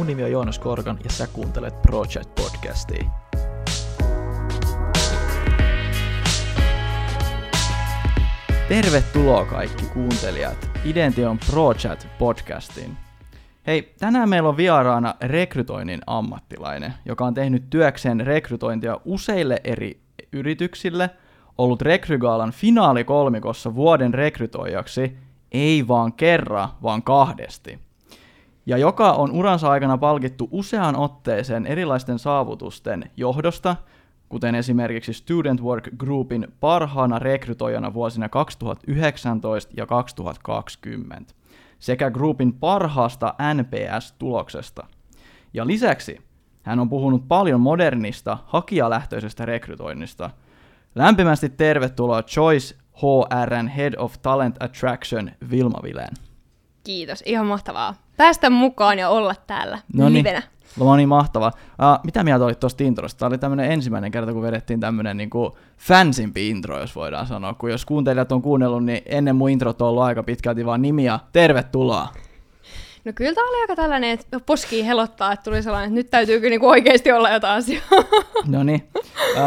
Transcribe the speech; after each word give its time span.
Mun 0.00 0.06
nimi 0.06 0.24
on 0.24 0.30
Joonas 0.30 0.58
Korkan 0.58 0.98
ja 1.04 1.10
sä 1.10 1.26
kuuntelet 1.26 1.82
Project 1.82 2.34
Podcastia. 2.34 3.04
Tervetuloa 8.68 9.44
kaikki 9.44 9.84
kuuntelijat 9.84 10.70
Idention 10.84 11.38
Project 11.50 12.06
Podcastiin. 12.18 12.96
Hei, 13.66 13.94
tänään 13.98 14.28
meillä 14.28 14.48
on 14.48 14.56
vieraana 14.56 15.14
rekrytoinnin 15.20 16.00
ammattilainen, 16.06 16.94
joka 17.04 17.24
on 17.24 17.34
tehnyt 17.34 17.70
työkseen 17.70 18.20
rekrytointia 18.20 19.00
useille 19.04 19.60
eri 19.64 20.00
yrityksille, 20.32 21.10
ollut 21.58 21.82
Rekrygaalan 21.82 22.52
finaalikolmikossa 22.52 23.74
vuoden 23.74 24.14
rekrytoijaksi, 24.14 25.16
ei 25.52 25.88
vaan 25.88 26.12
kerran, 26.12 26.68
vaan 26.82 27.02
kahdesti. 27.02 27.89
Ja 28.70 28.76
joka 28.76 29.12
on 29.12 29.32
uransa 29.32 29.70
aikana 29.70 29.98
palkittu 29.98 30.48
useaan 30.50 30.96
otteeseen 30.96 31.66
erilaisten 31.66 32.18
saavutusten 32.18 33.10
johdosta, 33.16 33.76
kuten 34.28 34.54
esimerkiksi 34.54 35.12
Student 35.12 35.62
Work 35.62 35.88
Groupin 35.98 36.48
parhaana 36.60 37.18
rekrytoijana 37.18 37.94
vuosina 37.94 38.28
2019 38.28 39.72
ja 39.76 39.86
2020 39.86 41.34
sekä 41.78 42.10
Groupin 42.10 42.52
parhaasta 42.52 43.34
NPS-tuloksesta. 43.54 44.86
Ja 45.54 45.66
lisäksi 45.66 46.18
hän 46.62 46.78
on 46.78 46.90
puhunut 46.90 47.28
paljon 47.28 47.60
modernista, 47.60 48.38
hakijalähtöisestä 48.46 49.46
rekrytoinnista. 49.46 50.30
Lämpimästi 50.94 51.48
tervetuloa 51.48 52.22
Choice 52.22 52.76
HRn 53.02 53.68
Head 53.68 53.94
of 53.98 54.14
Talent 54.22 54.62
Attraction 54.62 55.30
Vilma 55.50 55.78
Vileen. 55.82 56.29
Kiitos, 56.84 57.22
ihan 57.26 57.46
mahtavaa. 57.46 57.94
Päästä 58.16 58.50
mukaan 58.50 58.98
ja 58.98 59.08
olla 59.08 59.34
täällä 59.46 59.78
Noniin. 59.94 60.14
livenä. 60.14 60.42
No 60.80 60.96
niin, 60.96 61.08
mahtava. 61.08 61.46
Uh, 61.56 62.04
mitä 62.04 62.24
mieltä 62.24 62.44
olit 62.44 62.60
tuosta 62.60 62.84
introsta? 62.84 63.18
Tämä 63.18 63.28
oli 63.28 63.38
tämmöinen 63.38 63.72
ensimmäinen 63.72 64.10
kerta, 64.10 64.32
kun 64.32 64.42
vedettiin 64.42 64.80
tämmöinen 64.80 65.16
niinku 65.16 65.56
fansimpi 65.78 66.48
intro, 66.48 66.80
jos 66.80 66.96
voidaan 66.96 67.26
sanoa. 67.26 67.54
Kun 67.54 67.70
jos 67.70 67.84
kuuntelijat 67.84 68.32
on 68.32 68.42
kuunnellut, 68.42 68.84
niin 68.84 69.02
ennen 69.06 69.36
mun 69.36 69.50
introt 69.50 69.82
on 69.82 69.88
ollut 69.88 70.02
aika 70.02 70.22
pitkälti 70.22 70.66
vaan 70.66 70.82
nimiä. 70.82 71.18
Tervetuloa! 71.32 72.08
No 73.04 73.12
kyllä 73.14 73.34
tämä 73.34 73.48
oli 73.48 73.60
aika 73.60 73.76
tällainen, 73.76 74.10
että 74.10 74.40
poski 74.40 74.86
helottaa, 74.86 75.32
että 75.32 75.44
tuli 75.44 75.62
sellainen, 75.62 75.88
että 75.88 75.94
nyt 75.94 76.10
täytyy 76.10 76.38
kyllä 76.38 76.50
niinku 76.50 76.68
oikeasti 76.68 77.12
olla 77.12 77.30
jotain 77.30 77.58
asiaa. 77.58 77.82
No 78.46 78.62
niin. 78.62 78.88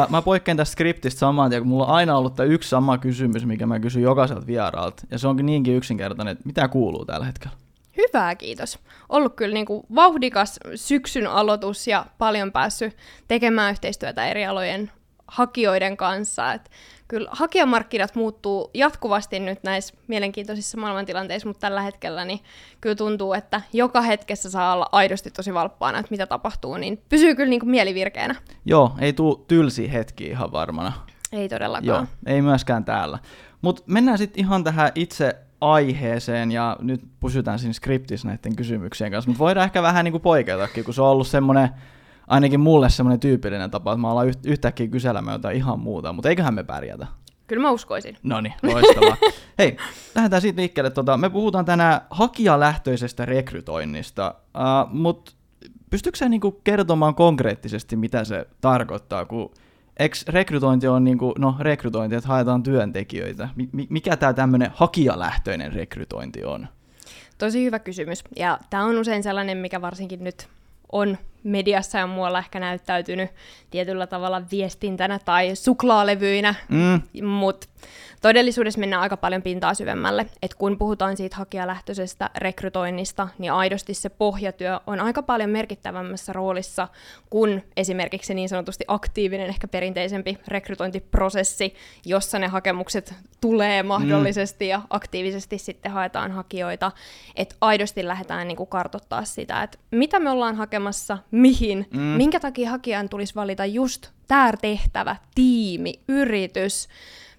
Mä 0.09 0.21
poikkean 0.21 0.57
tästä 0.57 0.71
skriptistä 0.71 1.19
saman 1.19 1.49
tien, 1.49 1.61
kun 1.61 1.69
mulla 1.69 1.85
on 1.85 1.93
aina 1.93 2.17
ollut 2.17 2.35
tämä 2.35 2.47
yksi 2.47 2.69
sama 2.69 2.97
kysymys, 2.97 3.45
mikä 3.45 3.65
mä 3.65 3.79
kysyn 3.79 4.01
jokaiselta 4.01 4.47
vieraalta. 4.47 5.03
Ja 5.11 5.19
se 5.19 5.27
onkin 5.27 5.45
niinkin 5.45 5.75
yksinkertainen, 5.75 6.31
että 6.31 6.45
mitä 6.45 6.67
kuuluu 6.67 7.05
tällä 7.05 7.25
hetkellä? 7.25 7.55
Hyvää, 7.97 8.35
kiitos. 8.35 8.79
Ollut 9.09 9.35
kyllä 9.35 9.53
niinku 9.53 9.85
vauhdikas 9.95 10.59
syksyn 10.75 11.27
aloitus 11.27 11.87
ja 11.87 12.05
paljon 12.17 12.51
päässyt 12.51 12.97
tekemään 13.27 13.71
yhteistyötä 13.71 14.25
eri 14.25 14.45
alojen 14.45 14.91
hakijoiden 15.27 15.97
kanssa. 15.97 16.53
Et 16.53 16.71
kyllä 17.14 17.30
hakijamarkkinat 17.31 18.16
muuttuu 18.16 18.69
jatkuvasti 18.73 19.39
nyt 19.39 19.64
näissä 19.64 19.94
mielenkiintoisissa 20.08 20.78
maailmantilanteissa, 20.78 21.47
mutta 21.47 21.59
tällä 21.59 21.81
hetkellä 21.81 22.25
niin 22.25 22.39
kyllä 22.81 22.95
tuntuu, 22.95 23.33
että 23.33 23.61
joka 23.73 24.02
hetkessä 24.02 24.50
saa 24.50 24.73
olla 24.73 24.89
aidosti 24.92 25.31
tosi 25.31 25.53
valppaana, 25.53 26.00
että 26.00 26.11
mitä 26.11 26.25
tapahtuu, 26.25 26.78
niin 26.78 27.02
pysyy 27.09 27.36
kyllä 27.36 27.50
niinku 27.50 27.66
mielivirkeänä. 27.66 28.36
Joo, 28.66 28.92
ei 29.00 29.14
tuu 29.14 29.45
tylsi 29.47 29.94
hetki 29.94 30.25
ihan 30.25 30.52
varmana. 30.52 30.94
Ei 31.31 31.50
todellakaan. 31.50 31.88
Joo, 31.88 32.05
ei 32.25 32.42
myöskään 32.42 32.86
täällä. 32.86 33.20
Mutta 33.61 33.83
mennään 33.86 34.17
sitten 34.17 34.45
ihan 34.45 34.64
tähän 34.64 34.92
itse 34.95 35.36
aiheeseen, 35.61 36.52
ja 36.52 36.77
nyt 36.81 37.02
pysytään 37.20 37.59
siinä 37.59 37.73
skriptissä 37.73 38.27
näiden 38.27 38.55
kysymyksien 38.55 39.11
kanssa, 39.11 39.30
mutta 39.30 39.43
voidaan 39.43 39.66
ehkä 39.66 39.82
vähän 39.82 40.05
niin 40.05 40.11
kuin 40.11 40.21
poiketakin, 40.21 40.83
kun 40.83 40.93
se 40.93 41.02
on 41.02 41.08
ollut 41.08 41.27
semmoinen, 41.27 41.70
ainakin 42.28 42.60
mulle 42.60 42.89
semmoinen 42.89 43.20
tyypillinen 43.20 43.72
tapa, 43.72 43.92
että 43.92 44.02
mä 44.02 44.08
yht- 44.08 44.50
yhtäkkiä 44.52 44.88
kyselemään 44.88 45.36
jotain 45.36 45.58
ihan 45.58 45.80
muuta, 45.80 46.14
mutta 46.14 46.30
eiköhän 46.30 46.54
me 46.54 46.64
pärjätä. 46.64 47.08
Kyllä 47.48 47.61
mä 47.61 47.72
uskoisin. 47.72 48.17
No 48.23 48.42
niin, 48.42 48.54
loistavaa. 48.64 49.17
Hei, 49.60 49.78
lähdetään 50.16 50.42
siitä 50.42 50.61
liikkeelle. 50.61 50.89
Tota, 50.89 51.17
me 51.17 51.30
puhutaan 51.30 51.66
tänään 51.66 52.02
hakijalähtöisestä 52.10 53.26
rekrytoinnista, 53.26 54.36
uh, 54.56 54.94
mutta 54.94 55.32
pystytkö 55.89 56.17
sä 56.17 56.30
niinku 56.30 56.52
kertomaan 56.52 57.16
konkreettisesti, 57.16 57.95
mitä 57.95 58.23
se 58.23 58.48
tarkoittaa, 58.61 59.26
kun 59.26 59.52
eikö 60.00 60.17
rekrytointi 60.28 60.88
on 60.88 61.04
niinku, 61.04 61.34
no 61.38 61.55
rekrytointi, 61.60 62.16
että 62.16 62.28
haetaan 62.28 62.64
työntekijöitä. 62.64 63.50
Mi- 63.55 63.88
mikä 63.90 64.17
tämä 64.17 64.34
tämmöinen 64.34 64.72
hakijalähtöinen 64.73 65.73
rekrytointi 65.73 66.44
on? 66.44 66.67
Tosi 67.38 67.64
hyvä 67.64 67.80
kysymys. 67.80 68.23
Ja 68.36 68.60
tämä 68.70 68.86
on 68.86 69.00
usein 69.00 69.23
sellainen, 69.23 69.58
mikä 69.58 69.82
varsinkin 69.82 70.23
nyt 70.23 70.48
on 70.92 71.17
mediassa 71.43 71.98
ja 71.98 72.08
muualla 72.08 72.39
ehkä 72.39 72.59
näyttäytynyt 72.59 73.30
tietyllä 73.71 74.08
tavalla 74.08 74.42
viestintänä 74.52 75.20
tai 75.26 75.55
suklaalevyinä, 75.55 76.55
Mm, 76.70 77.26
mutta 77.27 77.67
todellisuudessa 78.23 78.80
mennään 78.80 79.02
aika 79.02 79.17
paljon 79.17 79.42
pintaa 79.42 79.73
syvemmälle. 79.73 80.26
Et 80.42 80.54
kun 80.54 80.78
puhutaan 80.78 81.17
siitä 81.17 81.36
hakijalähtöisestä 81.36 82.30
rekrytoinnista, 82.38 83.28
niin 83.38 83.52
aidosti 83.52 83.94
se 83.94 84.10
pohjatyö 84.10 84.80
on 84.88 85.00
aika 85.00 85.23
paljon 85.23 85.50
merkittävämmässä 85.50 86.34
roolissa 86.34 86.88
kuin 87.30 87.64
esimerkiksi 87.78 88.28
se 88.28 88.34
niin 88.34 88.50
sanotusti 88.50 88.86
aktiivinen, 88.88 89.50
ehkä 89.50 89.67
perinteisempi 89.67 90.38
rekrytointiprosessi, 90.48 91.76
jossa 92.06 92.39
ne 92.39 92.48
hakemukset 92.48 93.14
tulee 93.42 93.84
mahdollisesti 93.84 94.66
mm. 94.66 94.70
ja 94.70 94.82
aktiivisesti 94.90 95.58
sitten 95.58 95.92
haetaan 95.92 96.32
hakijoita. 96.32 96.92
Että 97.36 97.55
aidosti 97.61 98.08
lähdetään 98.08 98.48
niinku 98.48 98.66
kartottaa 98.66 99.26
sitä, 99.26 99.64
että 99.64 99.78
mitä 99.92 100.20
me 100.20 100.30
ollaan 100.30 100.55
hakemassa, 100.55 101.17
mihin, 101.32 101.88
mm. 101.94 102.00
minkä 102.00 102.40
takia 102.40 102.70
hakijan 102.70 103.10
tulisi 103.10 103.36
valita 103.36 103.66
just 103.66 104.10
tämä 104.28 104.54
tehtävä, 104.61 105.16
tiimi, 105.36 105.94
yritys, 106.08 106.88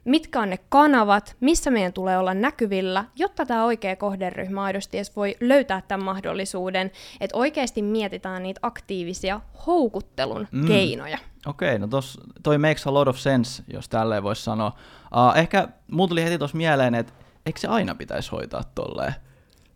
mitkä 0.05 0.41
on 0.41 0.51
ne 0.51 0.59
kanavat, 0.69 1.37
missä 1.41 1.71
meidän 1.71 1.93
tulee 1.93 2.19
olla 2.19 2.35
näkyvillä, 2.35 3.05
jotta 3.17 3.47
tämä 3.47 3.65
oikea 3.65 3.97
kohderyhmä 3.97 4.63
aidosti 4.63 4.97
edes 4.97 5.17
voi 5.17 5.37
löytää 5.41 5.83
tämän 5.89 6.05
mahdollisuuden, 6.05 6.91
että 7.21 7.39
oikeasti 7.39 7.83
mietitään 7.83 8.43
niitä 8.43 8.61
aktiivisia 8.63 9.41
houkuttelun 9.67 10.49
Mm. 10.53 10.67
keinoja. 10.69 11.19
Okei, 11.47 11.69
okay, 11.69 11.79
no 11.79 11.87
tos, 11.87 12.19
toi 12.43 12.59
makes 12.59 12.87
a 12.87 12.95
lot 12.95 13.09
of 13.09 13.17
sense, 13.19 13.63
jos 13.73 13.89
tälleen 13.89 14.23
voisi 14.23 14.43
sanoa. 14.43 14.73
Uh, 15.05 15.39
ehkä 15.39 15.69
mulla 15.91 16.09
tuli 16.09 16.25
heti 16.25 16.39
tuossa 16.39 16.57
mieleen, 16.57 16.95
että 16.95 17.13
eikö 17.47 17.61
se 17.61 17.69
aina 17.69 17.95
pitäisi 17.95 18.31
hoitaa 18.31 18.63
tolleen? 18.75 19.15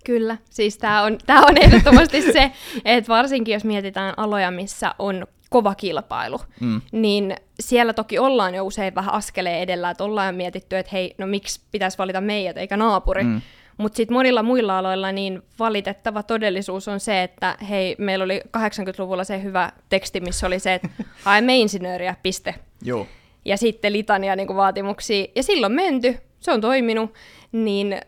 Kyllä, 0.05 0.37
siis 0.51 0.79
tämä 0.79 1.03
on, 1.03 1.19
tää 1.27 1.41
on 1.41 1.57
ehdottomasti 1.59 2.23
se, 2.33 2.53
että 2.85 3.09
varsinkin 3.09 3.53
jos 3.53 3.65
mietitään 3.65 4.15
aloja, 4.17 4.51
missä 4.51 4.95
on 4.99 5.27
kova 5.49 5.75
kilpailu, 5.75 6.39
Mm. 6.61 6.81
niin 6.93 7.35
siellä 7.61 7.93
toki 7.93 8.19
ollaan 8.19 8.55
jo 8.55 8.65
usein 8.65 8.95
vähän 8.95 9.15
askeleen 9.15 9.61
edellä, 9.61 9.91
että 9.91 10.05
ollaan 10.05 10.35
mietitty, 10.35 10.77
että 10.77 10.91
hei, 10.93 11.15
no 11.19 11.27
miksi 11.27 11.61
pitäisi 11.71 11.99
valita 11.99 12.21
meidät 12.21 12.57
eikä 12.57 12.77
naapuri. 12.77 13.25
Mm. 13.25 13.41
Mutta 13.79 13.97
sitten 13.97 14.15
monilla 14.17 14.43
muilla 14.43 14.79
aloilla 14.79 15.13
niin 15.13 15.43
valitettava 15.59 16.23
todellisuus 16.23 16.89
on 16.89 17.01
se, 17.01 17.23
että 17.23 17.57
hei, 17.69 17.95
meillä 17.99 18.25
oli 18.25 18.41
80-luvulla 18.57 19.25
se 19.25 19.43
hyvä 19.43 19.73
teksti, 19.89 20.21
missä 20.21 20.47
oli 20.47 20.59
se, 20.59 20.75
että 20.75 20.89
haemme 21.25 21.57
insinööriä, 21.59 22.17
piste. 22.23 22.55
Joo. 22.83 23.07
Ja 23.45 23.57
sitten 23.57 23.93
litania 23.93 24.37
niin 24.37 24.57
vaatimuksia. 24.57 25.27
Ja 25.37 25.43
silloin 25.43 25.73
menty, 25.73 26.17
se 26.41 26.53
on 26.53 26.61
toiminut, 26.61 27.15
niin 27.53 28.01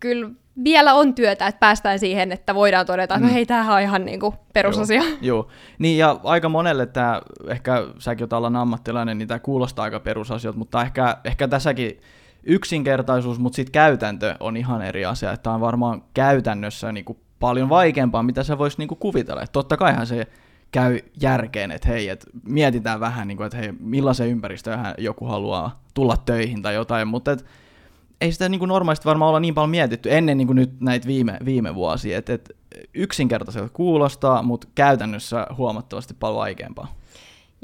kyllä 0.00 0.30
vielä 0.64 0.94
on 0.94 1.14
työtä, 1.14 1.46
että 1.46 1.58
päästään 1.58 1.98
siihen, 1.98 2.32
että 2.32 2.54
voidaan 2.54 2.86
todeta, 2.86 3.14
että 3.14 3.26
Mm. 3.26 3.28
no 3.30 3.34
hei, 3.34 3.46
tämähän 3.46 3.74
on 3.76 3.82
ihan 3.82 4.04
niin 4.04 4.20
kuin 4.20 4.34
perusasia. 4.52 5.02
Joo, 5.02 5.16
joo. 5.22 5.48
Niin 5.78 5.98
ja 5.98 6.20
aika 6.24 6.48
monelle 6.48 6.86
tämä, 6.86 7.20
ehkä 7.48 7.84
säkin 7.98 8.24
oot 8.24 8.32
alan 8.32 8.56
ammattilainen, 8.56 9.18
niin 9.18 9.28
tämä 9.28 9.38
kuulostaa 9.38 9.82
aika 9.82 10.00
perusasiat, 10.00 10.56
mutta 10.56 10.82
ehkä, 10.82 11.16
ehkä 11.24 11.48
tässäkin 11.48 12.00
yksinkertaisuus, 12.44 13.38
mutta 13.38 13.56
sitten 13.56 13.72
käytäntö 13.72 14.34
on 14.40 14.56
ihan 14.56 14.82
eri 14.82 15.04
asia. 15.04 15.32
Että 15.32 15.50
on 15.50 15.60
varmaan 15.60 16.02
käytännössä 16.14 16.92
niinku 16.92 17.16
paljon 17.40 17.68
vaikeampaa, 17.68 18.22
mitä 18.22 18.42
sä 18.42 18.58
vois 18.58 18.78
niinku 18.78 18.96
kuvitella. 18.96 19.42
Et 19.42 19.52
totta 19.52 19.76
kaihan 19.76 20.06
se 20.06 20.26
käy 20.72 20.98
järkeen, 21.20 21.70
että 21.70 21.88
hei, 21.88 22.08
et 22.08 22.26
mietitään 22.44 23.00
vähän, 23.00 23.28
niinku, 23.28 23.42
että 23.42 23.58
hei, 23.58 23.72
millaisen 23.80 24.28
ympäristöön 24.28 24.80
joku 24.98 25.24
haluaa 25.24 25.80
tulla 25.94 26.16
töihin 26.16 26.62
tai 26.62 26.74
jotain, 26.74 27.08
mutta 27.08 27.32
et, 27.32 27.44
ei 28.20 28.32
sitä 28.32 28.48
niin 28.48 28.58
kuin 28.58 28.68
normaalisti 28.68 29.04
varmaan 29.04 29.28
olla 29.28 29.40
niin 29.40 29.54
paljon 29.54 29.70
mietitty 29.70 30.16
ennen 30.16 30.38
niin 30.38 30.46
kuin 30.46 30.56
nyt 30.56 30.80
näitä 30.80 31.06
viime, 31.06 31.38
viime 31.44 31.74
vuosia. 31.74 32.18
Et, 32.18 32.30
et 32.30 32.56
yksinkertaiselta 32.94 33.68
kuulostaa, 33.68 34.42
mutta 34.42 34.68
käytännössä 34.74 35.46
huomattavasti 35.56 36.14
paljon 36.14 36.38
vaikeampaa. 36.38 36.99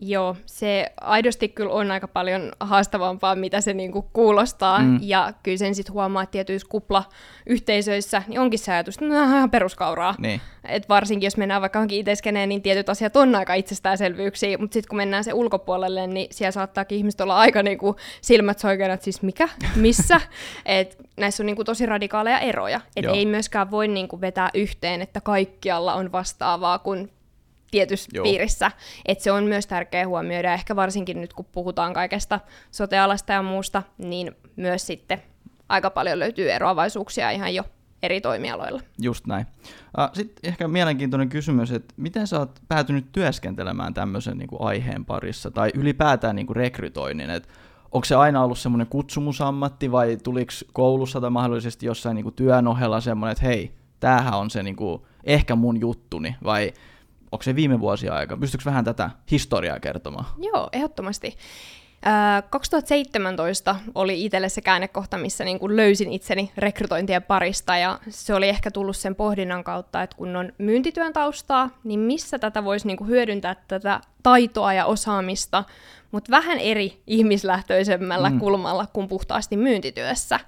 Joo, 0.03 0.37
se 0.47 0.93
aidosti 1.01 1.49
kyllä 1.49 1.73
on 1.73 1.91
aika 1.91 2.09
paljon 2.09 2.53
haastavampaa, 2.61 3.35
mitä 3.35 3.61
se 3.61 3.75
niinku 3.75 4.03
kuulostaa, 4.13 4.79
mm. 4.79 4.99
ja 5.03 5.33
kyllä 5.43 5.59
sen 5.59 5.75
sitten 5.75 5.93
huomaa, 5.93 6.23
että 6.23 6.33
tietyissä 6.33 6.69
kuplayhteisöissä 6.71 8.23
niin 8.29 8.41
onkin 8.41 8.59
se 8.59 8.73
ajatus, 8.73 8.95
että 8.95 9.07
no, 9.07 9.23
ihan 9.23 9.51
peruskauraa. 9.51 10.15
Niin. 10.19 10.41
Et 10.65 10.89
varsinkin 10.89 11.27
jos 11.27 11.37
mennään 11.37 11.61
vaikka 11.61 11.79
johonkin 11.79 11.99
itseskeneen, 11.99 12.49
niin 12.49 12.63
tietyt 12.63 12.89
asiat 12.89 13.17
on 13.17 13.35
aika 13.35 13.55
itsestäänselvyyksiä, 13.55 14.59
mutta 14.59 14.75
sitten 14.75 14.89
kun 14.89 14.97
mennään 14.97 15.25
se 15.25 15.33
ulkopuolelle, 15.33 16.07
niin 16.07 16.29
siellä 16.31 16.53
saattaakin 16.53 16.99
ihmiset 16.99 17.21
olla 17.21 17.37
aika 17.37 17.63
niinku 17.63 17.97
silmät 18.21 18.59
soikeana, 18.59 18.95
että 18.95 19.05
siis 19.05 19.23
mikä, 19.23 19.49
missä. 19.77 20.21
Et 20.67 20.99
näissä 21.17 21.43
on 21.43 21.47
niinku 21.47 21.65
tosi 21.65 21.87
radikaaleja 21.87 22.39
eroja. 22.39 22.81
Et 22.97 23.05
ei 23.05 23.27
myöskään 23.27 23.71
voi 23.71 23.89
niinku 23.89 24.21
vetää 24.21 24.51
yhteen, 24.55 25.03
että 25.03 25.21
kaikkialla 25.21 25.95
on 25.95 26.13
vastaavaa, 26.13 26.79
kun 26.79 27.09
tietyssä 27.77 28.09
Joo. 28.15 28.23
piirissä. 28.23 28.71
Et 29.07 29.21
se 29.21 29.33
on 29.33 29.45
myös 29.45 29.67
tärkeä 29.67 30.09
huomioida, 30.09 30.53
ehkä 30.53 30.77
varsinkin 30.77 31.21
nyt 31.21 31.33
kun 31.33 31.45
puhutaan 31.53 31.93
kaikesta 31.93 32.41
sotealasta 32.71 33.33
ja 33.33 33.43
muusta, 33.43 33.83
niin 33.99 34.33
myös 34.57 34.87
sitten 34.87 35.23
aika 35.69 35.91
paljon 35.91 36.19
löytyy 36.19 36.51
eroavaisuuksia 36.51 37.31
ihan 37.31 37.55
jo 37.55 37.65
eri 38.03 38.21
toimialoilla. 38.21 38.81
Just 39.03 39.27
näin. 39.27 39.47
Sitten 40.13 40.51
ehkä 40.51 40.69
mielenkiintoinen 40.69 41.29
kysymys, 41.29 41.73
että 41.73 41.95
miten 41.97 42.27
sä 42.27 42.39
oot 42.39 42.61
päätynyt 42.69 43.13
työskentelemään 43.13 43.95
tämmöisen 43.95 44.39
niin 44.39 44.49
kuin 44.49 44.63
aiheen 44.63 45.05
parissa, 45.05 45.51
tai 45.51 45.71
ylipäätään 45.75 46.37
niin 46.37 46.47
kuin 46.47 46.57
rekrytoinnin, 46.57 47.31
että 47.31 47.49
onko 47.93 48.05
se 48.05 48.15
aina 48.15 48.45
ollut 48.45 48.59
semmoinen 48.59 48.87
kutsumusammatti, 48.87 49.93
vai 49.93 50.17
tuliko 50.17 50.53
koulussa 50.73 51.21
tai 51.21 51.31
mahdollisesti 51.31 51.87
jossain 51.87 52.15
niin 52.15 52.25
kuin 52.25 52.35
työn 52.35 52.67
ohella 52.67 53.01
semmoinen, 53.01 53.33
että 53.33 53.45
hei, 53.45 53.73
tämähän 54.01 54.39
on 54.39 54.51
se 54.51 54.63
niin 54.63 54.77
kuin, 54.77 55.03
ehkä 55.25 55.57
mun 55.57 55.81
juttuni, 55.81 56.37
vai 56.45 56.73
onko 57.37 57.43
se 57.43 57.57
viime 57.57 57.81
vuosia 57.81 58.15
aika? 58.15 58.37
Pystyykö 58.37 58.65
vähän 58.65 58.85
tätä 58.85 59.11
historiaa 59.31 59.81
kertomaan? 59.81 60.25
Joo, 60.39 60.69
ehdottomasti. 60.73 61.37
2017 62.51 63.77
oli 63.95 64.25
itselle 64.25 64.49
se 64.49 64.61
käännekohta, 64.61 65.19
missä 65.19 65.45
niin 65.45 65.59
kuin 65.59 65.77
löysin 65.77 66.13
itseni 66.13 66.53
rekrytointien 66.57 67.23
parista, 67.23 67.77
ja 67.77 67.99
se 68.09 68.35
oli 68.35 68.49
ehkä 68.49 68.71
tullut 68.71 68.97
sen 68.97 69.15
pohdinnan 69.15 69.65
kautta, 69.65 70.03
että 70.03 70.17
kun 70.17 70.37
on 70.37 70.53
myyntityön 70.59 71.13
taustaa, 71.13 71.71
niin 71.85 72.01
missä 72.01 72.39
tätä 72.39 72.65
voisi 72.65 72.87
niin 72.87 72.97
kuin 72.97 73.11
hyödyntää 73.11 73.57
tätä 73.69 74.01
taitoa 74.23 74.73
ja 74.73 74.87
osaamista 74.87 75.65
mutta 76.13 76.31
vähän 76.31 76.59
eri 76.59 77.03
ihmislähtöisemmällä 77.07 78.31
mm. 78.31 78.39
kulmalla 78.39 78.87
kuin 78.93 79.09
puhtaasti 79.09 79.57
myyntityössä. 79.57 80.41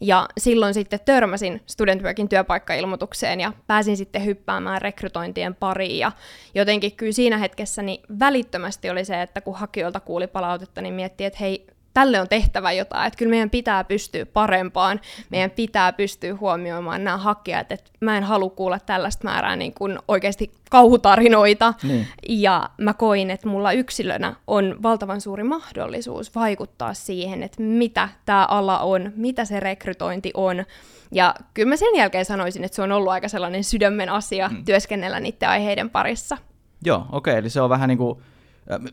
Ja 0.00 0.28
silloin 0.38 0.74
sitten 0.74 1.00
törmäsin 1.04 1.62
Studentworkin 1.66 2.28
työpaikkailmoitukseen 2.28 3.40
ja 3.40 3.52
pääsin 3.66 3.96
sitten 3.96 4.24
hyppäämään 4.24 4.82
rekrytointien 4.82 5.54
pariin. 5.54 5.98
Ja 5.98 6.12
jotenkin 6.54 6.96
kyllä 6.96 7.12
siinä 7.12 7.38
hetkessä 7.38 7.82
niin 7.82 8.02
välittömästi 8.18 8.90
oli 8.90 9.04
se, 9.04 9.22
että 9.22 9.40
kun 9.40 9.54
hakijoilta 9.54 10.00
kuuli 10.00 10.26
palautetta, 10.26 10.80
niin 10.80 10.94
mietti, 10.94 11.24
että 11.24 11.38
hei, 11.40 11.66
tälle 11.96 12.20
on 12.20 12.28
tehtävä 12.28 12.72
jotain, 12.72 13.06
että 13.06 13.18
kyllä 13.18 13.30
meidän 13.30 13.50
pitää 13.50 13.84
pystyä 13.84 14.26
parempaan, 14.26 15.00
meidän 15.30 15.50
pitää 15.50 15.92
pystyä 15.92 16.34
huomioimaan 16.34 17.04
nämä 17.04 17.16
hakijat, 17.16 17.72
että 17.72 17.90
mä 18.00 18.16
en 18.16 18.24
halua 18.24 18.50
kuulla 18.50 18.78
tällaista 18.78 19.24
määrää 19.24 19.56
niin 19.56 19.74
kuin 19.74 19.98
oikeasti 20.08 20.50
kauhutarinoita, 20.70 21.74
niin. 21.82 22.06
ja 22.28 22.70
mä 22.78 22.94
koin, 22.94 23.30
että 23.30 23.48
mulla 23.48 23.72
yksilönä 23.72 24.34
on 24.46 24.76
valtavan 24.82 25.20
suuri 25.20 25.42
mahdollisuus 25.42 26.34
vaikuttaa 26.34 26.94
siihen, 26.94 27.42
että 27.42 27.62
mitä 27.62 28.08
tämä 28.26 28.44
ala 28.44 28.78
on, 28.78 29.12
mitä 29.16 29.44
se 29.44 29.60
rekrytointi 29.60 30.30
on, 30.34 30.64
ja 31.12 31.34
kyllä 31.54 31.68
mä 31.68 31.76
sen 31.76 31.96
jälkeen 31.96 32.24
sanoisin, 32.24 32.64
että 32.64 32.76
se 32.76 32.82
on 32.82 32.92
ollut 32.92 33.12
aika 33.12 33.28
sellainen 33.28 33.64
sydämen 33.64 34.08
asia 34.08 34.48
mm. 34.48 34.64
työskennellä 34.64 35.20
niiden 35.20 35.48
aiheiden 35.48 35.90
parissa. 35.90 36.38
Joo, 36.84 37.06
okei, 37.12 37.32
okay, 37.32 37.40
eli 37.40 37.50
se 37.50 37.60
on 37.60 37.70
vähän 37.70 37.88
niin 37.88 37.98
kuin 37.98 38.18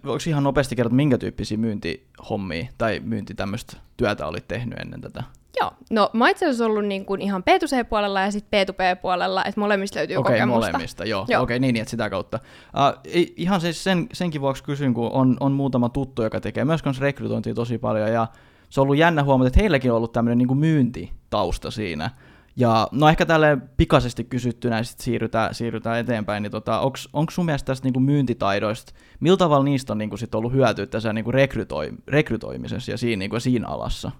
Voiko 0.05 0.23
ihan 0.27 0.43
nopeasti 0.43 0.75
kertoa, 0.75 0.95
minkä 0.95 1.17
tyyppisiä 1.17 1.57
myyntihommia 1.57 2.65
tai 2.77 3.01
myynti 3.03 3.33
tämmöistä 3.33 3.77
työtä 3.97 4.27
olit 4.27 4.47
tehnyt 4.47 4.79
ennen 4.79 5.01
tätä? 5.01 5.23
Joo, 5.59 5.71
no 5.89 6.09
mä 6.13 6.29
itse 6.29 6.45
asiassa 6.45 6.65
ollut 6.65 6.85
niin 6.85 7.05
kuin 7.05 7.21
ihan 7.21 7.43
P2C-puolella 7.49 8.21
ja 8.21 8.31
sitten 8.31 8.67
P2P-puolella, 8.67 9.45
että 9.45 9.59
molemmista 9.59 9.99
löytyy 9.99 10.17
okay, 10.17 10.33
kokemusta. 10.33 10.59
molemmista, 10.59 11.05
joo. 11.05 11.25
joo. 11.29 11.43
Okei, 11.43 11.55
okay, 11.55 11.59
niin, 11.59 11.73
niin, 11.73 11.81
että 11.81 11.91
sitä 11.91 12.09
kautta. 12.09 12.39
Uh, 12.43 13.01
ihan 13.37 13.61
siis 13.61 13.83
sen, 13.83 14.07
senkin 14.13 14.41
vuoksi 14.41 14.63
kysyn, 14.63 14.93
kun 14.93 15.11
on, 15.11 15.37
on 15.39 15.51
muutama 15.51 15.89
tuttu, 15.89 16.23
joka 16.23 16.41
tekee 16.41 16.65
myös 16.65 16.81
rekrytointia 16.99 17.53
tosi 17.53 17.77
paljon, 17.77 18.11
ja 18.11 18.27
se 18.69 18.81
on 18.81 18.83
ollut 18.83 18.97
jännä 18.97 19.23
huomata, 19.23 19.47
että 19.47 19.59
heilläkin 19.59 19.91
on 19.91 19.97
ollut 19.97 20.11
tämmöinen 20.11 20.37
niin 20.37 20.57
myyntitausta 20.57 21.71
siinä. 21.71 22.09
Ja 22.55 22.87
no 22.91 23.09
ehkä 23.09 23.25
tälle 23.25 23.57
pikaisesti 23.77 24.23
kysyttynä 24.23 24.83
sitten 24.83 25.03
siirrytään, 25.03 25.55
siirrytään 25.55 25.99
eteenpäin, 25.99 26.43
niin 26.43 26.51
tota, 26.51 26.79
onko 27.13 27.31
sun 27.31 27.45
mielestä 27.45 27.65
tästä 27.65 27.85
niinku 27.85 27.99
myyntitaidoista, 27.99 28.93
millä 29.19 29.37
tavalla 29.37 29.63
niistä 29.63 29.93
on 29.93 29.97
niinku 29.97 30.17
sit 30.17 30.35
ollut 30.35 30.53
hyötyä 30.53 30.85
tässä 30.85 31.13
niinku 31.13 31.31
rekrytoi, 31.31 31.91
rekrytoimisessa 32.07 32.91
ja 32.91 32.97
siinä, 32.97 33.19
niinku 33.19 33.39
siinä 33.39 33.67
alassa? 33.67 34.11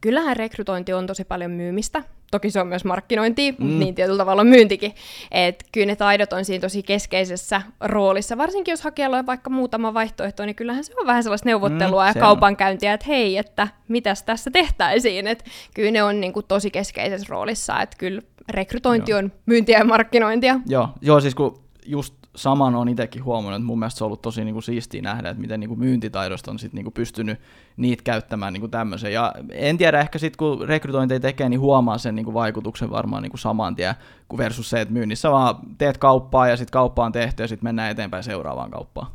kyllähän 0.00 0.36
rekrytointi 0.36 0.92
on 0.92 1.06
tosi 1.06 1.24
paljon 1.24 1.50
myymistä. 1.50 2.02
Toki 2.30 2.50
se 2.50 2.60
on 2.60 2.66
myös 2.66 2.84
markkinointi, 2.84 3.52
mm. 3.52 3.78
niin 3.78 3.94
tietyllä 3.94 4.18
tavalla 4.18 4.44
myyntikin. 4.44 4.94
Et 5.30 5.64
kyllä 5.72 5.86
ne 5.86 5.96
taidot 5.96 6.32
on 6.32 6.44
siinä 6.44 6.60
tosi 6.60 6.82
keskeisessä 6.82 7.62
roolissa. 7.80 8.38
Varsinkin 8.38 8.72
jos 8.72 8.82
hakijalla 8.82 9.18
on 9.18 9.26
vaikka 9.26 9.50
muutama 9.50 9.94
vaihtoehto, 9.94 10.46
niin 10.46 10.56
kyllähän 10.56 10.84
se 10.84 10.92
on 11.00 11.06
vähän 11.06 11.22
sellaista 11.22 11.48
neuvottelua 11.48 12.04
mm, 12.04 12.08
ja 12.08 12.20
kaupankäyntiä, 12.20 12.92
että 12.92 13.06
hei, 13.06 13.36
että 13.36 13.68
mitäs 13.88 14.22
tässä 14.22 14.50
tehtäisiin. 14.50 15.26
Et 15.26 15.44
kyllä 15.74 15.90
ne 15.90 16.02
on 16.02 16.20
niin 16.20 16.32
kuin 16.32 16.46
tosi 16.48 16.70
keskeisessä 16.70 17.26
roolissa. 17.30 17.80
Että 17.80 17.96
kyllä 17.98 18.22
rekrytointi 18.48 19.10
Joo. 19.10 19.18
on 19.18 19.32
myyntiä 19.46 19.78
ja 19.78 19.84
markkinointia. 19.84 20.60
Joo, 20.66 20.88
Joo 21.00 21.20
siis 21.20 21.34
kun 21.34 21.60
just 21.86 22.19
saman 22.36 22.74
on 22.74 22.88
itsekin 22.88 23.24
huomannut, 23.24 23.56
että 23.56 23.66
mun 23.66 23.78
mielestä 23.78 23.98
se 23.98 24.04
on 24.04 24.06
ollut 24.06 24.22
tosi 24.22 24.44
niin 24.44 24.52
kuin 24.52 24.62
siistiä 24.62 25.02
nähdä, 25.02 25.30
että 25.30 25.40
miten 25.40 25.60
niin 25.60 25.68
kuin 25.68 25.80
myyntitaidosta 25.80 26.50
on 26.50 26.58
sit 26.58 26.72
niin 26.72 26.84
kuin 26.84 26.94
pystynyt 26.94 27.40
niitä 27.76 28.02
käyttämään 28.02 28.52
niin 28.52 28.60
kuin 28.60 28.70
tämmöisen. 28.70 29.12
Ja 29.12 29.32
en 29.50 29.78
tiedä, 29.78 30.00
ehkä 30.00 30.18
sitten 30.18 30.38
kun 30.38 30.68
rekrytointeja 30.68 31.20
tekee, 31.20 31.48
niin 31.48 31.60
huomaa 31.60 31.98
sen 31.98 32.14
niin 32.14 32.24
kuin 32.24 32.34
vaikutuksen 32.34 32.90
varmaan 32.90 33.22
niin 33.22 33.30
kuin 33.30 33.40
saman 33.40 33.76
tien, 33.76 33.94
kuin 34.28 34.38
versus 34.38 34.70
se, 34.70 34.80
että 34.80 34.94
myynnissä 34.94 35.30
vaan 35.30 35.56
teet 35.78 35.98
kauppaa 35.98 36.48
ja 36.48 36.56
sitten 36.56 36.72
kauppa 36.72 37.04
on 37.04 37.12
tehty 37.12 37.42
ja 37.42 37.48
sitten 37.48 37.66
mennään 37.66 37.90
eteenpäin 37.90 38.24
seuraavaan 38.24 38.70
kauppaan 38.70 39.06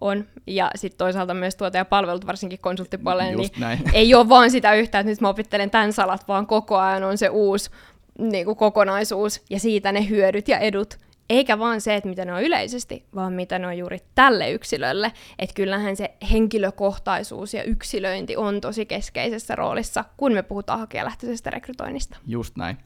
on. 0.00 0.24
Ja 0.46 0.70
sitten 0.74 0.98
toisaalta 0.98 1.34
myös 1.34 1.56
tuote 1.56 1.78
ja 1.78 1.84
palvelut, 1.84 2.26
varsinkin 2.26 2.58
konsulttipuolelle, 2.58 3.34
niin 3.34 3.50
näin. 3.58 3.78
ei 3.92 4.14
ole 4.14 4.28
vaan 4.28 4.50
sitä 4.50 4.74
yhtä, 4.74 4.98
että 4.98 5.10
nyt 5.10 5.20
mä 5.20 5.28
opittelen 5.28 5.70
tämän 5.70 5.92
salat, 5.92 6.28
vaan 6.28 6.46
koko 6.46 6.76
ajan 6.78 7.04
on 7.04 7.18
se 7.18 7.28
uusi 7.28 7.70
niin 8.18 8.44
kuin 8.44 8.56
kokonaisuus 8.56 9.42
ja 9.50 9.60
siitä 9.60 9.92
ne 9.92 10.08
hyödyt 10.08 10.48
ja 10.48 10.58
edut 10.58 10.98
eikä 11.30 11.58
vaan 11.58 11.80
se, 11.80 11.94
että 11.94 12.08
mitä 12.08 12.24
ne 12.24 12.34
on 12.34 12.42
yleisesti, 12.42 13.04
vaan 13.14 13.32
mitä 13.32 13.58
ne 13.58 13.66
on 13.66 13.78
juuri 13.78 13.98
tälle 14.14 14.50
yksilölle. 14.50 15.12
Että 15.38 15.54
kyllähän 15.54 15.96
se 15.96 16.14
henkilökohtaisuus 16.32 17.54
ja 17.54 17.62
yksilöinti 17.62 18.36
on 18.36 18.60
tosi 18.60 18.86
keskeisessä 18.86 19.56
roolissa, 19.56 20.04
kun 20.16 20.32
me 20.32 20.42
puhutaan 20.42 20.80
hakijalähtöisestä 20.80 21.50
rekrytoinnista. 21.50 22.16
Just 22.26 22.56
näin. 22.56 22.76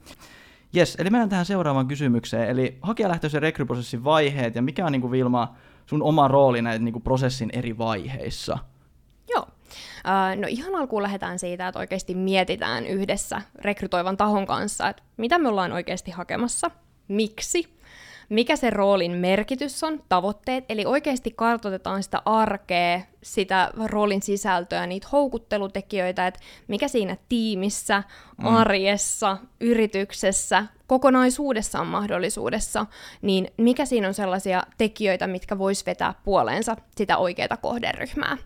Yes, 0.77 0.97
eli 0.99 1.11
mennään 1.11 1.29
tähän 1.29 1.47
seuraavaan 1.47 1.89
kysymykseen. 1.89 2.49
Eli 2.49 2.79
hakijalähtöisen 2.83 3.43
rekryprosessin 3.43 4.05
vaiheet 4.05 4.55
ja 4.55 4.63
mikä 4.63 4.87
on 4.87 4.93
niin 4.93 5.03
kuin 5.03 5.11
Vilma 5.11 5.57
sun 5.87 6.03
oma 6.03 6.29
rooli 6.29 6.63
näiden 6.63 6.85
niin 6.85 6.93
kuin 6.93 7.03
prosessin 7.03 7.51
eri 7.53 7.79
vaiheissa? 7.79 8.59
Joo. 9.35 9.47
No 10.37 10.49
ihan 10.49 10.75
alkuun 10.75 11.03
lähdetään 11.03 11.39
siitä, 11.39 11.69
että 11.69 11.81
oikeasti 11.81 12.15
mietitään 12.15 12.87
yhdessä 12.87 13.43
rekrytoivan 13.55 14.17
tahon 14.17 14.47
kanssa, 14.47 14.89
että 14.89 15.03
mitä 15.17 15.39
me 15.39 15.49
ollaan 15.49 15.73
oikeasti 15.73 16.11
hakemassa, 16.11 16.71
miksi 17.09 17.81
mikä 18.31 18.57
se 18.57 18.71
roolin 18.71 19.13
merkitys 19.13 19.85
on, 19.85 20.03
tavoitteet, 20.09 20.65
eli 20.69 20.87
oikeasti 20.87 21.33
kartoitetaan 21.37 22.03
sitä 22.03 22.23
arkea, 22.25 23.01
sitä 23.23 23.71
roolin 23.85 24.23
sisältöä, 24.23 24.87
niitä 24.87 25.09
houkuttelutekijöitä, 25.13 26.27
että 26.27 26.41
mikä 26.69 26.89
siinä 26.89 27.17
tiimissä, 27.29 28.03
mm. 28.39 28.47
arjessa, 28.47 29.37
yrityksessä, 29.61 30.67
kokonaisuudessaan 30.87 31.87
mahdollisuudessa, 31.87 32.87
niin 33.23 33.49
mikä 33.57 33.85
siinä 33.85 34.09
on 34.09 34.15
sellaisia 34.15 34.63
tekijöitä, 34.79 35.27
mitkä 35.27 35.59
vois 35.59 35.87
vetää 35.87 36.15
puoleensa 36.25 36.77
sitä 36.97 37.19
oikeaa 37.19 37.57
kohderyhmää. 37.61 38.37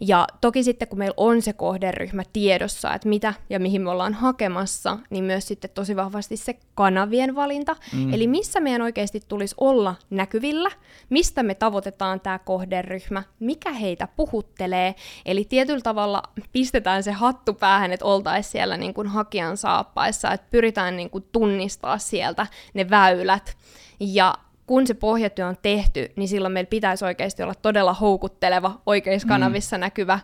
Ja 0.00 0.26
toki 0.40 0.62
sitten 0.62 0.88
kun 0.88 0.98
meillä 0.98 1.14
on 1.16 1.42
se 1.42 1.52
kohderyhmä 1.52 2.22
tiedossa, 2.32 2.94
että 2.94 3.08
mitä 3.08 3.34
ja 3.50 3.60
mihin 3.60 3.82
me 3.82 3.90
ollaan 3.90 4.14
hakemassa, 4.14 4.98
niin 5.10 5.24
myös 5.24 5.48
sitten 5.48 5.70
tosi 5.74 5.96
vahvasti 5.96 6.36
se 6.36 6.58
kanavien 6.74 7.34
valinta. 7.34 7.76
Mm. 7.92 8.14
Eli 8.14 8.26
missä 8.26 8.60
meidän 8.60 8.82
oikeasti 8.82 9.22
tulisi 9.28 9.54
olla 9.58 9.94
näkyvillä, 10.10 10.70
mistä 11.10 11.42
me 11.42 11.54
tavoitetaan 11.54 12.20
tämä 12.20 12.38
kohderyhmä, 12.38 13.22
mikä 13.40 13.72
heitä 13.72 14.08
puhuttelee. 14.16 14.94
Eli 15.26 15.44
tietyllä 15.44 15.80
tavalla 15.80 16.22
pistetään 16.52 17.02
se 17.02 17.12
hattu 17.12 17.54
päähän, 17.54 17.92
että 17.92 18.06
oltaisiin 18.06 18.52
siellä 18.52 18.76
niin 18.76 18.94
kuin 18.94 19.06
hakijan 19.06 19.56
saappaissa, 19.56 20.32
että 20.32 20.46
pyritään 20.50 20.96
niin 20.96 21.10
kuin 21.10 21.24
tunnistaa 21.32 21.98
sieltä 21.98 22.46
ne 22.74 22.90
väylät. 22.90 23.56
Ja 24.00 24.34
kun 24.66 24.86
se 24.86 24.94
pohjatyö 24.94 25.46
on 25.46 25.56
tehty, 25.62 26.12
niin 26.16 26.28
silloin 26.28 26.52
meillä 26.52 26.68
pitäisi 26.68 27.04
oikeasti 27.04 27.42
olla 27.42 27.54
todella 27.54 27.94
houkutteleva, 27.94 28.80
oikeissa 28.86 29.26
mm. 29.26 29.28
kanavissa 29.28 29.76
mm. 29.76 29.80
näkyvä 29.80 30.18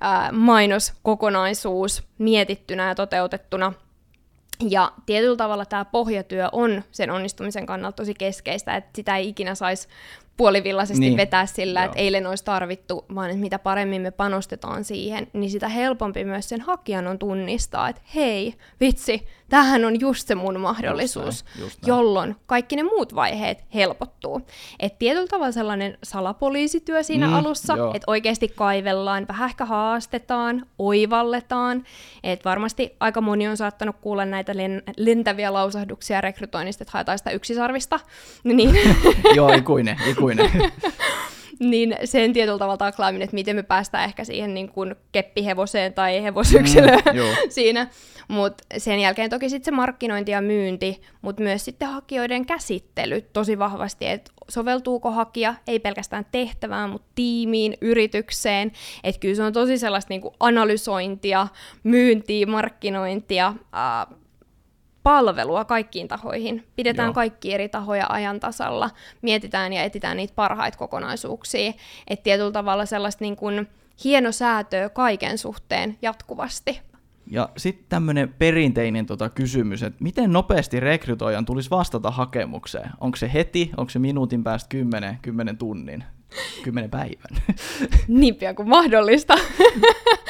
ää, 0.00 0.32
mainoskokonaisuus 0.32 2.02
mietittynä 2.18 2.88
ja 2.88 2.94
toteutettuna. 2.94 3.72
Ja 4.70 4.92
tietyllä 5.06 5.36
tavalla 5.36 5.66
tämä 5.66 5.84
pohjatyö 5.84 6.48
on 6.52 6.82
sen 6.90 7.10
onnistumisen 7.10 7.66
kannalta 7.66 7.96
tosi 7.96 8.14
keskeistä, 8.14 8.76
että 8.76 8.90
sitä 8.96 9.16
ei 9.16 9.28
ikinä 9.28 9.54
saisi 9.54 9.88
puolivillaisesti 10.36 11.00
Niin. 11.00 11.16
vetää 11.16 11.46
sillä, 11.46 11.80
Joo. 11.80 11.84
että 11.86 11.98
eilen 11.98 12.26
olisi 12.26 12.44
tarvittu, 12.44 13.04
vaan 13.14 13.30
että 13.30 13.40
mitä 13.42 13.58
paremmin 13.58 14.02
me 14.02 14.10
panostetaan 14.10 14.84
siihen, 14.84 15.26
niin 15.32 15.50
sitä 15.50 15.68
helpompi 15.68 16.24
myös 16.24 16.48
sen 16.48 16.60
hakijan 16.60 17.06
on 17.06 17.18
tunnistaa, 17.18 17.88
että 17.88 18.02
hei, 18.14 18.54
vitsi, 18.80 19.26
tämähän 19.48 19.84
on 19.84 20.00
just 20.00 20.28
se 20.28 20.34
mun 20.34 20.60
mahdollisuus, 20.60 21.44
näin, 21.44 21.60
just 21.64 21.82
näin. 21.82 21.88
jolloin 21.88 22.36
kaikki 22.46 22.76
ne 22.76 22.82
muut 22.82 23.14
vaiheet 23.14 23.64
helpottuu. 23.74 24.40
Et 24.80 24.98
tietyllä 24.98 25.26
tavalla 25.26 25.52
sellainen 25.52 25.98
salapoliisityö 26.04 27.02
siinä 27.02 27.26
Mm, 27.26 27.34
alussa, 27.34 27.74
että 27.94 28.04
oikeasti 28.10 28.48
kaivellaan, 28.48 29.26
vähän 29.28 29.48
ehkä 29.48 29.64
haastetaan, 29.64 30.66
oivalletaan. 30.78 31.84
Et 32.24 32.44
varmasti 32.44 32.96
aika 33.00 33.20
moni 33.20 33.48
on 33.48 33.56
saattanut 33.56 33.96
kuulla 34.00 34.24
näitä 34.24 34.52
len- 34.52 34.92
lentäviä 34.96 35.52
lausahduksia 35.52 36.20
rekrytoinnista, 36.20 36.82
että 36.82 36.92
haetaan 36.92 37.18
sitä 37.18 37.30
yksisarvista. 37.30 38.00
Niin, 38.44 38.70
Joo, 39.36 39.52
ikuinen, 39.52 39.96
ikuinen. 40.06 40.25
niin 41.58 41.96
sen 42.04 42.32
tietyllä 42.32 42.58
tavalla 42.58 42.76
taklaaminen, 42.76 43.24
että 43.24 43.34
miten 43.34 43.56
me 43.56 43.62
päästään 43.62 44.04
ehkä 44.04 44.24
siihen 44.24 44.54
niin 44.54 44.68
kuin 44.68 44.94
keppihevoseen 45.12 45.94
tai 45.94 46.22
hevosyksilöön 46.22 47.02
Mm, 47.06 47.16
joo. 47.22 47.34
siinä. 47.48 47.88
Mutta 48.28 48.64
sen 48.78 49.00
jälkeen 49.00 49.30
toki 49.30 49.48
sitten 49.50 49.64
se 49.64 49.70
markkinointi 49.70 50.32
ja 50.32 50.40
myynti, 50.40 51.00
mutta 51.22 51.42
myös 51.42 51.64
sitten 51.64 51.88
hakijoiden 51.88 52.46
käsittely 52.46 53.20
tosi 53.20 53.58
vahvasti, 53.58 54.06
että 54.06 54.32
soveltuuko 54.48 55.10
hakija 55.10 55.54
ei 55.66 55.78
pelkästään 55.80 56.26
tehtävään, 56.32 56.90
mutta 56.90 57.08
tiimiin, 57.14 57.76
yritykseen. 57.80 58.72
Että 59.04 59.20
kyllä 59.20 59.34
se 59.34 59.42
on 59.42 59.52
tosi 59.52 59.78
sellaista 59.78 60.08
niin 60.12 60.20
kuin 60.20 60.34
analysointia, 60.40 61.48
myyntiä, 61.82 62.46
markkinointia, 62.46 63.54
palvelua 65.06 65.64
kaikkiin 65.64 66.08
tahoihin. 66.08 66.66
Pidetään 66.76 67.06
Joo. 67.06 67.14
Kaikki 67.14 67.54
eri 67.54 67.68
tahoja 67.68 68.06
ajan 68.08 68.40
tasalla, 68.40 68.90
mietitään 69.22 69.72
ja 69.72 69.82
etsitään 69.82 70.16
niitä 70.16 70.34
parhaita 70.34 70.78
kokonaisuuksia. 70.78 71.72
Että 72.08 72.22
tietyllä 72.22 72.52
tavalla 72.52 72.86
sellaista 72.86 73.24
niin 73.24 73.36
kuin 73.36 73.68
hienosäätöä 74.04 74.88
kaiken 74.88 75.38
suhteen 75.38 75.98
jatkuvasti. 76.02 76.80
Ja 77.26 77.48
sitten 77.56 77.86
tämmöinen 77.88 78.34
perinteinen 78.38 79.06
tota 79.06 79.28
kysymys, 79.28 79.82
että 79.82 80.04
miten 80.04 80.32
nopeasti 80.32 80.80
rekrytoijan 80.80 81.44
tulisi 81.44 81.70
vastata 81.70 82.10
hakemukseen? 82.10 82.90
Onko 83.00 83.16
se 83.16 83.30
heti, 83.32 83.70
onko 83.76 83.90
se 83.90 83.98
minuutin 83.98 84.44
päästä 84.44 84.68
10, 84.68 85.18
10 85.22 85.58
tunnin, 85.58 86.04
10 86.62 86.90
päivän? 86.90 87.42
niin 88.08 88.34
pian 88.34 88.54
kuin 88.54 88.68
mahdollista. 88.68 89.34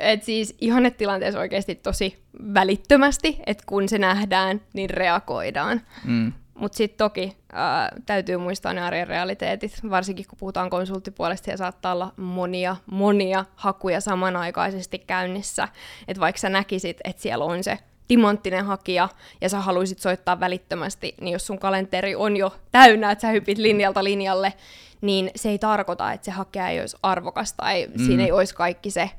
Et 0.00 0.22
siis 0.22 0.56
ihannetilanteessa 0.60 1.40
oikeasti 1.40 1.74
tosi 1.74 2.22
välittömästi, 2.54 3.38
että 3.46 3.64
kun 3.66 3.88
se 3.88 3.98
nähdään, 3.98 4.60
niin 4.72 4.90
reagoidaan. 4.90 5.80
Mm. 6.04 6.32
Mutta 6.54 6.76
sitten 6.76 6.98
toki 6.98 7.36
ää, 7.52 7.92
täytyy 8.06 8.36
muistaa 8.36 8.72
ne 8.72 8.80
arjen 8.80 9.08
realiteetit, 9.08 9.80
varsinkin 9.90 10.26
kun 10.28 10.38
puhutaan 10.38 10.70
konsulttipuolesta 10.70 11.50
ja 11.50 11.56
saattaa 11.56 11.92
olla 11.92 12.12
monia, 12.16 12.76
monia 12.86 13.44
hakuja 13.54 14.00
samanaikaisesti 14.00 14.98
käynnissä. 14.98 15.68
Että 16.08 16.20
vaikka 16.20 16.40
sä 16.40 16.48
näkisit, 16.48 16.96
että 17.04 17.22
siellä 17.22 17.44
on 17.44 17.64
se 17.64 17.78
timanttinen 18.08 18.64
hakija 18.64 19.08
ja 19.40 19.48
sä 19.48 19.60
haluaisit 19.60 19.98
soittaa 19.98 20.40
välittömästi, 20.40 21.14
niin 21.20 21.32
jos 21.32 21.46
sun 21.46 21.58
kalenteri 21.58 22.14
on 22.14 22.36
jo 22.36 22.54
täynnä, 22.72 23.10
että 23.10 23.22
sä 23.22 23.28
hypit 23.28 23.58
linjalta 23.58 24.04
linjalle, 24.04 24.52
niin 25.00 25.30
se 25.36 25.48
ei 25.48 25.58
tarkoita, 25.58 26.12
että 26.12 26.24
se 26.24 26.30
hakija 26.30 26.68
ei 26.68 26.80
olisi 26.80 26.96
arvokas 27.02 27.52
tai 27.52 27.86
mm. 27.86 28.06
siinä 28.06 28.24
ei 28.24 28.32
olisi 28.32 28.54
kaikki 28.54 28.90
se, 28.90 29.10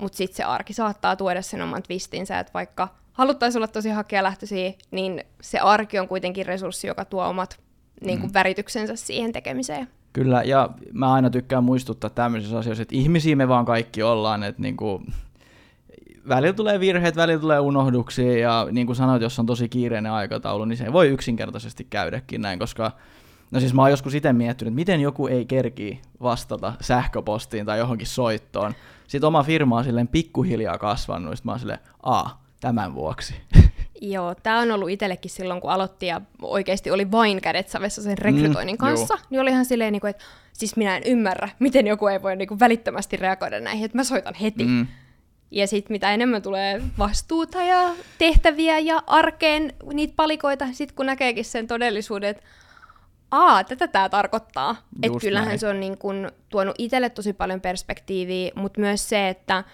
mutta 0.00 0.16
sitten 0.16 0.36
se 0.36 0.42
arki 0.42 0.72
saattaa 0.72 1.16
tuoda 1.16 1.42
sen 1.42 1.62
oman 1.62 1.82
twistinsä, 1.82 2.38
että 2.38 2.52
vaikka 2.54 2.88
haluttaisiin 3.12 3.58
olla 3.58 3.68
tosi 3.68 3.90
hakijalähtöisiä, 3.90 4.72
niin 4.90 5.24
se 5.40 5.58
arki 5.58 5.98
on 5.98 6.08
kuitenkin 6.08 6.46
resurssi, 6.46 6.86
joka 6.86 7.04
tuo 7.04 7.28
omat 7.28 7.60
niin 8.00 8.20
kuin, 8.20 8.34
värityksensä 8.34 8.96
siihen 8.96 9.32
tekemiseen. 9.32 9.88
Kyllä, 10.12 10.42
ja 10.42 10.70
mä 10.92 11.12
aina 11.12 11.30
tykkään 11.30 11.64
muistuttaa 11.64 12.10
tämmöisissä 12.10 12.58
asioissa, 12.58 12.82
että 12.82 12.96
ihmisiä 12.96 13.36
me 13.36 13.48
vaan 13.48 13.64
kaikki 13.64 14.02
ollaan, 14.02 14.42
että 14.42 14.62
niinku, 14.62 15.02
välillä 16.28 16.52
tulee 16.52 16.80
virheet, 16.80 17.16
välillä 17.16 17.40
tulee 17.40 17.60
unohduksia, 17.60 18.38
ja 18.38 18.68
niin 18.70 18.86
kuin 18.86 18.96
sanoit, 18.96 19.22
jos 19.22 19.38
on 19.38 19.46
tosi 19.46 19.68
kiireinen 19.68 20.12
aikataulu, 20.12 20.64
niin 20.64 20.76
se 20.76 20.84
ei 20.84 20.92
voi 20.92 21.08
yksinkertaisesti 21.08 21.86
käydäkin 21.90 22.40
näin, 22.40 22.58
koska 22.58 22.92
No 23.50 23.60
siis 23.60 23.74
mä 23.74 23.82
oon 23.82 23.90
joskus 23.90 24.14
itse 24.14 24.32
miettinyt, 24.32 24.68
että 24.72 24.74
miten 24.76 25.00
joku 25.00 25.26
ei 25.26 25.44
kerki 25.44 26.00
vastata 26.22 26.72
sähköpostiin 26.80 27.66
tai 27.66 27.78
johonkin 27.78 28.06
soittoon. 28.06 28.74
Sitten 29.08 29.28
oma 29.28 29.42
firma 29.42 29.76
on 29.76 29.84
silleen 29.84 30.08
pikkuhiljaa 30.08 30.78
kasvanut, 30.78 31.32
ja 31.32 31.36
mä 31.44 31.52
oon 31.52 31.58
silleen, 31.60 31.78
aa, 32.02 32.42
tämän 32.60 32.94
vuoksi. 32.94 33.34
Joo, 34.00 34.34
tämä 34.34 34.58
on 34.60 34.70
ollut 34.72 34.90
itsellekin 34.90 35.30
silloin, 35.30 35.60
kun 35.60 35.70
aloitti 35.70 36.06
ja 36.06 36.20
oikeasti 36.42 36.90
oli 36.90 37.10
vain 37.10 37.40
kädet 37.40 37.68
savessa 37.68 38.02
sen 38.02 38.18
rekrytoinnin 38.18 38.74
Mm, 38.74 38.78
kanssa, 38.78 39.14
joo. 39.14 39.26
niin 39.30 39.40
oli 39.40 39.50
ihan 39.50 39.64
silleen, 39.64 39.92
niin 39.92 40.00
kuin, 40.00 40.10
että 40.10 40.24
siis 40.52 40.76
minä 40.76 40.96
en 40.96 41.02
ymmärrä, 41.06 41.48
miten 41.58 41.86
joku 41.86 42.06
ei 42.06 42.22
voi 42.22 42.36
niin 42.36 42.48
kuin, 42.48 42.60
välittömästi 42.60 43.16
reagoida 43.16 43.60
näihin, 43.60 43.84
että 43.84 43.98
mä 43.98 44.04
soitan 44.04 44.34
heti. 44.34 44.64
Mm, 44.64 44.86
Ja 45.50 45.66
sitten 45.66 45.94
mitä 45.94 46.12
enemmän 46.14 46.42
tulee 46.42 46.82
vastuuta 46.98 47.62
ja 47.62 47.90
tehtäviä 48.18 48.78
ja 48.78 49.02
arkeen 49.06 49.72
niitä 49.92 50.14
palikoita, 50.16 50.66
sitten 50.72 50.96
kun 50.96 51.06
näkeekin 51.06 51.44
sen 51.44 51.66
todellisuuden, 51.66 52.30
että 52.30 52.42
aa, 53.36 53.64
tätä 53.64 53.88
tämä 53.88 54.08
tarkoittaa. 54.08 54.76
Että 55.02 55.18
kyllähän 55.20 55.48
näin. 55.48 55.58
se 55.58 55.68
on 55.68 55.80
niin 55.80 55.98
kun 55.98 56.30
tuonut 56.48 56.74
itselle 56.78 57.10
tosi 57.10 57.32
paljon 57.32 57.60
perspektiiviä, 57.60 58.50
mutta 58.54 58.80
myös 58.80 59.08
se, 59.08 59.28
että 59.28 59.64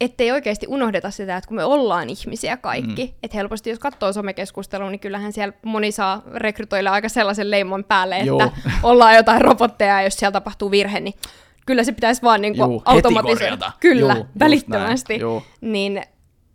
ettei 0.00 0.32
oikeasti 0.32 0.66
unohdeta 0.68 1.10
sitä, 1.10 1.36
että 1.36 1.48
kun 1.48 1.56
me 1.56 1.64
ollaan 1.64 2.10
ihmisiä 2.10 2.56
kaikki, 2.56 3.04
mm. 3.04 3.12
että 3.22 3.36
helposti 3.36 3.70
jos 3.70 3.78
katsoo 3.78 4.12
somekeskustelua, 4.12 4.90
niin 4.90 5.00
kyllähän 5.00 5.32
siellä 5.32 5.54
moni 5.62 5.92
saa 5.92 6.22
rekrytoille 6.34 6.90
aika 6.90 7.08
sellaisen 7.08 7.50
leimon 7.50 7.84
päälle, 7.84 8.18
Joo. 8.18 8.42
että 8.44 8.60
ollaan 8.82 9.14
jotain 9.16 9.40
robotteja 9.40 9.94
ja 9.94 10.02
jos 10.02 10.14
siellä 10.16 10.32
tapahtuu 10.32 10.70
virhe, 10.70 11.00
niin 11.00 11.14
kyllä 11.66 11.84
se 11.84 11.92
pitäisi 11.92 12.22
vaan 12.22 12.42
niin 12.42 12.56
Juu, 12.56 12.82
automatisoida. 12.84 13.72
Kyllä, 13.80 14.12
Juu, 14.12 14.22
just 14.22 14.38
välittömästi. 14.38 15.18
juu. 15.20 15.42
Niin 15.60 16.02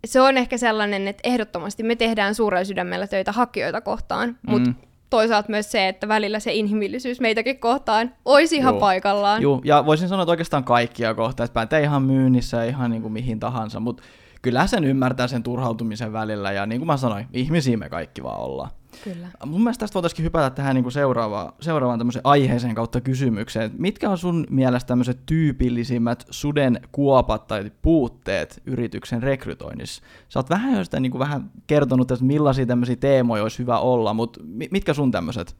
se 0.06 0.20
on 0.20 0.36
ehkä 0.38 0.58
sellainen, 0.58 1.08
että 1.08 1.20
ehdottomasti 1.28 1.82
me 1.82 1.96
tehdään 1.96 2.34
suurella 2.34 2.64
sydämellä 2.64 3.06
töitä 3.06 3.32
hakijoita 3.32 3.80
kohtaan, 3.80 4.38
mutta 4.46 4.70
Mm. 4.70 4.76
Toisaalta 5.12 5.50
myös 5.50 5.72
se, 5.72 5.88
että 5.88 6.08
välillä 6.08 6.40
se 6.40 6.52
inhimillisyys 6.52 7.20
meitäkin 7.20 7.58
kohtaan 7.58 8.14
olisi 8.24 8.56
ihan 8.56 8.74
Joo. 8.74 8.80
paikallaan. 8.80 9.42
Joo, 9.42 9.60
ja 9.64 9.86
voisin 9.86 10.08
sanoa, 10.08 10.22
että 10.22 10.30
oikeastaan 10.30 10.64
kaikkia 10.64 11.14
kohtaa, 11.14 11.44
että 11.44 11.54
pätee 11.54 11.82
ihan 11.82 12.02
myynnissä 12.02 12.56
ja 12.56 12.64
ihan 12.64 12.90
niin 12.90 13.02
kuin 13.02 13.12
mihin 13.12 13.40
tahansa, 13.40 13.80
mutta 13.80 14.02
kyllä 14.42 14.66
sen 14.66 14.84
ymmärtää 14.84 15.28
sen 15.28 15.42
turhautumisen 15.42 16.12
välillä, 16.12 16.52
ja 16.52 16.66
niin 16.66 16.80
kuin 16.80 16.86
mä 16.86 16.96
sanoin, 16.96 17.26
ihmisiä 17.32 17.76
me 17.76 17.88
kaikki 17.88 18.22
vaan 18.22 18.40
ollaan. 18.40 18.70
Kyllä. 19.04 19.28
Mun 19.46 19.62
mielestä 19.62 19.80
tästä 19.80 19.94
voitaisiin 19.94 20.24
hypätä 20.24 20.50
tähän 20.50 20.74
niin 20.74 20.84
kuin 20.84 20.92
seuraavaan, 20.92 21.52
seuraavaan 21.60 21.98
tämmöiseen 21.98 22.26
aiheeseen 22.26 22.74
kautta 22.74 23.00
kysymykseen. 23.00 23.70
Mitkä 23.78 24.10
on 24.10 24.18
sun 24.18 24.46
mielestä 24.50 24.88
tämmöiset 24.88 25.18
tyypillisimmät 25.26 26.26
suden 26.30 26.80
kuopat 26.92 27.46
tai 27.46 27.72
puutteet 27.82 28.62
yrityksen 28.66 29.22
rekrytoinnissa? 29.22 30.02
Sä 30.28 30.38
oot 30.38 30.50
vähän 30.50 30.76
jo 30.76 30.84
sitä 30.84 31.00
niin 31.00 31.12
kuin 31.12 31.18
vähän 31.18 31.50
kertonut, 31.66 32.10
että 32.10 32.24
millaisia 32.24 32.66
tämmöisiä 32.66 32.96
teemoja 32.96 33.42
olisi 33.42 33.58
hyvä 33.58 33.78
olla, 33.78 34.14
mutta 34.14 34.40
mi- 34.42 34.68
mitkä 34.70 34.94
sun 34.94 35.10
tämmöiset 35.10 35.56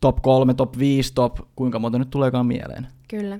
top 0.00 0.22
3, 0.22 0.54
top 0.54 0.78
5, 0.78 1.14
top, 1.14 1.36
kuinka 1.56 1.78
monta 1.78 1.98
nyt 1.98 2.10
tuleekaan 2.10 2.46
mieleen? 2.46 2.86
Kyllä. 3.08 3.38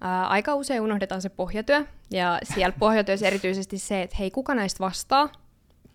Ää, 0.00 0.26
aika 0.26 0.54
usein 0.54 0.82
unohdetaan 0.82 1.22
se 1.22 1.28
pohjatyö, 1.28 1.84
ja 2.10 2.38
siellä 2.42 2.74
pohjatyössä 2.78 3.26
erityisesti 3.26 3.78
se, 3.78 4.02
että 4.02 4.16
hei, 4.18 4.30
kuka 4.30 4.54
näistä 4.54 4.84
vastaa, 4.84 5.28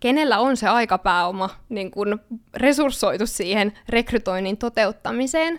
kenellä 0.04 0.38
on 0.38 0.56
se 0.56 0.68
aikapääoma 0.68 1.50
niin 1.68 1.90
kun 1.90 2.20
resurssoitu 2.54 3.26
siihen 3.26 3.72
rekrytoinnin 3.88 4.56
toteuttamiseen. 4.56 5.58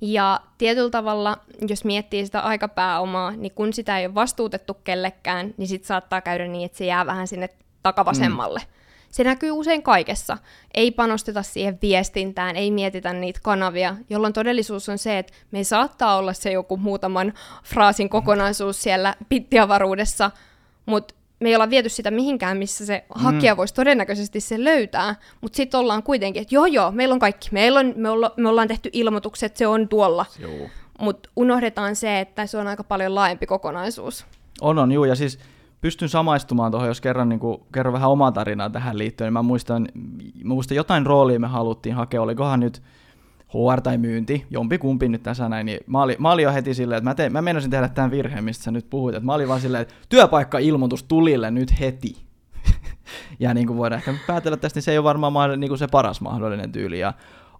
Ja 0.00 0.40
tietyllä 0.58 0.90
tavalla, 0.90 1.38
jos 1.68 1.84
miettii 1.84 2.26
sitä 2.26 2.40
aikapääomaa, 2.40 3.30
niin 3.30 3.52
kun 3.54 3.72
sitä 3.72 3.98
ei 3.98 4.06
ole 4.06 4.14
vastuutettu 4.14 4.74
kellekään, 4.74 5.54
niin 5.56 5.68
sitten 5.68 5.86
saattaa 5.86 6.20
käydä 6.20 6.46
niin, 6.48 6.64
että 6.64 6.78
se 6.78 6.86
jää 6.86 7.06
vähän 7.06 7.28
sinne 7.28 7.48
takavasemmalle. 7.82 8.60
Mm. 8.60 8.72
Se 9.10 9.24
näkyy 9.24 9.50
usein 9.50 9.82
kaikessa. 9.82 10.38
Ei 10.74 10.90
panosteta 10.90 11.42
siihen 11.42 11.78
viestintään, 11.82 12.56
ei 12.56 12.70
mietitä 12.70 13.12
niitä 13.12 13.40
kanavia, 13.42 13.96
jolloin 14.10 14.32
todellisuus 14.32 14.88
on 14.88 14.98
se, 14.98 15.18
että 15.18 15.32
me 15.50 15.64
saattaa 15.64 16.16
olla 16.16 16.32
se 16.32 16.52
joku 16.52 16.76
muutaman 16.76 17.32
fraasin 17.64 18.08
kokonaisuus 18.08 18.82
siellä 18.82 19.14
pittiavaruudessa, 19.28 20.30
mutta 20.86 21.14
me 21.42 21.48
ei 21.48 21.54
olla 21.54 21.70
viety 21.70 21.88
sitä 21.88 22.10
mihinkään, 22.10 22.56
missä 22.56 22.86
se 22.86 23.04
hakija 23.14 23.56
voisi 23.56 23.74
todennäköisesti 23.74 24.40
se 24.40 24.64
löytää, 24.64 25.14
mutta 25.40 25.56
sitten 25.56 25.80
ollaan 25.80 26.02
kuitenkin, 26.02 26.42
että 26.42 26.54
joo 26.54 26.66
joo, 26.66 26.90
meillä 26.90 27.12
on 27.12 27.18
kaikki, 27.18 27.48
meillä 27.52 27.80
on, 27.80 27.92
me, 27.96 28.10
olla, 28.10 28.34
me 28.36 28.48
ollaan 28.48 28.68
tehty 28.68 28.90
ilmoitukset, 28.92 29.56
se 29.56 29.66
on 29.66 29.88
tuolla, 29.88 30.26
mutta 31.00 31.30
unohdetaan 31.36 31.96
se, 31.96 32.20
että 32.20 32.46
se 32.46 32.58
on 32.58 32.66
aika 32.66 32.84
paljon 32.84 33.14
laajempi 33.14 33.46
kokonaisuus. 33.46 34.26
On, 34.60 34.78
on, 34.78 34.92
juu, 34.92 35.04
ja 35.04 35.14
siis 35.14 35.38
pystyn 35.80 36.08
samaistumaan 36.08 36.70
tuohon, 36.70 36.88
jos 36.88 37.00
kerran 37.00 37.28
niin 37.28 37.40
kuin, 37.40 37.60
kerron 37.72 37.92
vähän 37.92 38.10
omaa 38.10 38.32
tarinaa 38.32 38.70
tähän 38.70 38.98
liittyen, 38.98 39.26
niin 39.26 39.32
mä 39.32 39.42
muistan, 39.42 39.88
mä 40.44 40.54
muistan 40.54 40.76
jotain 40.76 41.06
roolia 41.06 41.40
me 41.40 41.46
haluttiin 41.46 41.94
hakea, 41.94 42.22
olikohan 42.22 42.60
nyt 42.60 42.82
HR 43.54 43.80
tai 43.80 43.98
myynti, 43.98 44.46
jompi 44.50 44.78
kumpi 44.78 45.08
nyt 45.08 45.22
tässä 45.22 45.48
näin, 45.48 45.66
niin 45.66 45.80
mä 45.86 46.02
olin, 46.02 46.16
mä 46.18 46.32
olin 46.32 46.42
jo 46.42 46.52
heti 46.52 46.74
silleen, 46.74 46.98
että 46.98 47.10
mä, 47.10 47.14
tein, 47.14 47.32
mä 47.32 47.42
meinasin 47.42 47.70
tehdä 47.70 47.88
tämän 47.88 48.10
virheen, 48.10 48.44
mistä 48.44 48.64
sä 48.64 48.70
nyt 48.70 48.90
puhuit, 48.90 49.14
että 49.14 49.26
mä 49.26 49.34
olin 49.34 49.48
vaan 49.48 49.60
silleen, 49.60 49.82
että 49.82 49.94
työpaikka-ilmoitus 50.08 51.02
tulille 51.02 51.50
nyt 51.50 51.80
heti. 51.80 52.16
ja 53.40 53.54
niin 53.54 53.66
kuin 53.66 53.76
voidaan 53.76 53.98
ehkä 53.98 54.14
päätellä 54.26 54.56
tästä, 54.56 54.76
niin 54.76 54.82
se 54.82 54.92
ei 54.92 54.98
ole 54.98 55.04
varmaan 55.04 55.60
niin 55.60 55.68
kuin 55.68 55.78
se 55.78 55.86
paras 55.86 56.20
mahdollinen 56.20 56.72
tyyli, 56.72 56.98
ja 56.98 57.12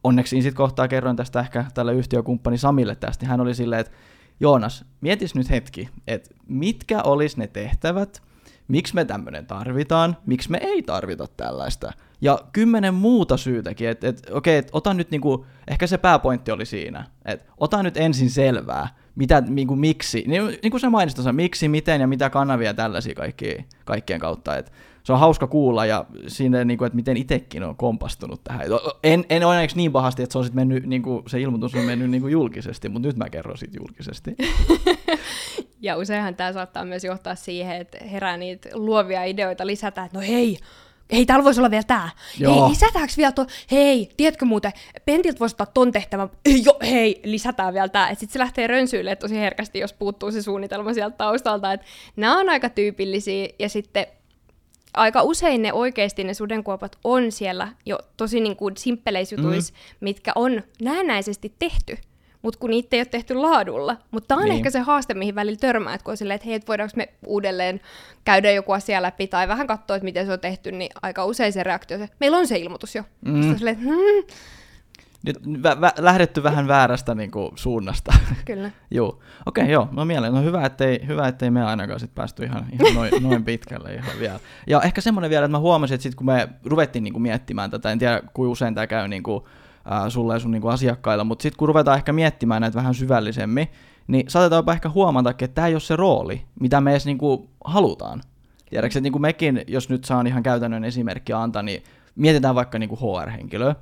onneksi 0.04 0.42
sitten 0.42 0.56
kohtaa 0.56 0.88
kerroin 0.88 1.16
tästä 1.16 1.40
ehkä 1.40 1.64
tälle 1.74 1.94
yhtiökumppani 1.94 2.58
Samille 2.58 2.94
tästä, 2.94 3.22
niin 3.22 3.30
hän 3.30 3.40
oli 3.40 3.54
silleen, 3.54 3.80
että 3.80 3.92
Joonas, 4.40 4.84
mietis 5.00 5.34
nyt 5.34 5.50
hetki, 5.50 5.88
että 6.06 6.30
mitkä 6.48 7.02
olisi 7.02 7.38
ne 7.38 7.46
tehtävät, 7.46 8.22
miksi 8.68 8.94
me 8.94 9.04
tämmöinen 9.04 9.46
tarvitaan, 9.46 10.16
miksi 10.26 10.50
me 10.50 10.58
ei 10.62 10.82
tarvita 10.82 11.26
tällaista. 11.36 11.92
Ja 12.22 12.38
kymmenen 12.52 12.94
muuta 12.94 13.36
syytäkin, 13.36 13.88
että 13.88 14.08
et, 14.08 14.30
okei, 14.30 14.56
et 14.56 14.68
ota 14.72 14.94
nyt 14.94 15.10
niinku, 15.10 15.46
ehkä 15.68 15.86
se 15.86 15.98
pääpointti 15.98 16.50
oli 16.50 16.66
siinä, 16.66 17.04
että 17.24 17.52
ota 17.58 17.82
nyt 17.82 17.96
ensin 17.96 18.30
selvää, 18.30 18.88
mitä, 19.14 19.40
niinku, 19.40 19.76
miksi, 19.76 20.24
niin, 20.26 20.58
niin 20.62 20.70
kuin 20.70 20.80
sä 20.80 20.90
mainitsit, 20.90 21.24
miksi, 21.32 21.68
miten 21.68 22.00
ja 22.00 22.06
mitä 22.06 22.30
kanavia 22.30 22.74
tällaisia 22.74 23.14
kaikki, 23.14 23.66
kaikkien 23.84 24.20
kautta, 24.20 24.56
että 24.56 24.72
se 25.04 25.12
on 25.12 25.18
hauska 25.18 25.46
kuulla 25.46 25.86
ja 25.86 26.04
siinä, 26.26 26.64
niin 26.64 26.78
kuin, 26.78 26.86
että 26.86 26.96
miten 26.96 27.16
itsekin 27.16 27.62
on 27.62 27.76
kompastunut 27.76 28.44
tähän. 28.44 28.66
En, 29.02 29.24
en 29.30 29.46
onneksi 29.46 29.76
niin 29.76 29.92
pahasti, 29.92 30.22
että 30.22 30.32
se, 30.32 30.38
on 30.38 30.44
sit 30.44 30.54
mennyt, 30.54 30.86
niin 30.86 31.02
kuin, 31.02 31.22
se 31.26 31.40
ilmoitus 31.40 31.74
on 31.74 31.84
mennyt 31.84 32.10
niin 32.10 32.20
kuin 32.20 32.32
julkisesti, 32.32 32.88
mutta 32.88 33.08
nyt 33.08 33.16
mä 33.16 33.30
kerron 33.30 33.58
siitä 33.58 33.76
julkisesti. 33.76 34.36
ja 35.80 35.96
useinhan 35.96 36.34
tämä 36.34 36.52
saattaa 36.52 36.84
myös 36.84 37.04
johtaa 37.04 37.34
siihen, 37.34 37.76
että 37.76 37.98
herää 38.04 38.36
niitä 38.36 38.68
luovia 38.72 39.24
ideoita 39.24 39.66
lisätä, 39.66 40.04
että 40.04 40.18
no 40.18 40.24
hei, 40.28 40.58
hei, 41.12 41.26
täällä 41.26 41.44
voisi 41.44 41.60
olla 41.60 41.70
vielä 41.70 41.84
tää. 41.84 42.10
Joo. 42.38 42.54
Hei, 42.54 42.70
lisätäänkö 42.70 43.12
vielä 43.16 43.32
tuo? 43.32 43.46
Hei, 43.70 44.10
tiedätkö 44.16 44.44
muuten, 44.44 44.72
Pentiltä 45.04 45.38
voisi 45.38 45.52
ottaa 45.52 45.66
ton 45.66 45.92
tehtävän. 45.92 46.30
Jo, 46.66 46.78
hei, 46.82 47.20
lisätään 47.24 47.74
vielä 47.74 47.88
tää. 47.88 48.14
Sitten 48.14 48.32
se 48.32 48.38
lähtee 48.38 48.66
rönsyille 48.66 49.16
tosi 49.16 49.36
herkästi, 49.36 49.78
jos 49.78 49.92
puuttuu 49.92 50.32
se 50.32 50.42
suunnitelma 50.42 50.94
sieltä 50.94 51.16
taustalta. 51.16 51.72
Et 51.72 51.80
nämä 52.16 52.38
on 52.38 52.48
aika 52.48 52.68
tyypillisiä, 52.68 53.48
ja 53.58 53.68
sitten 53.68 54.06
aika 54.94 55.22
usein 55.22 55.62
ne 55.62 55.72
oikeasti 55.72 56.24
ne 56.24 56.34
sudenkuopat 56.34 56.98
on 57.04 57.32
siellä 57.32 57.68
jo 57.86 57.98
tosi 58.16 58.40
niin 58.40 58.56
kuin 58.56 58.76
simppeleisjutuissa, 58.76 59.72
mm. 59.72 59.96
mitkä 60.00 60.32
on 60.34 60.62
näennäisesti 60.82 61.54
tehty 61.58 61.98
mutta 62.42 62.58
kun 62.58 62.70
niitä 62.70 62.96
ei 62.96 63.00
ole 63.00 63.06
tehty 63.06 63.34
laadulla. 63.34 63.96
Mutta 64.10 64.28
tämä 64.28 64.40
on 64.40 64.44
niin. 64.44 64.56
ehkä 64.56 64.70
se 64.70 64.80
haaste, 64.80 65.14
mihin 65.14 65.34
välillä 65.34 65.58
törmää, 65.58 65.94
että 65.94 66.04
kun 66.04 66.12
on 66.12 66.16
silleen, 66.16 66.34
että 66.34 66.46
hei, 66.46 66.54
et 66.54 66.68
voidaanko 66.68 66.92
me 66.96 67.08
uudelleen 67.26 67.80
käydä 68.24 68.50
joku 68.50 68.72
asia 68.72 69.02
läpi 69.02 69.26
tai 69.26 69.48
vähän 69.48 69.66
katsoa, 69.66 69.96
että 69.96 70.04
miten 70.04 70.26
se 70.26 70.32
on 70.32 70.40
tehty, 70.40 70.72
niin 70.72 70.90
aika 71.02 71.24
usein 71.24 71.52
se 71.52 71.62
reaktio 71.62 71.98
se, 71.98 72.08
meillä 72.20 72.38
on 72.38 72.46
se 72.46 72.58
ilmoitus 72.58 72.94
jo. 72.94 73.02
Mm. 73.24 73.56
Silleen, 73.56 73.76
että, 73.76 73.88
hmm. 73.88 74.36
Nyt 75.26 75.36
vä- 75.36 75.76
vä- 75.76 76.04
lähdetty 76.04 76.42
vähän 76.42 76.68
väärästä 76.68 77.14
niin 77.14 77.30
kuin, 77.30 77.52
suunnasta. 77.54 78.12
Kyllä. 78.44 78.70
joo. 78.90 79.18
Okei, 79.46 79.62
okay, 79.62 79.72
joo. 79.72 79.88
No 79.92 80.04
mieleen. 80.04 80.34
No 80.34 80.42
hyvä, 80.42 80.66
ettei, 80.66 81.00
hyvä, 81.06 81.28
ettei 81.28 81.50
me 81.50 81.64
ainakaan 81.64 82.00
sit 82.00 82.14
päästy 82.14 82.44
ihan, 82.44 82.66
ihan 82.72 82.94
noin, 82.94 83.10
noin 83.28 83.44
pitkälle 83.44 83.94
ihan 83.94 84.18
vielä. 84.18 84.40
Ja 84.66 84.80
ehkä 84.80 85.00
semmoinen 85.00 85.30
vielä, 85.30 85.44
että 85.44 85.52
mä 85.52 85.58
huomasin, 85.58 85.94
että 85.94 86.02
sit 86.02 86.14
kun 86.14 86.26
me 86.26 86.48
ruvettiin 86.64 87.04
niin 87.04 87.12
kuin, 87.12 87.22
miettimään 87.22 87.70
tätä, 87.70 87.92
en 87.92 87.98
tiedä 87.98 88.22
kuinka 88.34 88.52
usein 88.52 88.74
tämä 88.74 88.86
käy 88.86 89.08
niin 89.08 89.22
kuin, 89.22 89.44
ää, 89.84 90.10
sulle 90.10 90.34
ja 90.34 90.40
sun 90.40 90.50
niin 90.50 90.62
kuin, 90.62 90.74
asiakkailla, 90.74 91.24
mutta 91.24 91.42
sitten 91.42 91.58
kun 91.58 91.68
ruvetaan 91.68 91.96
ehkä 91.96 92.12
miettimään 92.12 92.60
näitä 92.62 92.78
vähän 92.78 92.94
syvällisemmin, 92.94 93.68
niin 94.06 94.24
saatetaan 94.28 94.74
ehkä 94.74 94.88
huomata, 94.88 95.30
että 95.30 95.48
tämä 95.48 95.66
ei 95.66 95.74
ole 95.74 95.80
se 95.80 95.96
rooli, 95.96 96.42
mitä 96.60 96.80
me 96.80 96.90
edes 96.90 97.06
niin 97.06 97.18
kuin, 97.18 97.48
halutaan. 97.64 98.20
Tiedätkö, 98.70 98.98
että 98.98 99.00
niin 99.00 99.12
kuin 99.12 99.22
mekin, 99.22 99.64
jos 99.66 99.88
nyt 99.88 100.04
saan 100.04 100.26
ihan 100.26 100.42
käytännön 100.42 100.84
esimerkkiä 100.84 101.42
antaa, 101.42 101.62
niin 101.62 101.82
mietitään 102.14 102.54
vaikka 102.54 102.78
niin 102.78 102.88
kuin 102.88 103.00
HR-henkilöä, 103.00 103.74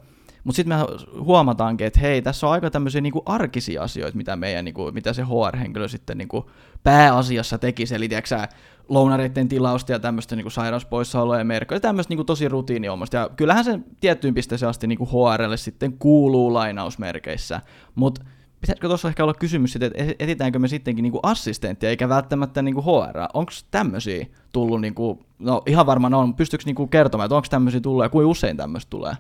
mutta 0.45 0.57
sitten 0.57 0.79
me 0.79 0.85
huomataankin, 1.21 1.87
että 1.87 2.01
hei, 2.01 2.23
tässä 2.23 2.47
on 2.47 2.53
aika 2.53 2.71
tämmöisiä 2.71 3.01
niinku 3.01 3.23
arkisia 3.27 3.83
asioita, 3.83 4.17
mitä, 4.17 4.37
meidän, 4.37 4.65
niinku, 4.65 4.93
mitä 4.93 5.13
se 5.13 5.23
HR-henkilö 5.23 5.89
sitten 5.89 6.19
niinku 6.19 6.51
pääasiassa 6.83 7.59
tekisi. 7.59 7.95
Eli 7.95 8.09
tiedätkö, 8.09 8.49
lounareiden 8.91 9.49
tilausta 9.49 9.93
ja 9.93 9.99
tämmöistä 9.99 10.37
niinku 10.37 10.51
sairauspoissaoloja 10.51 11.41
ja 11.41 11.45
merkkoja, 11.45 11.81
tämmöistä 11.81 12.11
niinku 12.11 12.25
tosi 12.25 12.49
rutiiniomasta. 12.49 13.17
Ja 13.17 13.31
kyllähän 13.37 13.65
se 13.65 13.79
tiettyyn 14.01 14.35
pisteeseen 14.35 14.71
asti 14.71 14.87
niinku 14.87 15.07
HRlle 15.07 15.57
sitten 15.57 15.93
kuuluu 15.99 16.55
lainausmerkeissä, 16.55 17.61
mutta 17.95 18.25
pitäisikö 18.61 18.89
tuossa 18.89 19.09
ehkä 19.09 19.23
olla 19.23 19.35
kysymys 19.35 19.73
sitten, 19.73 19.93
että 19.95 20.15
etitäänkö 20.19 20.59
me 20.59 20.69
sittenkin 20.69 21.03
niinku 21.03 21.21
assistenttia 21.23 21.91
eikä 21.91 22.09
välttämättä 22.09 22.63
niinku 22.63 22.83
HR? 22.83 23.19
Onko 23.35 23.53
tämmöisiä 23.71 24.27
tullut, 24.53 24.81
niinku, 24.81 25.25
no 25.39 25.63
ihan 25.67 25.87
varmaan 25.87 26.15
on, 26.15 26.35
pystyykö 26.35 26.63
niinku 26.67 26.87
kertomaan, 26.87 27.27
että 27.27 27.37
onko 27.37 27.49
tämmöisiä 27.51 27.81
tullut 27.81 28.05
ja 28.05 28.09
kuinka 28.09 28.31
usein 28.31 28.57
tämmöistä 28.57 28.91
tulee? 28.91 29.15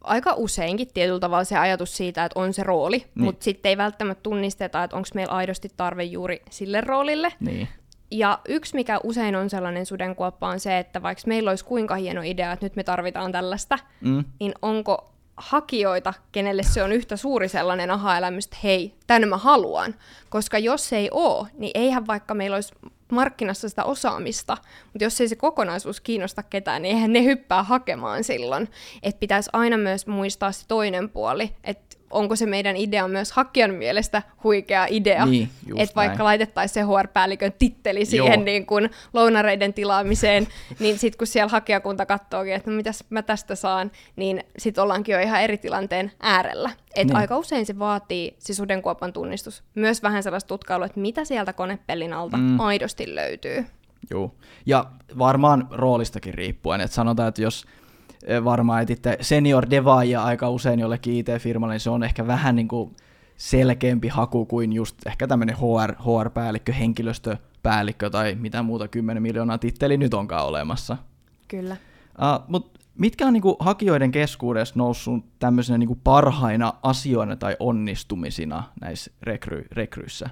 aika 0.00 0.34
useinkin 0.36 0.88
tietyllä 0.94 1.20
tavalla 1.20 1.44
se 1.44 1.58
ajatus 1.58 1.96
siitä, 1.96 2.24
että 2.24 2.40
on 2.40 2.52
se 2.52 2.62
rooli, 2.62 2.98
niin. 2.98 3.24
mutta 3.24 3.44
sitten 3.44 3.70
ei 3.70 3.76
välttämättä 3.76 4.22
tunnisteta, 4.22 4.84
että 4.84 4.96
onko 4.96 5.08
meillä 5.14 5.32
aidosti 5.32 5.68
tarve 5.76 6.04
juuri 6.04 6.42
sille 6.50 6.80
roolille. 6.80 7.32
Niin. 7.40 7.68
Ja 8.12 8.38
yksi, 8.48 8.74
mikä 8.74 9.00
usein 9.04 9.36
on 9.36 9.50
sellainen 9.50 9.86
sudenkuoppa, 9.86 10.48
on 10.48 10.60
se, 10.60 10.78
että 10.78 11.02
vaikka 11.02 11.22
meillä 11.26 11.50
olisi 11.50 11.64
kuinka 11.64 11.94
hieno 11.94 12.22
idea, 12.24 12.52
että 12.52 12.66
nyt 12.66 12.76
me 12.76 12.84
tarvitaan 12.84 13.32
tällaista, 13.32 13.78
mm. 14.00 14.24
niin 14.40 14.54
onko 14.62 15.12
hakijoita, 15.36 16.14
kenelle 16.32 16.62
se 16.62 16.82
on 16.82 16.92
yhtä 16.92 17.16
suuri 17.16 17.48
sellainen 17.48 17.90
aha-elämys, 17.90 18.44
että 18.44 18.56
hei, 18.62 18.94
tänne 19.06 19.26
mä 19.26 19.36
haluan. 19.36 19.94
Koska 20.28 20.58
jos 20.58 20.88
se 20.88 20.96
ei 20.96 21.08
ole, 21.10 21.48
niin 21.58 21.70
eihän 21.74 22.06
vaikka 22.06 22.34
meillä 22.34 22.54
olisi 22.54 22.74
markkinassa 23.12 23.68
sitä 23.68 23.84
osaamista, 23.84 24.56
mutta 24.84 25.04
jos 25.04 25.20
ei 25.20 25.28
se 25.28 25.36
kokonaisuus 25.36 26.00
kiinnosta 26.00 26.42
ketään, 26.42 26.82
niin 26.82 26.94
eihän 26.96 27.12
ne 27.12 27.24
hyppää 27.24 27.62
hakemaan 27.62 28.24
silloin. 28.24 28.68
Että 29.02 29.20
pitäisi 29.20 29.50
aina 29.52 29.76
myös 29.76 30.06
muistaa 30.06 30.52
se 30.52 30.66
toinen 30.68 31.08
puoli, 31.08 31.50
että 31.64 31.96
onko 32.12 32.36
se 32.36 32.46
meidän 32.46 32.76
idea 32.76 33.08
myös 33.08 33.32
hakijan 33.32 33.74
mielestä 33.74 34.22
huikea 34.44 34.86
idea. 34.90 35.26
Niin, 35.26 35.50
että 35.76 35.94
vaikka 35.94 36.24
laitettaisiin 36.24 36.86
se 36.86 36.92
HR-päällikön 36.92 37.52
titteli 37.58 38.04
siihen 38.04 38.44
niin 38.44 38.66
kuin 38.66 38.90
lounareiden 39.12 39.74
tilaamiseen, 39.74 40.48
niin 40.80 40.98
sitten 40.98 41.18
kun 41.18 41.26
siellä 41.26 41.50
hakijakunta 41.50 42.06
katsookin, 42.06 42.54
että 42.54 42.70
no 42.70 42.76
mitäs 42.76 43.04
mä 43.10 43.22
tästä 43.22 43.54
saan, 43.54 43.90
niin 44.16 44.44
sitten 44.58 44.84
ollaankin 44.84 45.12
jo 45.12 45.20
ihan 45.20 45.42
eri 45.42 45.58
tilanteen 45.58 46.12
äärellä. 46.20 46.70
Et 46.96 47.06
niin. 47.06 47.16
aika 47.16 47.38
usein 47.38 47.66
se 47.66 47.78
vaatii 47.78 48.36
se 48.38 48.54
sudenkuopan 48.54 49.12
tunnistus. 49.12 49.62
Myös 49.74 50.02
vähän 50.02 50.22
sellaista 50.22 50.48
tutkailua, 50.48 50.86
että 50.86 51.00
mitä 51.00 51.24
sieltä 51.24 51.52
konepellin 51.52 52.12
alta 52.12 52.36
mm. 52.36 52.60
aidosti 52.60 53.14
löytyy. 53.14 53.64
Joo, 54.10 54.34
ja 54.66 54.86
varmaan 55.18 55.68
roolistakin 55.70 56.34
riippuen, 56.34 56.80
että 56.80 56.94
sanotaan, 56.94 57.28
että 57.28 57.42
jos 57.42 57.64
varmaan 58.44 58.82
etitte 58.82 59.18
senior 59.20 59.70
devaajia 59.70 60.24
aika 60.24 60.50
usein 60.50 60.80
jollekin 60.80 61.14
IT-firmalle, 61.14 61.74
niin 61.74 61.80
se 61.80 61.90
on 61.90 62.02
ehkä 62.02 62.26
vähän 62.26 62.56
niin 62.56 62.68
kuin 62.68 62.96
selkeämpi 63.36 64.08
haku 64.08 64.46
kuin 64.46 64.72
just 64.72 65.06
ehkä 65.06 65.26
tämmöinen 65.26 65.56
HR, 65.56 65.92
HR-päällikkö, 65.92 66.72
henkilöstöpäällikkö 66.72 68.10
tai 68.10 68.34
mitä 68.34 68.62
muuta 68.62 68.88
10 68.88 69.22
miljoonaa 69.22 69.58
titteli 69.58 69.96
nyt 69.96 70.14
onkaan 70.14 70.46
olemassa. 70.46 70.96
Kyllä. 71.48 71.76
Uh, 72.18 72.44
Mutta 72.48 72.80
mitkä 72.98 73.26
on 73.26 73.32
niinku 73.32 73.56
hakijoiden 73.60 74.12
keskuudessa 74.12 74.74
noussut 74.76 75.24
tämmöisenä 75.38 75.78
niinku 75.78 75.98
parhaina 76.04 76.72
asioina 76.82 77.36
tai 77.36 77.56
onnistumisina 77.60 78.62
näissä 78.80 79.12
rekry- 79.26 79.66
rekryissä? 79.72 80.30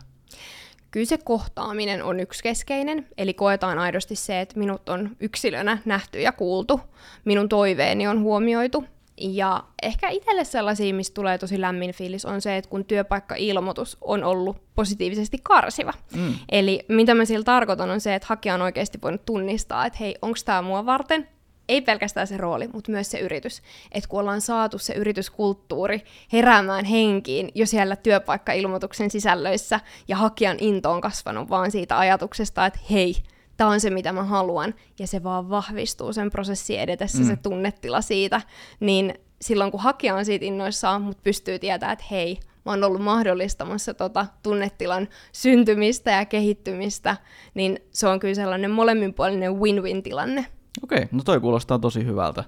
Kyllä 0.91 1.07
se 1.07 1.19
kohtaaminen 1.19 2.03
on 2.03 2.21
yksi 2.21 2.43
keskeinen, 2.43 3.07
eli 3.19 3.35
koetaan 3.35 3.79
aidosti 3.79 4.17
se, 4.17 4.41
että 4.41 4.59
minut 4.59 4.89
on 4.89 5.17
yksilönä 5.21 5.79
nähty 5.85 6.21
ja 6.21 6.33
kuultu, 6.33 6.81
minun 7.25 7.49
toiveeni 7.49 8.07
on 8.07 8.21
huomioitu. 8.21 8.85
Ja 9.23 9.65
ehkä 9.83 10.09
itselle 10.09 10.45
sellaisia, 10.45 10.95
mistä 10.95 11.15
tulee 11.15 11.39
tosi 11.39 11.61
lämmin 11.61 11.93
fiilis, 11.93 12.25
on 12.25 12.41
se, 12.41 12.57
että 12.57 12.71
kun 12.71 12.85
työpaikka-ilmoitus 12.85 13.99
on 14.01 14.25
ollut 14.25 14.57
positiivisesti 14.75 15.39
karsiva. 15.43 15.93
Mm. 16.17 16.35
Eli 16.53 16.85
mitä 16.89 17.15
mä 17.15 17.25
sillä 17.25 17.45
tarkoitan 17.45 17.91
on 17.91 18.01
se, 18.01 18.15
että 18.15 18.27
hakija 18.29 18.55
on 18.55 18.63
oikeasti 18.63 18.99
voinut 19.03 19.25
tunnistaa, 19.25 19.87
että 19.87 19.99
hei, 20.01 20.15
onko 20.23 20.39
tämä 20.45 20.63
mua 20.63 20.87
varten, 20.87 21.29
ei 21.71 21.81
pelkästään 21.81 22.27
se 22.27 22.37
rooli, 22.37 22.69
mutta 22.73 22.93
myös 22.93 23.11
se 23.11 23.19
yritys. 23.19 23.63
Että 23.93 24.09
kun 24.09 24.21
ollaan 24.21 24.41
saatu 24.41 24.79
se 24.79 24.95
yrityskulttuuri 24.95 26.03
heräämään 26.33 26.85
henkiin 26.85 27.51
jo 27.55 27.67
siellä 27.67 27.97
työpaikkailmoituksen 27.97 29.11
sisällöissä 29.11 29.81
ja 30.09 30.17
hakijan 30.17 30.57
into 30.61 30.91
on 30.91 31.01
kasvanut 31.01 31.51
vaan 31.51 31.71
siitä 31.71 31.99
ajatuksesta, 31.99 32.67
että 32.67 32.81
hei, 32.91 33.17
tämä 33.57 33.71
on 33.71 33.81
se, 33.81 33.91
mitä 33.91 34.13
mä 34.13 34.25
haluan, 34.25 34.75
ja 34.99 35.07
se 35.07 35.23
vaan 35.23 35.51
vahvistuu 35.51 36.13
sen 36.13 36.31
prosessin 36.31 36.81
edetessä, 36.81 37.19
mm. 37.19 37.27
se 37.27 37.37
tunnetila 37.37 38.01
siitä, 38.01 38.41
niin 38.81 39.15
silloin 39.43 39.71
kun 39.71 39.81
hakija 39.81 40.15
on 40.15 40.25
siitä 40.25 40.45
innoissaan, 40.45 41.03
mutta 41.03 41.23
pystyy 41.23 41.59
tietämään, 41.59 41.93
että 41.93 42.05
hei, 42.11 42.41
mä 42.65 42.73
oon 42.73 42.85
ollut 42.85 43.03
mahdollistamassa 43.03 43.95
tota 43.95 44.27
tunnetilan 44.43 45.09
syntymistä 45.33 46.11
ja 46.11 46.25
kehittymistä, 46.25 47.17
niin 47.55 47.79
se 47.91 48.09
on 48.09 48.21
kyllä 48.21 48.35
sellainen 48.35 48.71
molemminpuolinen 48.71 49.61
win-win-tilanne. 49.61 50.47
Okei, 50.83 51.09
no 51.13 51.23
toi 51.23 51.41
kuulostaa 51.41 51.79
tosi 51.79 52.05
hyvältä. 52.05 52.45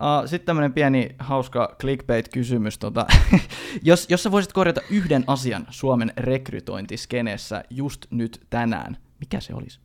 Uh, 0.00 0.28
Sitten 0.28 0.46
tämmöinen 0.46 0.72
pieni 0.72 1.14
hauska 1.18 1.76
clickbait-kysymys. 1.80 2.78
Tota, 2.78 3.06
jos, 3.82 4.06
jos 4.08 4.22
sä 4.22 4.30
voisit 4.30 4.52
korjata 4.52 4.80
yhden 4.90 5.24
asian 5.26 5.66
Suomen 5.70 6.12
rekrytointiskenessä 6.16 7.64
just 7.70 8.06
nyt 8.10 8.40
tänään, 8.50 8.96
mikä 9.20 9.40
se 9.40 9.54
olisi? 9.54 9.80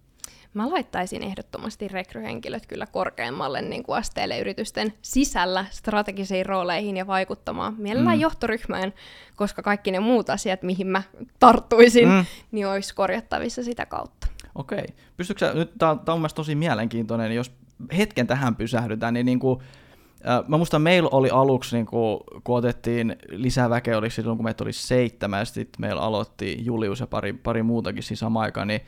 Mä 0.54 0.70
laittaisin 0.70 1.24
ehdottomasti 1.24 1.88
rekryhenkilöt 1.88 2.66
kyllä 2.66 2.86
korkeammalle 2.86 3.62
niin 3.62 3.84
kuin 3.84 3.98
asteelle 3.98 4.40
yritysten 4.40 4.94
sisällä 5.02 5.66
strategisiin 5.70 6.46
rooleihin 6.46 6.98
ja 6.98 7.08
vaikuttamaan 7.08 7.76
mielellään 7.78 8.18
mm. 8.18 8.22
johtoryhmään, 8.22 8.94
koska 9.36 9.62
kaikki 9.62 9.92
ne 9.92 10.00
muut 10.00 10.30
asiat, 10.30 10.64
mihin 10.64 10.88
mä 10.88 11.04
tarttuisin, 11.40 12.10
mm. 12.10 12.26
niin 12.52 12.68
olisi 12.68 12.96
korjattavissa 12.96 13.64
sitä 13.64 13.86
kautta. 13.86 14.28
Okei. 14.56 14.86
Pystytkö 15.18 15.48
sä, 15.48 15.54
nyt 15.54 15.72
tämä 15.78 15.92
on, 15.92 16.00
on 16.08 16.30
tosi 16.36 16.56
mielenkiintoinen, 16.56 17.36
jos 17.36 17.52
hetken 17.98 18.28
tähän 18.28 18.56
pysähdytään, 18.56 19.14
niin, 19.14 19.26
niin 19.26 19.40
kuin, 19.40 19.60
Mä 20.48 20.58
muistan, 20.58 20.82
meillä 20.82 21.10
oli 21.12 21.30
aluksi, 21.30 21.76
niin 21.76 21.86
kun, 21.86 22.20
kun 22.44 22.58
otettiin 22.58 23.16
lisää 23.30 23.70
väkeä, 23.70 23.98
oli 23.98 24.10
silloin 24.10 24.38
kun 24.38 24.44
meitä 24.44 24.64
oli 24.64 24.74
seitsemän, 24.74 25.46
sitten 25.46 25.82
meillä 25.82 26.02
aloitti 26.02 26.58
Julius 26.66 27.00
ja 27.00 27.08
pari, 27.08 27.34
pari 27.34 27.64
muutakin 27.64 28.04
siis 28.04 28.20
samaan 28.20 28.44
aikaan, 28.44 28.68
niin 28.68 28.82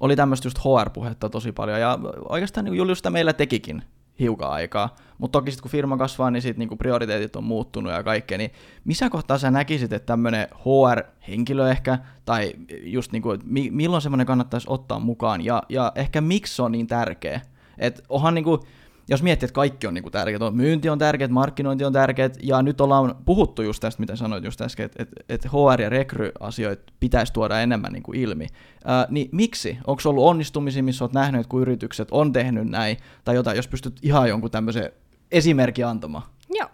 oli 0.00 0.16
tämmöistä 0.16 0.46
just 0.46 0.58
HR-puhetta 0.58 1.28
tosi 1.28 1.52
paljon, 1.52 1.80
ja 1.80 1.98
oikeastaan 2.28 2.64
niin 2.64 2.74
Julius 2.74 2.98
sitä 2.98 3.10
meillä 3.10 3.32
tekikin 3.32 3.82
hiukan 4.20 4.50
aikaa. 4.50 4.96
Mutta 5.18 5.38
toki 5.38 5.50
sitten 5.50 5.62
kun 5.62 5.70
firma 5.70 5.96
kasvaa, 5.96 6.30
niin 6.30 6.42
sitten 6.42 6.58
niinku 6.58 6.76
prioriteetit 6.76 7.36
on 7.36 7.44
muuttunut 7.44 7.92
ja 7.92 8.02
kaikkea, 8.02 8.38
niin 8.38 8.50
missä 8.84 9.10
kohtaa 9.10 9.38
sä 9.38 9.50
näkisit, 9.50 9.92
että 9.92 10.06
tämmöinen 10.06 10.48
HR-henkilö 10.52 11.70
ehkä, 11.70 11.98
tai 12.24 12.52
just 12.82 13.12
niinku, 13.12 13.30
että 13.30 13.46
milloin 13.70 14.02
semmoinen 14.02 14.26
kannattaisi 14.26 14.66
ottaa 14.70 14.98
mukaan, 14.98 15.44
ja, 15.44 15.62
ja 15.68 15.92
ehkä 15.94 16.20
miksi 16.20 16.56
se 16.56 16.62
on 16.62 16.72
niin 16.72 16.86
tärkeä? 16.86 17.40
Että 17.82 18.02
onhan 18.08 18.34
niinku, 18.34 18.64
jos 19.08 19.22
miettii, 19.22 19.46
että 19.46 19.54
kaikki 19.54 19.86
on 19.86 19.94
niinku 19.94 20.10
tärkeää, 20.10 20.50
myynti 20.50 20.88
on 20.88 20.98
tärkeää, 20.98 21.28
markkinointi 21.28 21.84
on 21.84 21.92
tärkeää, 21.92 22.30
ja 22.42 22.62
nyt 22.62 22.80
ollaan 22.80 23.14
puhuttu 23.24 23.62
just 23.62 23.80
tästä, 23.80 24.00
mitä 24.00 24.16
sanoit 24.16 24.44
just 24.44 24.60
äsken, 24.60 24.86
että, 24.86 25.02
että, 25.02 25.16
että 25.28 25.48
HR- 25.48 25.80
ja 25.80 25.88
rekry-asioita 25.88 26.92
pitäisi 27.00 27.32
tuoda 27.32 27.60
enemmän 27.60 27.92
niinku 27.92 28.12
ilmi. 28.12 28.46
Ää, 28.84 29.06
niin 29.10 29.28
miksi? 29.32 29.78
Onko 29.86 30.02
ollut 30.06 30.24
onnistumisia, 30.24 30.82
missä 30.82 31.04
olet 31.04 31.14
nähnyt, 31.14 31.40
että 31.40 31.50
kun 31.50 31.62
yritykset 31.62 32.08
on 32.10 32.32
tehnyt 32.32 32.68
näin, 32.68 32.96
tai 33.24 33.34
jotain, 33.34 33.56
jos 33.56 33.68
pystyt 33.68 33.98
ihan 34.02 34.28
jonkun 34.28 34.50
tämmöisen 34.50 34.92
esimerkki 35.32 35.84
antamaan? 35.84 36.24
Joo. 36.50 36.68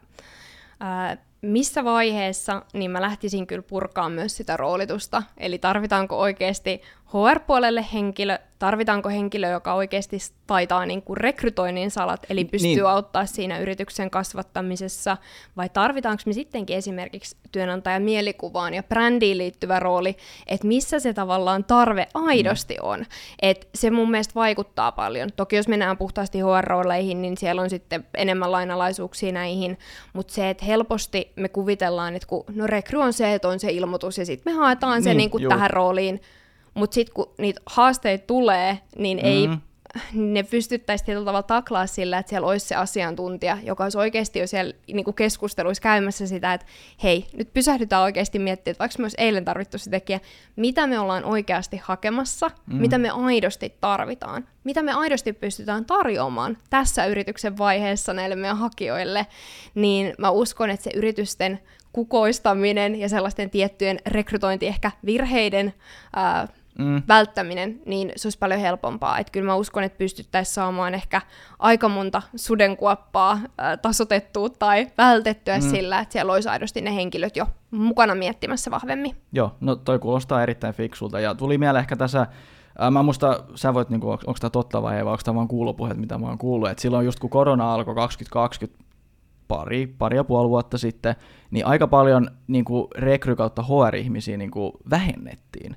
Äh, 0.83 1.18
missä 1.42 1.85
vaiheessa, 1.85 2.62
niin 2.73 2.90
mä 2.90 3.01
lähtisin 3.03 3.47
kyllä 3.47 3.62
purkaa 3.62 4.09
myös 4.09 4.37
sitä 4.37 4.57
roolitusta. 4.57 5.23
Eli 5.37 5.59
tarvitaanko 5.59 6.18
oikeasti 6.18 6.83
HR-puolelle 7.09 7.85
henkilö, 7.92 8.38
tarvitaanko 8.59 9.09
henkilö, 9.09 9.49
joka 9.49 9.75
oikeasti 9.75 10.18
taitaa 10.47 10.87
niin 10.87 11.03
kuin 11.03 11.16
rekrytoinnin 11.16 11.90
salat, 11.90 12.27
eli 12.31 12.44
pystyy 12.44 12.71
niin. 12.71 12.87
auttaa 12.87 13.27
siinä 13.27 13.59
yrityksen 13.59 14.11
kasvattamisessa, 14.11 15.16
vai 15.57 15.68
tarvitaanko 15.68 16.23
me 16.27 16.33
sittenkin 16.33 16.77
esimerkiksi 16.77 17.37
työnantajan 17.53 18.03
mielikuvaan 18.03 18.75
ja 18.75 18.83
brändiin 18.83 19.38
liittyvä 19.38 19.81
rooli, 19.81 20.16
että 20.47 20.66
missä 20.66 20.99
se 20.99 21.12
tavallaan 21.12 21.64
tarve 21.64 22.07
aidosti 22.14 22.75
mm. 22.75 22.88
on. 22.88 23.07
Et 23.42 23.68
se 23.75 23.90
mun 23.90 24.11
mielestä 24.11 24.35
vaikuttaa 24.35 24.92
paljon. 24.92 25.29
Toki 25.37 25.57
jos 25.57 25.68
mennään 25.68 25.99
puhtaasti 25.99 26.38
HR-rooleihin, 26.38 27.23
niin 27.23 27.37
siellä 27.37 27.62
on 27.62 27.71
sitten 27.71 28.07
enemmän 28.14 28.53
lainalaisuuksia 28.53 29.33
näihin, 29.33 29.79
mutta 30.12 30.35
se, 30.35 30.51
että 30.51 30.64
helposti 30.64 31.33
me 31.37 31.49
kuvitellaan, 31.49 32.16
että 32.16 32.29
kun, 32.29 32.44
no 32.55 32.66
rekry 32.66 32.99
on 32.99 33.12
se, 33.12 33.35
että 33.35 33.49
on 33.49 33.61
se 33.61 33.71
ilmoitus, 33.71 34.18
ja 34.18 34.27
sitten 34.27 34.53
me 34.53 34.59
haetaan 34.59 35.03
se 35.03 35.11
niin, 35.11 35.16
niin 35.16 35.31
kuin 35.31 35.49
tähän 35.49 35.71
rooliin, 35.71 36.21
mutta 36.79 36.95
sitten 36.95 37.14
kun 37.14 37.35
niitä 37.38 37.61
haasteita 37.67 38.27
tulee, 38.27 38.79
niin 38.99 39.19
ei 39.19 39.49
mm. 39.49 39.61
ne 40.12 40.43
pystyttäisi 40.43 41.05
tietyllä 41.05 41.25
tavalla 41.25 41.43
taklaa 41.43 41.87
sillä, 41.87 42.19
että 42.19 42.31
siellä 42.31 42.49
olisi 42.49 42.69
se 42.69 42.75
asiantuntija, 42.75 43.59
joka 43.62 43.85
olisi 43.85 43.99
oikeasti 43.99 44.38
jo 44.38 44.47
siellä 44.47 44.75
niin 44.87 45.05
kuin 45.05 45.14
keskusteluissa 45.14 45.83
käymässä 45.83 46.27
sitä, 46.27 46.55
että 46.55 46.67
hei, 47.03 47.27
nyt 47.37 47.55
pysähdytään 47.55 48.03
oikeasti 48.03 48.38
miettimään, 48.38 48.73
että 48.73 48.83
vaikka 48.83 49.03
olisi 49.03 49.17
eilen 49.19 49.45
tarvittu 49.45 49.79
se 49.79 49.91
tekijä, 49.91 50.21
mitä 50.57 50.87
me 50.87 50.99
ollaan 50.99 51.25
oikeasti 51.25 51.81
hakemassa, 51.85 52.51
mm. 52.67 52.77
mitä 52.77 52.99
me 52.99 53.11
aidosti 53.11 53.75
tarvitaan, 53.81 54.49
mitä 54.64 54.83
me 54.83 54.93
aidosti 54.93 55.33
pystytään 55.33 55.85
tarjoamaan 55.85 56.59
tässä 56.71 57.07
yrityksen 57.07 57.59
vaiheessa 57.59 58.12
näille 58.12 58.37
meidän 58.37 58.59
hakijoille, 58.59 59.27
niin 59.75 60.14
mä 60.19 60.31
uskon, 60.31 60.71
että 60.71 60.85
se 60.85 60.91
yritysten 60.95 61.61
kukoistaminen 61.93 63.01
ja 63.01 63.09
sellaisten 63.09 63.51
tiettyjen 63.51 63.99
rekrytointi 64.07 64.67
ehkä 64.67 64.91
virheiden 65.07 65.75
ää, 66.17 66.49
mm. 66.79 67.03
välttäminen, 67.09 67.81
niin 67.87 68.12
se 68.17 68.27
olisi 68.27 68.38
paljon 68.38 68.61
helpompaa. 68.61 69.19
Että 69.19 69.31
kyllä 69.31 69.47
mä 69.47 69.55
uskon, 69.55 69.83
että 69.83 69.99
pystyttäisiin 69.99 70.55
saamaan 70.55 70.95
ehkä 70.95 71.21
aika 71.59 71.88
monta 71.88 72.23
sudenkuoppaa 72.37 73.41
ää, 73.59 73.77
tasotettua 73.77 74.49
tai 74.49 74.87
vältettyä 74.99 75.59
mm. 75.59 75.71
sillä, 75.71 76.01
että 76.01 76.12
siellä 76.12 76.33
olisi 76.33 76.49
aidosti 76.49 76.81
ne 76.81 76.95
henkilöt 76.95 77.37
jo 77.37 77.47
mukana 77.71 78.14
miettimässä 78.14 78.71
vahvemmin. 78.71 79.17
Joo, 79.33 79.57
no 79.61 79.77
toi 79.77 79.99
kuulostaa 79.99 80.43
erittäin 80.43 80.75
fiksulta. 80.75 81.21
Ja 81.21 81.35
tuli 81.35 81.59
mieleen 81.59 81.81
ehkä 81.81 81.97
tässä 81.97 82.27
Mä 82.91 83.03
muista, 83.03 83.45
sä 83.55 83.75
voit, 83.75 83.91
niin 83.91 84.05
onko 84.05 84.35
tämä 84.41 84.51
totta 84.51 84.83
vai 84.83 84.97
ei, 84.97 85.05
vai 85.05 85.12
onko 85.12 85.23
tämä 85.25 85.35
vaan 85.37 85.49
kuulopuheet, 85.49 85.99
mitä 85.99 86.19
mä 86.19 86.27
oon 86.27 86.38
kuullut, 86.38 86.71
että 86.71 86.83
silloin 86.83 87.07
just 87.07 87.19
kun 87.19 87.31
korona 87.31 87.75
alkoi 87.75 87.95
2020, 87.95 88.85
pari, 89.49 89.87
pari 89.87 90.17
ja 90.17 90.25
puoli 90.25 90.49
vuotta 90.49 90.79
sitten, 90.79 91.14
niin 91.51 91.67
aika 91.67 91.87
paljon 91.87 92.31
niin 92.47 92.64
kuin 92.64 92.88
rekry 92.97 93.37
kautta 93.37 93.62
HR-ihmisiä 93.62 94.37
niin 94.37 94.51
kuin 94.51 94.73
vähennettiin. 94.91 95.77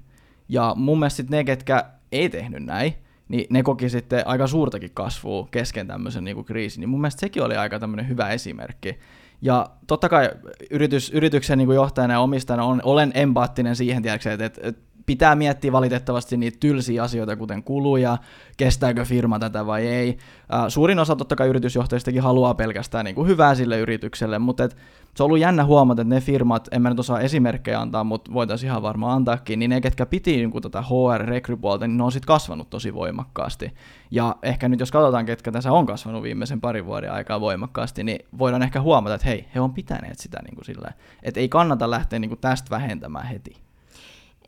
Ja 0.52 0.74
mun 0.78 1.00
mielestä 1.00 1.18
sit 1.18 1.30
ne, 1.30 1.44
ketkä 1.44 1.86
ei 2.12 2.30
tehnyt 2.30 2.64
näin, 2.64 2.94
niin 3.28 3.46
ne 3.50 3.64
koki 3.64 3.90
sitten 3.90 4.28
aika 4.28 4.48
suurtakin 4.48 4.92
kasvua 4.94 5.48
kesken 5.52 5.88
tämmöisen 5.88 6.24
niin 6.24 6.36
kuin 6.36 6.46
kriisin. 6.46 6.82
Niin 6.82 6.90
mun 6.90 7.02
mielestä 7.02 7.20
sekin 7.20 7.44
oli 7.44 7.56
aika 7.56 7.80
tämmöinen 7.80 8.10
hyvä 8.10 8.30
esimerkki. 8.30 9.00
Ja 9.42 9.70
totta 9.88 10.10
kai 10.10 10.30
yritys, 10.72 11.10
yrityksen 11.10 11.58
niin 11.58 11.66
kuin 11.66 11.76
johtajana 11.76 12.14
ja 12.14 12.20
omistajana 12.20 12.64
on, 12.64 12.82
olen 12.84 13.12
empaattinen 13.16 13.76
siihen, 13.76 14.04
tiedätkö, 14.04 14.32
että, 14.32 14.46
että, 14.46 14.62
että 14.64 14.82
pitää 15.06 15.36
miettiä 15.36 15.72
valitettavasti 15.72 16.38
niitä 16.38 16.58
tylsiä 16.60 17.04
asioita, 17.04 17.36
kuten 17.36 17.64
kuluja, 17.64 18.18
kestääkö 18.58 19.06
firma 19.06 19.40
tätä 19.40 19.66
vai 19.66 19.88
ei. 19.88 20.18
Suurin 20.68 21.00
osa 21.00 21.16
totta 21.16 21.36
kai 21.36 21.48
yritysjohtajistakin 21.48 22.22
haluaa 22.22 22.54
pelkästään 22.54 23.06
niin 23.06 23.16
kuin 23.16 23.28
hyvää 23.28 23.56
sille 23.56 23.80
yritykselle, 23.80 24.40
mutta 24.40 24.64
et, 24.64 24.78
se 25.15 25.24
on 25.24 25.26
ollut 25.26 25.39
jännä 25.39 25.65
huomata, 25.65 26.02
että 26.02 26.13
ne 26.15 26.21
firmat, 26.21 26.67
en 26.71 26.82
mä 26.82 26.89
nyt 26.89 27.00
osaa 27.00 27.19
esimerkkejä 27.19 27.80
antaa, 27.80 28.04
mutta 28.04 28.34
voitaisiin 28.34 28.69
ihan 28.69 28.82
varmaan 28.82 29.15
antaakin, 29.15 29.60
niin 29.60 29.69
ne, 29.69 29.82
ketkä 29.82 30.06
piti 30.06 30.36
niin 30.36 30.52
kuin 30.52 30.62
tätä 30.62 30.82
HR-rekrypuolta, 30.82 31.88
niin 31.88 31.97
ne 31.97 32.04
on 32.04 32.12
sitten 32.12 32.28
kasvanut 32.28 32.69
tosi 32.69 32.93
voimakkaasti. 32.93 33.74
Ja 34.12 34.36
ehkä 34.43 34.69
nyt 34.69 34.80
jos 34.80 34.91
katsotaan, 34.91 35.26
ketkä 35.26 35.52
tässä 35.52 35.71
on 35.71 35.86
kasvanut 35.86 36.24
viimeisen 36.24 36.62
parin 36.62 36.86
vuoden 36.86 37.12
aikaa 37.12 37.41
voimakkaasti, 37.41 38.04
niin 38.04 38.26
voidaan 38.38 38.63
ehkä 38.63 38.82
huomata, 38.82 39.15
että 39.15 39.28
hei, 39.28 39.47
he 39.56 39.60
on 39.60 39.74
pitäneet 39.74 40.19
sitä 40.19 40.39
niin 40.43 40.56
kuin 40.56 40.65
sillä, 40.65 40.91
että 41.24 41.39
ei 41.39 41.50
kannata 41.50 41.91
lähteä 41.91 42.19
niin 42.19 42.30
kuin 42.30 42.41
tästä 42.41 42.69
vähentämään 42.69 43.28
heti. 43.28 43.56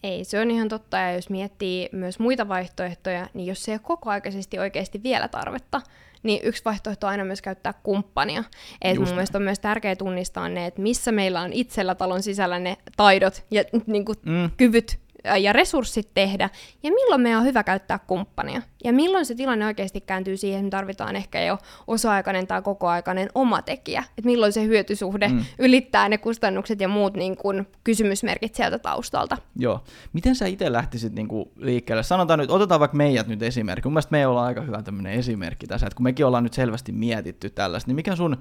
Ei, 0.04 0.24
se 0.24 0.42
on 0.42 0.52
ihan 0.52 0.68
totta, 0.68 0.98
ja 0.98 1.12
jos 1.12 1.30
miettii 1.30 1.90
myös 1.92 2.20
muita 2.20 2.48
vaihtoehtoja, 2.48 3.28
niin 3.34 3.48
jos 3.48 3.64
se 3.64 3.72
ei 3.72 3.76
ole 3.76 3.82
kokoaikaisesti 3.84 4.60
oikeasti 4.60 5.04
vielä 5.04 5.28
tarvetta, 5.28 5.82
niin 6.24 6.40
yksi 6.44 6.66
vaihtoehto 6.66 7.08
on 7.08 7.12
aina 7.12 7.26
myös 7.26 7.42
käyttää 7.42 7.74
kumppania. 7.84 8.44
Et 8.82 8.98
mun 8.98 9.10
mielestä 9.10 9.38
on 9.38 9.44
myös 9.44 9.60
tärkeää 9.60 9.96
tunnistaa 9.96 10.50
ne, 10.50 10.66
että 10.66 10.82
missä 10.82 11.12
meillä 11.12 11.42
on 11.42 11.54
itsellä 11.54 11.96
talon 11.96 12.24
sisällä 12.24 12.60
ne 12.60 12.78
taidot 12.98 13.46
ja 13.52 13.64
niin 13.88 14.06
kuin, 14.06 14.18
mm. 14.26 14.50
kyvyt 14.58 15.00
ja 15.24 15.54
resurssit 15.54 16.10
tehdä, 16.14 16.50
ja 16.84 16.92
milloin 16.92 17.22
meidän 17.22 17.40
on 17.40 17.46
hyvä 17.46 17.64
käyttää 17.64 18.00
kumppania. 18.00 18.62
Ja 18.84 18.94
milloin 18.94 19.26
se 19.26 19.36
tilanne 19.36 19.66
oikeasti 19.66 20.02
kääntyy 20.02 20.38
siihen, 20.38 20.60
että 20.60 20.66
me 20.66 20.70
tarvitaan 20.70 21.16
ehkä 21.16 21.42
jo 21.42 21.58
osa-aikainen 21.88 22.48
tai 22.48 22.62
kokoaikainen 22.62 23.30
oma 23.36 23.62
tekijä. 23.62 24.04
Että 24.18 24.26
milloin 24.26 24.54
se 24.54 24.64
hyötysuhde 24.64 25.28
mm. 25.28 25.46
ylittää 25.60 26.10
ne 26.10 26.18
kustannukset 26.18 26.82
ja 26.82 26.88
muut 26.88 27.14
niin 27.14 27.38
kuin, 27.38 27.68
kysymysmerkit 27.84 28.56
sieltä 28.56 28.80
taustalta. 28.80 29.38
Joo. 29.56 29.84
Miten 30.14 30.36
sä 30.36 30.46
itse 30.46 30.72
lähtisit 30.72 31.14
niin 31.14 31.28
kuin, 31.28 31.52
liikkeelle? 31.56 32.04
Sanotaan 32.04 32.40
nyt, 32.40 32.52
otetaan 32.52 32.80
vaikka 32.80 32.98
meidät 32.98 33.28
nyt 33.28 33.44
esimerkki. 33.44 33.88
Mun 33.88 33.94
mielestä 33.94 34.12
me 34.12 34.28
ollaan 34.28 34.48
aika 34.48 34.62
hyvä 34.62 34.82
tämmöinen 34.82 35.14
esimerkki 35.14 35.68
tässä, 35.68 35.88
että 35.88 35.96
kun 35.96 36.04
mekin 36.04 36.26
ollaan 36.26 36.44
nyt 36.44 36.54
selvästi 36.54 36.92
mietitty 36.92 37.50
tällaista, 37.50 37.90
niin 37.90 37.96
mikä 37.96 38.16
sun 38.16 38.38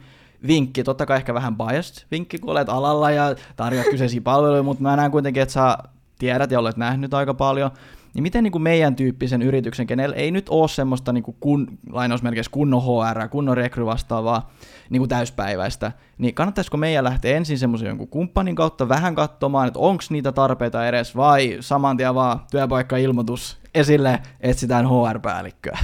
vinkki, 0.46 0.84
totta 0.84 1.06
kai 1.06 1.16
ehkä 1.16 1.34
vähän 1.34 1.56
biased 1.56 2.06
vinkki, 2.10 2.38
kun 2.38 2.50
olet 2.50 2.68
alalla 2.68 3.10
ja 3.10 3.34
tarjoat 3.56 3.86
kyseisiä 3.90 4.20
palveluja, 4.20 4.62
mutta 4.62 4.82
mä 4.82 4.96
näen 4.96 5.10
kuitenkin, 5.10 5.42
että 5.42 5.52
sä 5.52 5.78
tiedät 6.22 6.50
ja 6.50 6.58
olet 6.58 6.76
nähnyt 6.76 7.14
aika 7.14 7.34
paljon, 7.34 7.70
niin 8.14 8.22
miten 8.22 8.44
niin 8.44 8.52
kuin 8.52 8.62
meidän 8.62 8.96
tyyppisen 8.96 9.42
yrityksen, 9.42 9.86
kenellä 9.86 10.16
ei 10.16 10.30
nyt 10.30 10.48
ole 10.48 10.68
semmoista 10.68 11.12
niin 11.12 11.24
kuin 11.24 11.36
kun, 11.40 11.78
lainausmerkeissä 11.92 12.50
kunnon 12.50 12.82
HR, 12.82 13.28
kunnon 13.28 13.56
rekry 13.56 13.86
vastaavaa 13.86 14.50
niin 14.90 15.00
kuin 15.00 15.08
täyspäiväistä, 15.08 15.92
niin 16.18 16.34
kannattaisiko 16.34 16.76
meidän 16.76 17.04
lähteä 17.04 17.36
ensin 17.36 17.58
semmoisen 17.58 17.88
jonkun 17.88 18.08
kumppanin 18.08 18.56
kautta 18.56 18.88
vähän 18.88 19.14
katsomaan, 19.14 19.68
että 19.68 19.80
onko 19.80 20.02
niitä 20.10 20.32
tarpeita 20.32 20.88
edes, 20.88 21.16
vai 21.16 21.56
saman 21.60 21.96
tien 21.96 22.14
vaan 22.14 22.40
työpaikka-ilmoitus 22.50 23.58
esille, 23.74 24.18
etsitään 24.40 24.86
HR-päällikköä? 24.88 25.78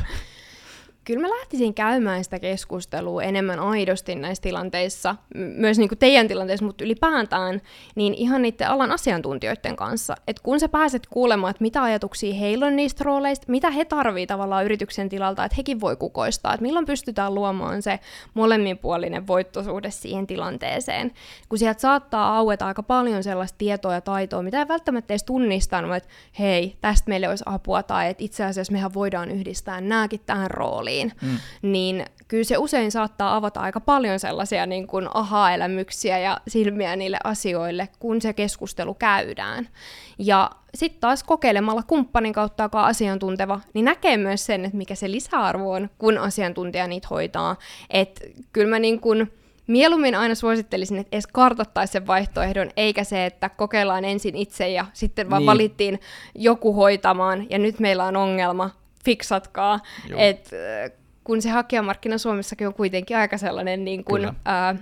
Kyllä 1.08 1.20
mä 1.20 1.38
lähtisin 1.38 1.74
käymään 1.74 2.24
sitä 2.24 2.38
keskustelua 2.38 3.22
enemmän 3.22 3.60
aidosti 3.60 4.14
näissä 4.14 4.42
tilanteissa, 4.42 5.16
myös 5.34 5.78
niin 5.78 5.88
kuin 5.88 5.98
teidän 5.98 6.28
tilanteissa, 6.28 6.66
mutta 6.66 6.84
ylipäätään, 6.84 7.60
niin 7.94 8.14
ihan 8.14 8.42
niiden 8.42 8.68
alan 8.68 8.92
asiantuntijoiden 8.92 9.76
kanssa. 9.76 10.14
Että 10.26 10.42
kun 10.42 10.60
sä 10.60 10.68
pääset 10.68 11.06
kuulemaan, 11.06 11.50
että 11.50 11.62
mitä 11.62 11.82
ajatuksia 11.82 12.34
heillä 12.34 12.66
on 12.66 12.76
niistä 12.76 13.04
rooleista, 13.04 13.44
mitä 13.48 13.70
he 13.70 13.84
tarvii 13.84 14.26
tavallaan 14.26 14.64
yrityksen 14.64 15.08
tilalta, 15.08 15.44
että 15.44 15.54
hekin 15.56 15.80
voi 15.80 15.96
kukoistaa, 15.96 16.54
että 16.54 16.62
milloin 16.62 16.86
pystytään 16.86 17.34
luomaan 17.34 17.82
se 17.82 18.00
molemminpuolinen 18.34 19.26
voittosuhde 19.26 19.90
siihen 19.90 20.26
tilanteeseen. 20.26 21.12
Kun 21.48 21.58
sieltä 21.58 21.80
saattaa 21.80 22.36
aueta 22.36 22.66
aika 22.66 22.82
paljon 22.82 23.22
sellaista 23.22 23.58
tietoa 23.58 23.94
ja 23.94 24.00
taitoa, 24.00 24.42
mitä 24.42 24.58
ei 24.58 24.68
välttämättä 24.68 25.12
edes 25.12 25.24
tunnistanut, 25.24 25.96
että 25.96 26.08
hei, 26.38 26.76
tästä 26.80 27.08
meille 27.08 27.28
olisi 27.28 27.44
apua, 27.46 27.82
tai 27.82 28.10
että 28.10 28.24
itse 28.24 28.44
asiassa 28.44 28.72
mehän 28.72 28.94
voidaan 28.94 29.30
yhdistää 29.30 29.80
nämäkin 29.80 30.20
tähän 30.26 30.50
rooliin 30.50 30.97
peliin, 30.98 31.12
mm. 31.22 31.38
niin 31.62 32.04
kyllä 32.28 32.44
se 32.44 32.58
usein 32.58 32.92
saattaa 32.92 33.36
avata 33.36 33.60
aika 33.60 33.80
paljon 33.80 34.20
sellaisia 34.20 34.66
niin 34.66 34.86
kuin 34.86 35.08
aha-elämyksiä 35.14 36.18
ja 36.18 36.40
silmiä 36.48 36.96
niille 36.96 37.18
asioille, 37.24 37.88
kun 37.98 38.20
se 38.20 38.32
keskustelu 38.32 38.94
käydään. 38.94 39.68
Ja 40.18 40.50
sitten 40.74 41.00
taas 41.00 41.24
kokeilemalla 41.24 41.82
kumppanin 41.82 42.32
kautta, 42.32 42.62
joka 42.62 42.80
on 42.80 42.88
asiantunteva, 42.88 43.60
niin 43.74 43.84
näkee 43.84 44.16
myös 44.16 44.46
sen, 44.46 44.64
että 44.64 44.76
mikä 44.76 44.94
se 44.94 45.10
lisäarvo 45.10 45.72
on, 45.72 45.90
kun 45.98 46.18
asiantuntija 46.18 46.86
niitä 46.86 47.08
hoitaa. 47.10 47.56
Että 47.90 48.20
kyllä 48.52 48.70
mä 48.70 48.78
niin 48.78 49.00
kuin 49.00 49.32
mieluummin 49.66 50.14
aina 50.14 50.34
suosittelisin, 50.34 50.98
että 50.98 51.16
edes 51.16 51.26
kartoittaisi 51.26 51.92
sen 51.92 52.06
vaihtoehdon, 52.06 52.70
eikä 52.76 53.04
se, 53.04 53.26
että 53.26 53.48
kokeillaan 53.48 54.04
ensin 54.04 54.36
itse 54.36 54.68
ja 54.68 54.86
sitten 54.92 55.30
vaan 55.30 55.40
niin. 55.40 55.46
valittiin 55.46 56.00
joku 56.34 56.72
hoitamaan, 56.72 57.46
ja 57.50 57.58
nyt 57.58 57.80
meillä 57.80 58.04
on 58.04 58.16
ongelma, 58.16 58.70
fiksatkaa. 59.04 59.80
Et, 60.16 60.50
kun 61.24 61.42
se 61.42 61.50
hakijamarkkina 61.50 62.18
Suomessakin 62.18 62.66
on 62.66 62.74
kuitenkin 62.74 63.16
aika 63.16 63.38
sellainen 63.38 63.84
niin 63.84 64.04
kuin, 64.04 64.30
ää, 64.44 64.74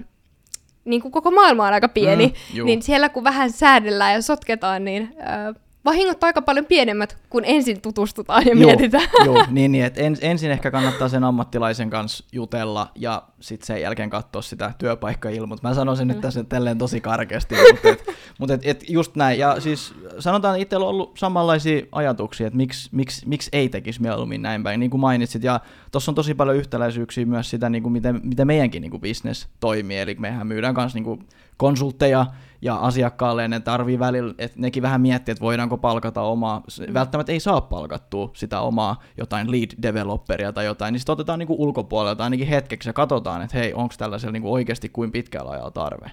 niin 0.85 1.02
kuin 1.02 1.12
koko 1.12 1.31
maailma 1.31 1.66
on 1.66 1.74
aika 1.74 1.88
pieni, 1.88 2.35
mm, 2.55 2.64
niin 2.64 2.83
siellä 2.83 3.09
kun 3.09 3.24
vähän 3.24 3.50
säädellään 3.50 4.14
ja 4.14 4.22
sotketaan, 4.22 4.85
niin 4.85 5.14
ää, 5.18 5.55
vahingot 5.87 6.25
aika 6.25 6.42
paljon 6.42 6.66
pienemmät, 6.66 7.18
kun 7.31 7.42
ensin 7.44 7.81
tutustutaan 7.81 8.46
ja 8.46 8.55
joo, 8.55 8.66
mietitään. 8.66 9.09
Joo, 9.25 9.44
niin, 9.51 9.72
niin 9.72 9.85
että 9.85 10.01
ens, 10.01 10.18
ensin 10.22 10.51
ehkä 10.51 10.70
kannattaa 10.70 11.09
sen 11.09 11.25
ammattilaisen 11.25 11.90
kanssa 11.90 12.25
jutella 12.33 12.90
ja 12.94 13.22
sitten 13.40 13.66
sen 13.66 13.81
jälkeen 13.81 14.11
katsoa 14.11 14.42
sitä 14.42 14.72
työpaikkailmoitusta. 14.79 15.68
Mä 15.68 15.75
sanon 15.75 15.96
sen 15.96 16.09
nyt 16.09 16.20
tässä 16.20 16.44
tälleen 16.44 16.79
tosi 16.79 17.01
karkeasti, 17.01 17.55
mutta 17.72 17.88
et, 17.88 18.05
mutta 18.38 18.55
et, 18.55 18.61
et 18.64 18.85
just 18.88 19.16
näin. 19.16 19.38
Ja 19.38 19.61
siis 19.61 19.94
sanotaan, 20.18 20.55
että 20.55 20.62
itsellä 20.62 20.85
on 20.85 20.90
ollut 20.90 21.18
samanlaisia 21.18 21.87
ajatuksia, 21.92 22.46
että 22.46 22.57
miksi, 22.57 22.88
miksi, 22.92 23.29
miksi 23.29 23.51
ei 23.53 23.68
tekisi 23.68 24.03
mieluummin 24.03 24.42
näin 24.42 24.62
päin, 24.62 24.81
niin 24.81 24.90
kuin 24.90 25.01
mainitsit. 25.01 25.42
Ja 25.44 25.61
tuossa 25.92 26.11
on 26.11 26.14
tosi 26.14 26.35
paljon 26.35 26.57
yhtäläisyyksiä 26.57 27.27
myös 27.27 27.51
sitä, 27.51 27.68
niin 27.68 27.83
kuin 27.83 27.92
miten, 27.92 28.20
miten 28.22 28.46
meidänkin 28.46 28.81
niin 28.81 28.90
kuin 28.90 29.01
business 29.01 29.49
toimii. 29.61 29.99
Eli 29.99 30.16
mehän 30.18 30.46
myydään 30.46 30.75
kanssa 30.75 30.96
niin 30.96 31.05
kuin 31.05 31.27
konsultteja 31.57 32.27
ja 32.66 32.76
asiakkaalle 32.76 33.48
ne 33.48 33.61
tarvii 33.61 33.98
välillä, 33.98 34.35
että 34.38 34.61
nekin 34.61 34.83
vähän 34.83 35.00
miettii, 35.00 35.33
että 35.33 35.42
voidaanko 35.42 35.79
palkata 35.79 36.22
omaa, 36.22 36.62
mm. 36.88 36.94
välttämättä 36.94 37.33
ei 37.33 37.40
saa 37.40 37.61
palkattua 37.61 38.31
sitä 38.35 38.61
omaa 38.61 39.02
jotain 39.18 39.50
lead 39.50 39.70
developeria 39.83 40.52
tai 40.52 40.64
jotain, 40.64 40.92
niin 40.92 41.00
sitten 41.00 41.12
otetaan 41.12 41.38
niinku 41.38 41.57
ulkopuolelta 41.59 42.24
ainakin 42.24 42.46
hetkeksi 42.46 42.88
ja 42.88 42.92
katsotaan, 42.92 43.42
että 43.42 43.59
hei, 43.59 43.74
onko 43.74 43.94
tällaisella 43.98 44.33
niinku 44.33 44.52
oikeasti 44.52 44.88
kuin 44.88 45.12
pitkällä 45.12 45.50
ajalla 45.50 45.70
tarve. 45.70 46.11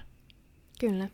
Kyllä. 0.80 1.08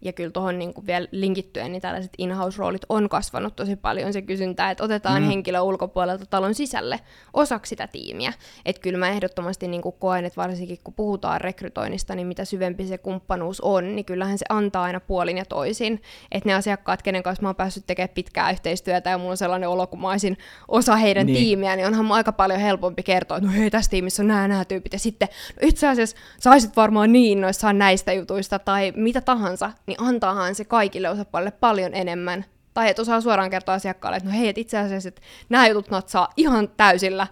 Ja 0.00 0.12
kyllä 0.12 0.30
tuohon 0.30 0.58
niin 0.58 0.72
vielä 0.86 1.08
linkittyen, 1.10 1.72
niin 1.72 1.82
tällaiset 1.82 2.12
in-house-roolit 2.18 2.82
on 2.88 3.08
kasvanut 3.08 3.56
tosi 3.56 3.76
paljon 3.76 4.12
se 4.12 4.22
kysyntä, 4.22 4.70
että 4.70 4.84
otetaan 4.84 5.22
mm. 5.22 5.28
henkilö 5.28 5.60
ulkopuolelta 5.60 6.26
talon 6.26 6.54
sisälle 6.54 7.00
osaksi 7.34 7.70
sitä 7.70 7.86
tiimiä. 7.86 8.32
Että 8.64 8.82
kyllä 8.82 8.98
mä 8.98 9.08
ehdottomasti 9.08 9.68
niin 9.68 9.82
koen, 9.98 10.24
että 10.24 10.40
varsinkin 10.40 10.78
kun 10.84 10.94
puhutaan 10.94 11.40
rekrytoinnista, 11.40 12.14
niin 12.14 12.26
mitä 12.26 12.44
syvempi 12.44 12.86
se 12.86 12.98
kumppanuus 12.98 13.60
on, 13.60 13.96
niin 13.96 14.04
kyllähän 14.04 14.38
se 14.38 14.44
antaa 14.48 14.82
aina 14.82 15.00
puolin 15.00 15.38
ja 15.38 15.44
toisin. 15.44 16.02
Että 16.32 16.48
ne 16.48 16.54
asiakkaat, 16.54 17.02
kenen 17.02 17.22
kanssa 17.22 17.42
mä 17.42 17.48
oon 17.48 17.56
päässyt 17.56 17.86
tekemään 17.86 18.14
pitkää 18.14 18.50
yhteistyötä 18.50 19.10
ja 19.10 19.18
mulla 19.18 19.30
on 19.30 19.36
sellainen 19.36 19.68
olo, 19.68 19.86
kun 19.86 20.00
mä 20.00 20.10
olisin 20.10 20.38
osa 20.68 20.96
heidän 20.96 21.26
niin. 21.26 21.38
tiimiä, 21.38 21.76
niin 21.76 21.86
onhan 21.86 22.12
aika 22.12 22.32
paljon 22.32 22.60
helpompi 22.60 23.02
kertoa, 23.02 23.36
että 23.36 23.48
no 23.48 23.56
hei, 23.56 23.70
tässä 23.70 23.90
tiimissä 23.90 24.22
on 24.22 24.28
nämä, 24.28 24.48
nämä 24.48 24.64
tyypit. 24.64 24.92
Ja 24.92 24.98
sitten 24.98 25.28
no 25.62 25.68
itse 25.68 25.88
asiassa 25.88 26.16
saisit 26.40 26.76
varmaan 26.76 27.12
niin 27.12 27.40
noissaan 27.40 27.78
näistä 27.78 28.12
jutuista 28.12 28.58
tai 28.58 28.92
mitä 28.96 29.20
tahansa 29.20 29.70
niin 29.88 30.02
antaahan 30.02 30.54
se 30.54 30.64
kaikille 30.64 31.10
osapuolille 31.10 31.50
paljon 31.50 31.94
enemmän. 31.94 32.44
Tai 32.74 32.90
että 32.90 33.02
osaa 33.02 33.20
suoraan 33.20 33.50
kertoa 33.50 33.74
asiakkaalle, 33.74 34.16
että 34.16 34.28
no 34.28 34.36
hei, 34.38 34.48
et 34.48 34.58
itse 34.58 34.78
asiassa 34.78 35.08
että 35.08 35.22
nämä 35.48 35.68
jutut 35.68 35.90
natsaa 35.90 36.28
ihan 36.36 36.68
täysillä. 36.76 37.26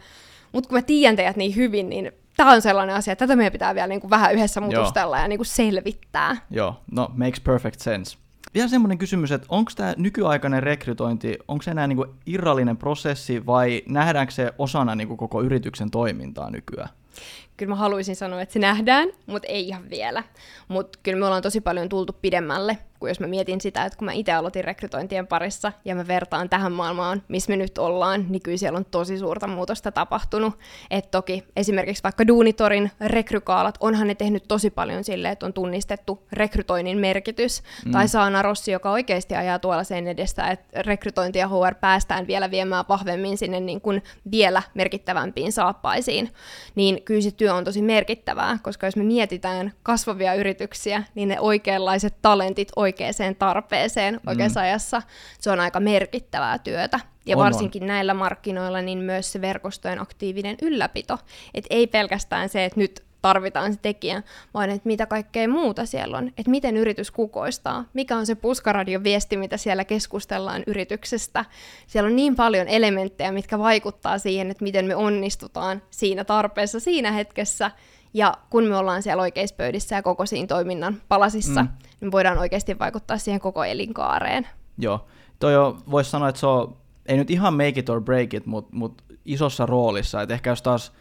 Mutta 0.52 0.68
kun 0.68 0.78
mä 0.78 0.82
tiedän 0.82 1.16
teidät 1.16 1.36
niin 1.36 1.56
hyvin, 1.56 1.88
niin 1.88 2.12
tämä 2.36 2.52
on 2.52 2.62
sellainen 2.62 2.96
asia, 2.96 3.12
että 3.12 3.26
tätä 3.26 3.36
meidän 3.36 3.52
pitää 3.52 3.74
vielä 3.74 3.86
niin 3.86 4.00
kuin 4.00 4.10
vähän 4.10 4.34
yhdessä 4.34 4.60
mutustella 4.60 5.16
Joo. 5.16 5.22
ja 5.22 5.28
niin 5.28 5.38
kuin 5.38 5.46
selvittää. 5.46 6.36
Joo, 6.50 6.80
no 6.92 7.10
makes 7.14 7.40
perfect 7.40 7.80
sense. 7.80 8.16
Vielä 8.54 8.68
semmoinen 8.68 8.98
kysymys, 8.98 9.32
että 9.32 9.46
onko 9.50 9.72
tämä 9.76 9.94
nykyaikainen 9.96 10.62
rekrytointi, 10.62 11.38
onko 11.48 11.62
se 11.62 11.70
enää 11.70 11.86
niin 11.86 11.96
kuin 11.96 12.10
irrallinen 12.26 12.76
prosessi 12.76 13.46
vai 13.46 13.82
nähdäänkö 13.88 14.32
se 14.32 14.52
osana 14.58 14.94
niin 14.94 15.08
kuin 15.08 15.18
koko 15.18 15.42
yrityksen 15.42 15.90
toimintaa 15.90 16.50
nykyään? 16.50 16.88
Kyllä 17.56 17.70
mä 17.70 17.76
haluaisin 17.76 18.16
sanoa, 18.16 18.42
että 18.42 18.52
se 18.52 18.58
nähdään, 18.58 19.08
mutta 19.26 19.48
ei 19.48 19.68
ihan 19.68 19.90
vielä. 19.90 20.22
Mutta 20.68 20.98
kyllä 21.02 21.18
me 21.18 21.26
ollaan 21.26 21.42
tosi 21.42 21.60
paljon 21.60 21.88
tultu 21.88 22.12
pidemmälle 22.12 22.78
kun 23.00 23.08
jos 23.08 23.20
mä 23.20 23.26
mietin 23.26 23.60
sitä, 23.60 23.84
että 23.84 23.98
kun 23.98 24.04
mä 24.04 24.12
itse 24.12 24.32
aloitin 24.32 24.64
rekrytointien 24.64 25.26
parissa 25.26 25.72
ja 25.84 25.94
mä 25.94 26.06
vertaan 26.06 26.48
tähän 26.48 26.72
maailmaan, 26.72 27.22
missä 27.28 27.52
me 27.52 27.56
nyt 27.56 27.78
ollaan, 27.78 28.26
niin 28.28 28.42
kyllä 28.42 28.56
siellä 28.56 28.76
on 28.76 28.84
tosi 28.84 29.18
suurta 29.18 29.46
muutosta 29.46 29.92
tapahtunut. 29.92 30.54
Et 30.90 31.10
toki 31.10 31.44
esimerkiksi 31.56 32.02
vaikka 32.02 32.26
Duunitorin 32.26 32.90
rekrykaalat, 33.00 33.78
onhan 33.80 34.08
ne 34.08 34.14
tehnyt 34.14 34.44
tosi 34.48 34.70
paljon 34.70 35.04
sille, 35.04 35.28
että 35.28 35.46
on 35.46 35.52
tunnistettu 35.52 36.26
rekrytoinnin 36.32 36.98
merkitys. 36.98 37.62
Mm. 37.84 37.92
Tai 37.92 38.08
Saana 38.08 38.42
Rossi, 38.42 38.72
joka 38.72 38.90
oikeasti 38.90 39.34
ajaa 39.34 39.58
tuolla 39.58 39.84
sen 39.84 40.06
edestä, 40.06 40.50
että 40.50 40.82
rekrytointi 40.82 41.38
ja 41.38 41.48
HR 41.48 41.74
päästään 41.80 42.26
vielä 42.26 42.50
viemään 42.50 42.84
vahvemmin 42.88 43.38
sinne 43.38 43.60
niin 43.60 43.80
kuin 43.80 44.02
vielä 44.30 44.62
merkittävämpiin 44.74 45.52
saappaisiin. 45.52 46.30
Niin 46.74 47.02
kyllä 47.02 47.20
se 47.20 47.30
työ 47.30 47.54
on 47.54 47.64
tosi 47.64 47.82
merkittävää, 47.82 48.58
koska 48.62 48.86
jos 48.86 48.96
me 48.96 49.04
mietitään 49.04 49.72
kasvavia 49.82 50.34
yrityksiä, 50.34 51.02
niin 51.14 51.28
ne 51.28 51.40
oikeanlaiset 51.40 52.14
talentit 52.22 52.68
oikeaan 52.86 53.36
tarpeeseen 53.38 54.20
oikeassa 54.26 54.60
mm. 54.60 54.64
ajassa, 54.64 55.02
se 55.40 55.50
on 55.50 55.60
aika 55.60 55.80
merkittävää 55.80 56.58
työtä. 56.58 57.00
Ja 57.26 57.36
on, 57.36 57.44
varsinkin 57.44 57.82
on. 57.82 57.86
näillä 57.86 58.14
markkinoilla 58.14 58.82
niin 58.82 58.98
myös 58.98 59.32
se 59.32 59.40
verkostojen 59.40 60.00
aktiivinen 60.00 60.56
ylläpito. 60.62 61.18
Että 61.54 61.74
ei 61.74 61.86
pelkästään 61.86 62.48
se, 62.48 62.64
että 62.64 62.80
nyt 62.80 63.06
tarvitaan 63.22 63.72
se 63.72 63.78
tekijä, 63.82 64.22
vaan 64.54 64.70
että 64.70 64.86
mitä 64.86 65.06
kaikkea 65.06 65.48
muuta 65.48 65.86
siellä 65.86 66.18
on, 66.18 66.28
että 66.28 66.50
miten 66.50 66.76
yritys 66.76 67.10
kukoistaa, 67.10 67.84
mikä 67.94 68.16
on 68.16 68.26
se 68.26 68.34
puskaradioviesti, 68.34 69.36
mitä 69.36 69.56
siellä 69.56 69.84
keskustellaan 69.84 70.62
yrityksestä. 70.66 71.44
Siellä 71.86 72.08
on 72.08 72.16
niin 72.16 72.36
paljon 72.36 72.68
elementtejä, 72.68 73.32
mitkä 73.32 73.58
vaikuttaa 73.58 74.18
siihen, 74.18 74.50
että 74.50 74.64
miten 74.64 74.84
me 74.84 74.96
onnistutaan 74.96 75.82
siinä 75.90 76.24
tarpeessa 76.24 76.80
siinä 76.80 77.12
hetkessä, 77.12 77.70
ja 78.14 78.34
kun 78.50 78.64
me 78.64 78.76
ollaan 78.76 79.02
siellä 79.02 79.20
oikeissa 79.20 79.56
pöydissä 79.56 79.96
ja 79.96 80.02
koko 80.02 80.26
siinä 80.26 80.46
toiminnan 80.46 81.02
palasissa, 81.08 81.62
mm. 81.62 81.68
Niin 82.00 82.12
voidaan 82.12 82.38
oikeasti 82.38 82.78
vaikuttaa 82.78 83.18
siihen 83.18 83.40
koko 83.40 83.64
elinkaareen. 83.64 84.48
Joo, 84.78 85.06
toi 85.38 85.54
voisi 85.90 86.10
sanoa, 86.10 86.28
että 86.28 86.40
se 86.40 86.46
on, 86.46 86.76
ei 87.06 87.16
nyt 87.16 87.30
ihan 87.30 87.54
make 87.54 87.80
it 87.80 87.88
or 87.88 88.00
break 88.00 88.34
it, 88.34 88.46
mutta 88.46 88.76
mut 88.76 89.02
isossa 89.24 89.66
roolissa, 89.66 90.22
että 90.22 90.34
ehkä 90.34 90.50
jos 90.50 90.62
taas 90.62 90.92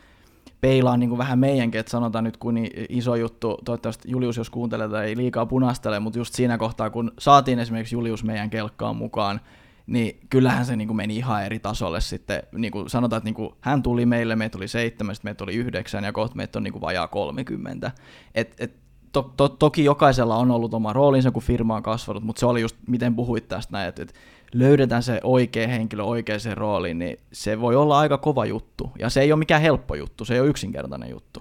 peilaa 0.61 0.97
niin 0.97 1.09
kuin 1.09 1.17
vähän 1.17 1.39
meidänkin, 1.39 1.79
että 1.79 1.89
sanotaan 1.89 2.23
nyt 2.23 2.37
kun 2.37 2.55
iso 2.89 3.15
juttu, 3.15 3.57
toivottavasti 3.65 4.11
Julius 4.11 4.37
jos 4.37 4.49
kuuntelee 4.49 4.89
tai 4.89 5.05
ei 5.05 5.17
liikaa 5.17 5.45
punastele, 5.45 5.99
mutta 5.99 6.19
just 6.19 6.33
siinä 6.33 6.57
kohtaa, 6.57 6.89
kun 6.89 7.11
saatiin 7.19 7.59
esimerkiksi 7.59 7.95
Julius 7.95 8.23
meidän 8.23 8.49
kelkkaan 8.49 8.95
mukaan, 8.95 9.41
niin 9.87 10.19
kyllähän 10.29 10.65
se 10.65 10.75
niin 10.75 10.87
kuin 10.87 10.97
meni 10.97 11.15
ihan 11.15 11.45
eri 11.45 11.59
tasolle 11.59 12.01
sitten. 12.01 12.43
Niin 12.51 12.71
kuin 12.71 12.89
sanotaan, 12.89 13.17
että 13.17 13.27
niin 13.27 13.35
kuin 13.35 13.53
hän 13.59 13.83
tuli 13.83 14.05
meille, 14.05 14.35
meitä 14.35 14.57
oli 14.57 14.67
seitsemän, 14.67 15.15
sitten 15.15 15.29
meitä 15.29 15.43
oli 15.43 15.55
yhdeksän 15.55 16.03
ja 16.03 16.11
kohta 16.11 16.35
meitä 16.35 16.59
on 16.59 16.63
niin 16.63 16.71
kuin 16.71 16.81
vajaa 16.81 17.07
30. 17.07 17.91
Et, 18.35 18.55
et, 18.59 18.84
to, 19.15 19.33
to, 19.37 19.49
toki 19.49 19.83
jokaisella 19.83 20.35
on 20.35 20.51
ollut 20.51 20.73
oma 20.73 20.93
roolinsa, 20.93 21.31
kun 21.31 21.43
firma 21.43 21.75
on 21.75 21.83
kasvanut, 21.83 22.23
mutta 22.23 22.39
se 22.39 22.45
oli 22.45 22.61
just, 22.61 22.75
miten 22.87 23.15
puhuit 23.15 23.47
tästä 23.47 23.71
näin, 23.71 23.89
että, 23.89 24.01
että 24.01 24.13
löydetään 24.53 25.03
se 25.03 25.19
oikea 25.23 25.67
henkilö 25.67 26.03
oikeaan 26.03 26.39
rooliin, 26.53 26.99
niin 26.99 27.19
se 27.31 27.61
voi 27.61 27.75
olla 27.75 27.99
aika 27.99 28.17
kova 28.17 28.45
juttu. 28.45 28.91
Ja 28.99 29.09
se 29.09 29.21
ei 29.21 29.31
ole 29.31 29.39
mikään 29.39 29.61
helppo 29.61 29.95
juttu, 29.95 30.25
se 30.25 30.33
ei 30.33 30.39
ole 30.39 30.49
yksinkertainen 30.49 31.09
juttu. 31.09 31.39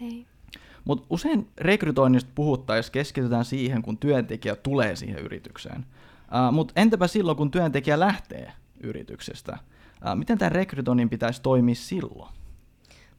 Ei. 0.00 0.26
Mutta 0.84 1.06
usein 1.10 1.48
rekrytoinnista 1.58 2.30
puhuttaessa 2.34 2.92
keskitytään 2.92 3.44
siihen, 3.44 3.82
kun 3.82 3.98
työntekijä 3.98 4.56
tulee 4.56 4.96
siihen 4.96 5.18
yritykseen. 5.18 5.86
Mutta 6.52 6.72
entäpä 6.76 7.06
silloin, 7.06 7.36
kun 7.36 7.50
työntekijä 7.50 8.00
lähtee 8.00 8.52
yrityksestä? 8.80 9.58
Miten 10.14 10.38
tämän 10.38 10.52
rekrytoinnin 10.52 11.08
pitäisi 11.08 11.42
toimia 11.42 11.74
silloin? 11.74 12.34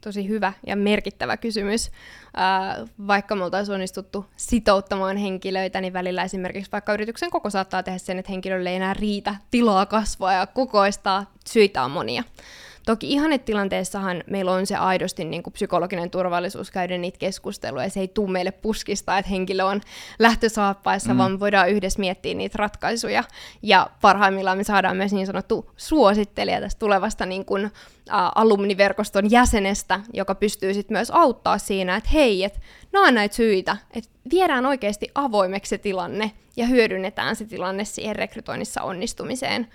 Tosi 0.01 0.27
hyvä 0.27 0.53
ja 0.67 0.75
merkittävä 0.75 1.37
kysymys. 1.37 1.87
Uh, 1.87 2.89
vaikka 3.07 3.35
me 3.35 3.43
oltaisiin 3.43 3.73
onnistuttu 3.73 4.25
sitouttamaan 4.37 5.17
henkilöitä, 5.17 5.81
niin 5.81 5.93
välillä 5.93 6.23
esimerkiksi 6.23 6.71
vaikka 6.71 6.93
yrityksen 6.93 7.29
koko 7.29 7.49
saattaa 7.49 7.83
tehdä 7.83 7.97
sen, 7.97 8.19
että 8.19 8.31
henkilölle 8.31 8.69
ei 8.69 8.75
enää 8.75 8.93
riitä 8.93 9.35
tilaa 9.51 9.85
kasvaa 9.85 10.33
ja 10.33 10.47
kokoistaa. 10.47 11.31
Syitä 11.45 11.83
on 11.83 11.91
monia. 11.91 12.23
Toki 12.87 13.11
ihannetilanteessahan 13.11 14.23
meillä 14.27 14.51
on 14.51 14.65
se 14.65 14.75
aidosti 14.75 15.25
niin 15.25 15.43
kuin 15.43 15.53
psykologinen 15.53 16.09
turvallisuus 16.09 16.71
käydä 16.71 16.97
niitä 16.97 17.17
keskusteluja, 17.17 17.83
ja 17.83 17.89
se 17.89 17.99
ei 17.99 18.07
tule 18.07 18.31
meille 18.31 18.51
puskista, 18.51 19.17
että 19.17 19.29
henkilö 19.29 19.65
on 19.65 19.81
lähtösaappaissa, 20.19 21.13
mm. 21.13 21.17
vaan 21.17 21.31
me 21.31 21.39
voidaan 21.39 21.69
yhdessä 21.69 21.99
miettiä 21.99 22.33
niitä 22.33 22.55
ratkaisuja. 22.57 23.23
Ja 23.61 23.89
parhaimmillaan 24.01 24.57
me 24.57 24.63
saadaan 24.63 24.97
myös 24.97 25.13
niin 25.13 25.27
sanottu 25.27 25.71
suosittelija 25.77 26.61
tästä 26.61 26.79
tulevasta 26.79 27.25
niin 27.25 27.45
kuin, 27.45 27.65
ä, 27.65 27.71
alumniverkoston 28.35 29.31
jäsenestä, 29.31 29.99
joka 30.13 30.35
pystyy 30.35 30.73
sitten 30.73 30.97
myös 30.97 31.11
auttaa 31.11 31.57
siinä, 31.57 31.95
että 31.95 32.09
hei, 32.13 32.43
että 32.43 32.59
nämä 32.93 33.07
on 33.07 33.15
näitä 33.15 33.35
syitä, 33.35 33.77
että 33.93 34.09
viedään 34.31 34.65
oikeasti 34.65 35.07
avoimeksi 35.15 35.69
se 35.69 35.77
tilanne 35.77 36.31
ja 36.57 36.65
hyödynnetään 36.65 37.35
se 37.35 37.45
tilanne 37.45 37.85
siihen 37.85 38.15
rekrytoinnissa 38.15 38.81
onnistumiseen. 38.81 39.67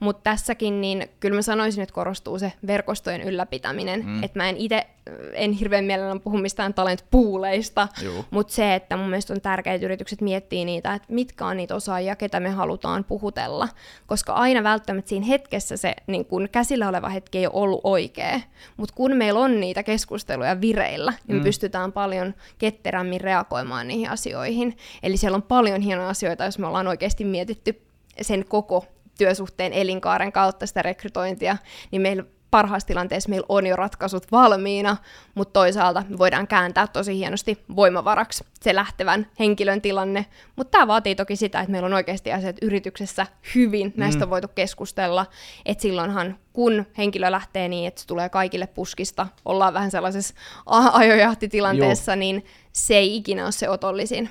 Mutta 0.00 0.22
tässäkin 0.22 0.80
niin 0.80 1.08
kyllä 1.20 1.34
mä 1.34 1.42
sanoisin, 1.42 1.82
että 1.82 1.94
korostuu 1.94 2.38
se 2.38 2.52
verkostojen 2.66 3.22
ylläpitäminen. 3.22 4.06
Mm. 4.06 4.22
Että 4.22 4.38
mä 4.38 4.48
en 4.48 4.56
itse, 4.56 4.86
en 5.32 5.52
hirveän 5.52 5.84
mielellään 5.84 6.20
puhu 6.20 6.38
mistään 6.38 6.74
talentpuuleista, 6.74 7.88
mutta 8.30 8.52
se, 8.52 8.74
että 8.74 8.96
mun 8.96 9.08
mielestä 9.08 9.34
on 9.34 9.40
tärkeää, 9.40 9.74
että 9.74 9.86
yritykset 9.86 10.20
miettii 10.20 10.64
niitä, 10.64 10.94
että 10.94 11.12
mitkä 11.12 11.46
on 11.46 11.56
niitä 11.56 11.74
osaajia, 11.74 12.16
ketä 12.16 12.40
me 12.40 12.50
halutaan 12.50 13.04
puhutella. 13.04 13.68
Koska 14.06 14.32
aina 14.32 14.62
välttämättä 14.62 15.08
siinä 15.08 15.26
hetkessä 15.26 15.76
se 15.76 15.94
niin 16.06 16.24
kun 16.24 16.48
käsillä 16.52 16.88
oleva 16.88 17.08
hetki 17.08 17.38
ei 17.38 17.46
ole 17.46 17.54
ollut 17.54 17.80
oikea. 17.84 18.40
Mutta 18.76 18.94
kun 18.94 19.16
meillä 19.16 19.40
on 19.40 19.60
niitä 19.60 19.82
keskusteluja 19.82 20.60
vireillä, 20.60 21.12
niin 21.26 21.36
mm. 21.36 21.40
me 21.40 21.44
pystytään 21.44 21.92
paljon 21.92 22.34
ketterämmin 22.58 23.20
reagoimaan 23.20 23.88
niihin 23.88 24.10
asioihin. 24.10 24.76
Eli 25.02 25.16
siellä 25.16 25.36
on 25.36 25.42
paljon 25.42 25.80
hienoja 25.80 26.08
asioita, 26.08 26.44
jos 26.44 26.58
me 26.58 26.66
ollaan 26.66 26.86
oikeasti 26.86 27.24
mietitty 27.24 27.82
sen 28.20 28.44
koko 28.44 28.86
työsuhteen 29.18 29.72
elinkaaren 29.72 30.32
kautta 30.32 30.66
sitä 30.66 30.82
rekrytointia, 30.82 31.56
niin 31.90 32.02
meillä 32.02 32.24
parhaassa 32.50 32.86
tilanteessa 32.86 33.28
meillä 33.28 33.46
on 33.48 33.66
jo 33.66 33.76
ratkaisut 33.76 34.32
valmiina, 34.32 34.96
mutta 35.34 35.52
toisaalta 35.52 36.02
me 36.08 36.18
voidaan 36.18 36.46
kääntää 36.46 36.86
tosi 36.86 37.16
hienosti 37.16 37.64
voimavaraksi 37.76 38.44
se 38.60 38.74
lähtevän 38.74 39.26
henkilön 39.38 39.82
tilanne. 39.82 40.26
Mutta 40.56 40.70
tämä 40.70 40.86
vaatii 40.86 41.14
toki 41.14 41.36
sitä, 41.36 41.60
että 41.60 41.72
meillä 41.72 41.86
on 41.86 41.94
oikeasti 41.94 42.32
asiat 42.32 42.56
yrityksessä 42.62 43.26
hyvin, 43.54 43.92
näistä 43.96 44.18
mm. 44.18 44.22
on 44.22 44.30
voitu 44.30 44.48
keskustella, 44.48 45.26
että 45.66 45.82
silloinhan 45.82 46.38
kun 46.52 46.86
henkilö 46.98 47.30
lähtee 47.30 47.68
niin, 47.68 47.88
että 47.88 48.00
se 48.00 48.06
tulee 48.06 48.28
kaikille 48.28 48.66
puskista, 48.66 49.26
ollaan 49.44 49.74
vähän 49.74 49.90
sellaisessa 49.90 50.34
ajojahtitilanteessa, 50.92 52.12
Joo. 52.12 52.18
niin 52.18 52.44
se 52.72 52.94
ei 52.94 53.16
ikinä 53.16 53.44
ole 53.44 53.52
se 53.52 53.68
otollisin. 53.68 54.30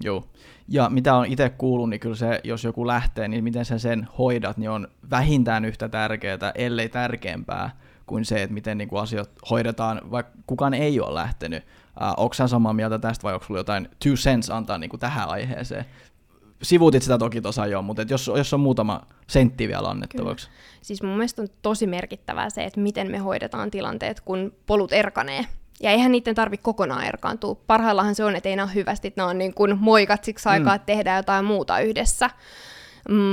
Joo. 0.00 0.24
Ja 0.68 0.90
mitä 0.90 1.14
on 1.14 1.26
itse 1.26 1.48
kuullut, 1.48 1.90
niin 1.90 2.00
kyllä 2.00 2.16
se, 2.16 2.40
jos 2.44 2.64
joku 2.64 2.86
lähtee, 2.86 3.28
niin 3.28 3.44
miten 3.44 3.64
sen 3.64 3.80
sen 3.80 4.08
hoidat, 4.18 4.56
niin 4.56 4.70
on 4.70 4.88
vähintään 5.10 5.64
yhtä 5.64 5.88
tärkeää, 5.88 6.52
ellei 6.54 6.88
tärkeämpää 6.88 7.70
kuin 8.06 8.24
se, 8.24 8.42
että 8.42 8.54
miten 8.54 8.78
niin 8.78 8.88
kuin 8.88 9.02
asiat 9.02 9.30
hoidetaan, 9.50 10.00
vaikka 10.10 10.32
kukaan 10.46 10.74
ei 10.74 11.00
ole 11.00 11.14
lähtenyt. 11.14 11.62
Äh, 12.02 12.12
onko 12.16 12.34
sä 12.34 12.48
samaa 12.48 12.72
mieltä 12.72 12.98
tästä 12.98 13.22
vai 13.22 13.34
onko 13.34 13.46
sulla 13.46 13.60
jotain 13.60 13.88
two 14.04 14.14
cents 14.14 14.50
antaa 14.50 14.78
niin 14.78 14.90
kuin 14.90 15.00
tähän 15.00 15.28
aiheeseen? 15.28 15.84
Sivuutit 16.62 17.02
sitä 17.02 17.18
toki 17.18 17.40
tuossa 17.40 17.66
jo, 17.66 17.82
mutta 17.82 18.02
jos, 18.08 18.30
jos 18.36 18.54
on 18.54 18.60
muutama 18.60 19.02
sentti 19.26 19.68
vielä 19.68 19.88
annettavaksi. 19.88 20.46
Kyllä. 20.46 20.58
Siis 20.82 21.02
mun 21.02 21.12
mielestä 21.12 21.42
on 21.42 21.48
tosi 21.62 21.86
merkittävää 21.86 22.50
se, 22.50 22.64
että 22.64 22.80
miten 22.80 23.10
me 23.10 23.18
hoidetaan 23.18 23.70
tilanteet, 23.70 24.20
kun 24.20 24.52
polut 24.66 24.92
erkanee. 24.92 25.44
Ja 25.80 25.90
eihän 25.90 26.12
niiden 26.12 26.34
tarvi 26.34 26.56
kokonaan 26.56 27.04
erkaantua. 27.04 27.54
Parhaillahan 27.66 28.14
se 28.14 28.24
on, 28.24 28.36
että 28.36 28.48
ei 28.48 28.56
nämä 28.56 28.66
ole 28.66 28.74
hyvästi, 28.74 29.08
että 29.08 29.20
nämä 29.20 29.30
on 29.30 29.38
niin 29.38 29.54
kuin 29.54 29.78
moikat 29.80 30.24
siksi 30.24 30.48
aikaa, 30.48 30.72
mm. 30.72 30.76
että 30.76 30.86
tehdään 30.86 31.16
jotain 31.16 31.44
muuta 31.44 31.80
yhdessä. 31.80 32.30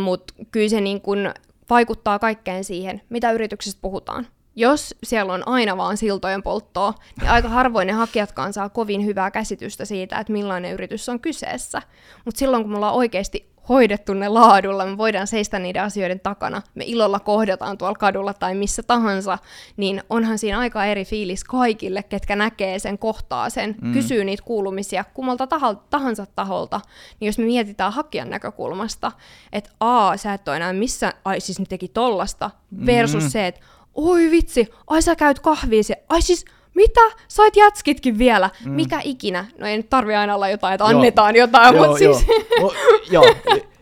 Mutta 0.03 0.33
kyllä 0.51 0.69
se 0.69 0.81
niin 0.81 1.01
kuin 1.01 1.29
vaikuttaa 1.69 2.19
kaikkeen 2.19 2.63
siihen, 2.63 3.01
mitä 3.09 3.31
yrityksestä 3.31 3.81
puhutaan. 3.81 4.27
Jos 4.55 4.95
siellä 5.03 5.33
on 5.33 5.47
aina 5.47 5.77
vaan 5.77 5.97
siltojen 5.97 6.43
polttoa, 6.43 6.93
niin 7.21 7.29
aika 7.29 7.49
harvoin 7.49 7.87
ne 7.87 7.93
hakijatkaan 7.93 8.53
saa 8.53 8.69
kovin 8.69 9.05
hyvää 9.05 9.31
käsitystä 9.31 9.85
siitä, 9.85 10.19
että 10.19 10.33
millainen 10.33 10.73
yritys 10.73 11.09
on 11.09 11.19
kyseessä. 11.19 11.81
Mutta 12.25 12.39
silloin, 12.39 12.63
kun 12.63 12.71
me 12.71 12.75
ollaan 12.75 12.93
oikeasti 12.93 13.51
hoidettu 13.69 14.13
ne 14.13 14.29
laadulla, 14.29 14.85
me 14.85 14.97
voidaan 14.97 15.27
seistä 15.27 15.59
niiden 15.59 15.83
asioiden 15.83 16.19
takana, 16.19 16.61
me 16.75 16.83
ilolla 16.87 17.19
kohdataan 17.19 17.77
tuolla 17.77 17.97
kadulla 17.97 18.33
tai 18.33 18.55
missä 18.55 18.83
tahansa, 18.83 19.37
niin 19.77 20.03
onhan 20.09 20.37
siinä 20.37 20.59
aika 20.59 20.85
eri 20.85 21.05
fiilis 21.05 21.43
kaikille, 21.43 22.03
ketkä 22.03 22.35
näkee 22.35 22.79
sen, 22.79 22.97
kohtaa 22.97 23.49
sen, 23.49 23.75
mm. 23.81 23.93
kysyy 23.93 24.23
niitä 24.23 24.43
kuulumisia 24.43 25.03
kummalta 25.13 25.47
tahansa 25.89 26.25
taholta. 26.35 26.81
Niin 27.19 27.25
jos 27.25 27.37
me 27.37 27.45
mietitään 27.45 27.93
hakijan 27.93 28.29
näkökulmasta, 28.29 29.11
että 29.53 29.69
a, 29.79 30.17
sä 30.17 30.33
et 30.33 30.47
ole 30.47 30.55
enää 30.55 30.73
missä, 30.73 31.13
ai 31.25 31.39
siis 31.39 31.59
ne 31.59 31.65
teki 31.65 31.87
tollasta, 31.87 32.51
versus 32.85 33.23
mm. 33.23 33.29
se, 33.29 33.47
että 33.47 33.61
oi 33.95 34.31
vitsi, 34.31 34.69
ai 34.87 35.01
sä 35.01 35.15
käyt 35.15 35.39
kahviisi, 35.39 35.93
ai 36.09 36.21
siis 36.21 36.45
mitä? 36.77 37.01
Sait 37.27 37.55
jätskitkin 37.55 38.17
vielä? 38.17 38.49
Mm. 38.65 38.71
Mikä 38.71 38.99
ikinä? 39.03 39.45
No 39.59 39.67
ei 39.67 39.77
nyt 39.77 39.89
tarvi 39.89 40.15
aina 40.15 40.35
olla 40.35 40.49
jotain, 40.49 40.73
että 40.73 40.85
annetaan 40.85 41.35
joo. 41.35 41.45
jotain, 41.45 41.75
joo, 41.75 41.87
mutta 41.87 42.03
joo. 42.03 42.13
siis... 42.13 42.27
O, 42.61 42.73
joo, 43.11 43.35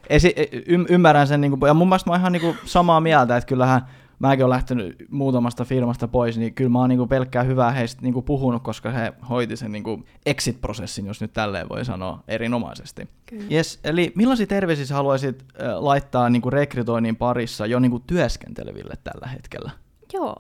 Esi- 0.10 0.34
y- 0.66 0.86
ymmärrän 0.90 1.28
sen, 1.28 1.42
niin 1.42 1.60
kuin, 1.60 1.68
ja 1.68 1.74
mun 1.74 1.88
mielestä 1.88 2.10
mä 2.10 2.14
oon 2.14 2.20
ihan 2.20 2.32
niin 2.32 2.42
kuin, 2.42 2.58
samaa 2.66 3.02
mieltä, 3.02 3.38
että 3.38 3.48
kyllähän 3.48 3.82
mäkin 4.20 4.46
olen 4.46 4.56
lähtenyt 4.56 4.96
muutamasta 5.10 5.66
firmasta 5.66 6.08
pois, 6.08 6.38
niin 6.38 6.54
kyllä 6.54 6.70
mä 6.70 6.80
oon 6.80 6.90
niinku 6.90 7.08
pelkkää 7.08 7.44
hyvää 7.44 7.72
heistä 7.72 8.02
niinku 8.02 8.22
puhunut, 8.22 8.64
koska 8.64 8.92
he 8.92 9.14
hoiti 9.30 9.58
sen 9.58 9.72
niinku 9.72 10.04
exit-prosessin, 10.26 11.06
jos 11.06 11.22
nyt 11.22 11.34
tälleen 11.34 11.70
voi 11.70 11.86
sanoa, 11.86 12.24
erinomaisesti. 12.28 13.10
Yes, 13.52 13.80
eli 13.84 14.12
millaisia 14.16 14.48
terveisiä 14.48 14.96
haluaisit 14.96 15.44
äh, 15.62 15.68
laittaa 15.80 16.30
niinku 16.30 16.50
rekrytoinnin 16.50 17.16
parissa 17.16 17.66
jo 17.66 17.80
niinku 17.80 18.00
työskenteleville 18.00 18.94
tällä 19.04 19.28
hetkellä? 19.28 19.72
Joo, 20.16 20.36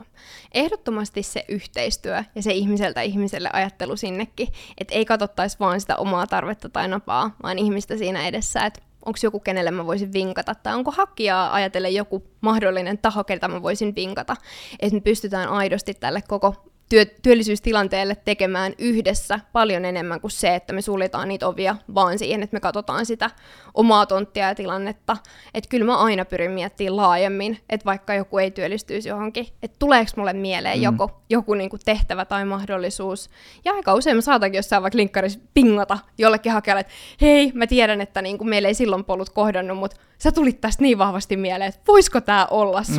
ehdottomasti 0.53 1.23
se 1.23 1.45
yhteistyö 1.47 2.23
ja 2.35 2.43
se 2.43 2.51
ihmiseltä 2.51 3.01
ihmiselle 3.01 3.49
ajattelu 3.53 3.97
sinnekin, 3.97 4.47
että 4.77 4.95
ei 4.95 5.05
katsottaisi 5.05 5.59
vaan 5.59 5.81
sitä 5.81 5.95
omaa 5.95 6.27
tarvetta 6.27 6.69
tai 6.69 6.87
napaa, 6.87 7.35
vaan 7.43 7.59
ihmistä 7.59 7.97
siinä 7.97 8.27
edessä, 8.27 8.65
että 8.65 8.81
onko 9.05 9.19
joku, 9.23 9.39
kenelle 9.39 9.71
mä 9.71 9.85
voisin 9.85 10.13
vinkata, 10.13 10.55
tai 10.55 10.75
onko 10.75 10.91
hakijaa 10.91 11.53
ajatellen 11.53 11.93
joku 11.93 12.23
mahdollinen 12.41 12.97
taho, 12.97 13.23
keltä 13.23 13.47
mä 13.47 13.61
voisin 13.61 13.95
vinkata, 13.95 14.35
että 14.79 14.95
me 14.95 15.01
pystytään 15.01 15.49
aidosti 15.49 15.93
tälle 15.93 16.21
koko 16.27 16.55
työ, 16.89 17.05
työllisyystilanteelle 17.05 18.17
tekemään 18.25 18.73
yhdessä 18.77 19.39
paljon 19.53 19.85
enemmän 19.85 20.21
kuin 20.21 20.31
se, 20.31 20.55
että 20.55 20.73
me 20.73 20.81
suljetaan 20.81 21.27
niitä 21.27 21.47
ovia 21.47 21.75
vaan 21.95 22.19
siihen, 22.19 22.43
että 22.43 22.55
me 22.55 22.59
katsotaan 22.59 23.05
sitä 23.05 23.29
omaa 23.73 24.05
tonttia 24.05 24.47
ja 24.47 24.55
tilannetta. 24.55 25.17
Että 25.53 25.69
kyllä 25.69 25.85
mä 25.85 25.97
aina 25.97 26.25
pyrin 26.25 26.51
miettimään 26.51 26.97
laajemmin, 26.97 27.59
että 27.69 27.85
vaikka 27.85 28.13
joku 28.13 28.37
ei 28.37 28.51
työllistyisi 28.51 29.09
johonkin, 29.09 29.47
että 29.63 29.79
tuleeko 29.79 30.11
mulle 30.17 30.33
mieleen 30.33 30.77
mm. 30.77 30.83
joku, 30.83 31.11
joku 31.29 31.53
niinku 31.53 31.77
tehtävä 31.85 32.25
tai 32.25 32.45
mahdollisuus. 32.45 33.29
Ja 33.65 33.73
aika 33.73 33.93
usein 33.93 34.17
mä 34.17 34.21
saatankin 34.21 34.57
jossain 34.57 34.83
vaikka 34.83 34.97
linkkarissa 34.97 35.39
pingata 35.53 35.97
jollekin 36.17 36.51
hakijalle, 36.51 36.81
että 36.81 36.93
hei, 37.21 37.51
mä 37.53 37.67
tiedän, 37.67 38.01
että 38.01 38.21
niinku 38.21 38.43
meillä 38.43 38.67
ei 38.67 38.73
silloin 38.73 39.03
polut 39.03 39.29
kohdannut, 39.29 39.77
mutta 39.77 39.97
sä 40.17 40.31
tulit 40.31 40.61
tästä 40.61 40.83
niin 40.83 40.97
vahvasti 40.97 41.37
mieleen, 41.37 41.69
että 41.69 41.81
voisiko 41.87 42.21
tämä 42.21 42.47
olla 42.51 42.83
mm. 42.87 42.95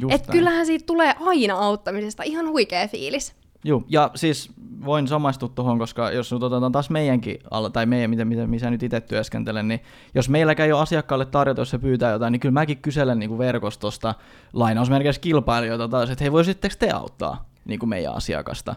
Sulle? 0.00 0.14
Mm 0.14 0.16
että 0.16 0.32
kyllähän 0.32 0.66
siitä 0.66 0.86
tulee 0.86 1.14
aina 1.20 1.54
auttamisesta 1.54 2.22
ihan 2.22 2.48
huikea 2.48 2.88
fiilis. 2.88 3.34
Joo, 3.64 3.82
ja 3.88 4.10
siis 4.14 4.50
voin 4.84 5.08
samaistua 5.08 5.48
tuohon, 5.48 5.78
koska 5.78 6.10
jos 6.10 6.32
nyt 6.32 6.42
otetaan 6.42 6.72
taas 6.72 6.90
meidänkin 6.90 7.38
alla, 7.50 7.70
tai 7.70 7.86
meidän, 7.86 8.10
miten, 8.10 8.28
miten, 8.28 8.50
missä 8.50 8.70
nyt 8.70 8.82
itse 8.82 9.00
työskentelen, 9.00 9.68
niin 9.68 9.80
jos 10.14 10.28
meilläkään 10.28 10.66
ei 10.66 10.72
ole 10.72 10.82
asiakkaalle 10.82 11.26
tarjota, 11.26 11.60
jos 11.60 11.70
se 11.70 11.78
pyytää 11.78 12.12
jotain, 12.12 12.32
niin 12.32 12.40
kyllä 12.40 12.52
mäkin 12.52 12.78
kyselen 12.78 13.18
niin 13.18 13.28
kuin 13.28 13.38
verkostosta 13.38 14.14
lainausmerkeissä 14.52 15.20
kilpailijoita 15.20 15.88
taas, 15.88 16.10
että 16.10 16.24
hei, 16.24 16.32
voisitteko 16.32 16.74
te 16.78 16.90
auttaa 16.90 17.44
niin 17.64 17.80
kuin 17.80 17.88
meidän 17.90 18.14
asiakasta. 18.14 18.74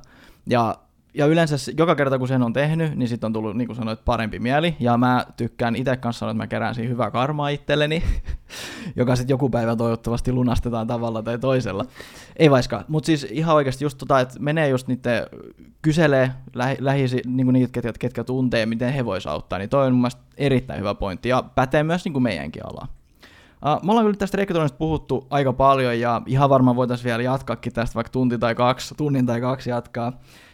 Ja 0.50 0.76
ja 1.14 1.26
yleensä 1.26 1.56
joka 1.78 1.96
kerta 1.96 2.20
kun 2.20 2.28
sen 2.28 2.44
on 2.44 2.54
tehnyt, 2.54 2.96
niin 2.96 3.08
sitten 3.10 3.26
on 3.28 3.34
tullut, 3.34 3.58
niin 3.58 3.68
kuin 3.68 3.78
sanoit, 3.78 4.06
parempi 4.06 4.40
mieli. 4.40 4.76
Ja 4.80 4.98
mä 4.98 5.26
tykkään 5.38 5.76
itse 5.76 5.98
kanssa 5.98 6.20
sanoa, 6.20 6.32
että 6.32 6.44
mä 6.44 6.48
kerään 6.48 6.76
siihen 6.76 6.92
hyvää 6.92 7.12
karmaa 7.12 7.50
itselleni, 7.50 8.04
joka 8.96 9.16
sitten 9.16 9.34
joku 9.34 9.50
päivä 9.50 9.76
toivottavasti 9.76 10.32
lunastetaan 10.32 10.88
tavalla 10.88 11.24
tai 11.24 11.40
toisella. 11.40 11.86
Ei 12.36 12.52
vaiskaan. 12.52 12.86
Mutta 12.88 13.06
siis 13.06 13.28
ihan 13.32 13.56
oikeasti 13.56 13.86
just 13.86 13.98
tota, 13.98 14.20
että 14.20 14.40
menee 14.40 14.70
just 14.70 14.88
niiden, 14.88 15.24
kyselee 15.82 16.32
lähi, 16.56 16.78
lähi 16.80 17.06
niin 17.26 17.46
kuin 17.46 17.54
niitä, 17.54 17.72
ketkä, 17.72 17.94
ketkä 18.00 18.24
tuntee, 18.24 18.66
miten 18.66 18.94
he 18.94 19.06
vois 19.06 19.28
auttaa, 19.28 19.60
niin 19.60 19.70
toi 19.70 19.88
on 19.88 19.94
mun 19.94 20.02
mielestä 20.02 20.22
erittäin 20.38 20.80
hyvä 20.80 20.96
pointti 20.96 21.30
ja 21.30 21.44
pätee 21.56 21.84
myös 21.84 22.06
niin 22.06 22.14
kuin 22.14 22.24
meidänkin 22.24 22.66
alaa. 22.66 22.88
Uh, 23.66 23.84
me 23.86 23.92
ollaan 23.92 24.06
kyllä 24.06 24.18
tästä 24.18 24.38
rekrytoinnista 24.38 24.78
puhuttu 24.78 25.28
aika 25.30 25.54
paljon 25.54 26.00
ja 26.00 26.22
ihan 26.26 26.50
varmaan 26.50 26.76
voitaisiin 26.76 27.06
vielä 27.06 27.24
jatkaakin 27.24 27.74
tästä 27.74 27.96
vaikka 27.96 28.12
tunti 28.12 28.38
tai 28.38 28.56
kaksi, 28.56 28.96
tunnin 28.96 29.26
tai 29.26 29.42
kaksi 29.42 29.70
jatkaa. 29.70 30.14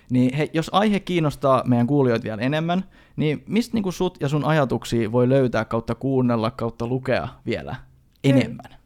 Niin 0.10 0.34
hei, 0.34 0.50
jos 0.54 0.70
aihe 0.74 1.00
kiinnostaa 1.00 1.64
meidän 1.66 1.88
kuulijoita 1.88 2.24
vielä 2.24 2.42
enemmän, 2.42 2.84
niin 3.16 3.44
mistä 3.48 3.78
niin 3.78 3.94
sut 3.94 4.18
ja 4.20 4.30
sun 4.30 4.46
ajatuksia 4.46 5.12
voi 5.12 5.30
löytää 5.30 5.66
kautta 5.66 5.96
kuunnella, 5.96 6.52
kautta 6.52 6.88
lukea 6.88 7.28
vielä 7.46 7.76
enemmän? 8.24 8.80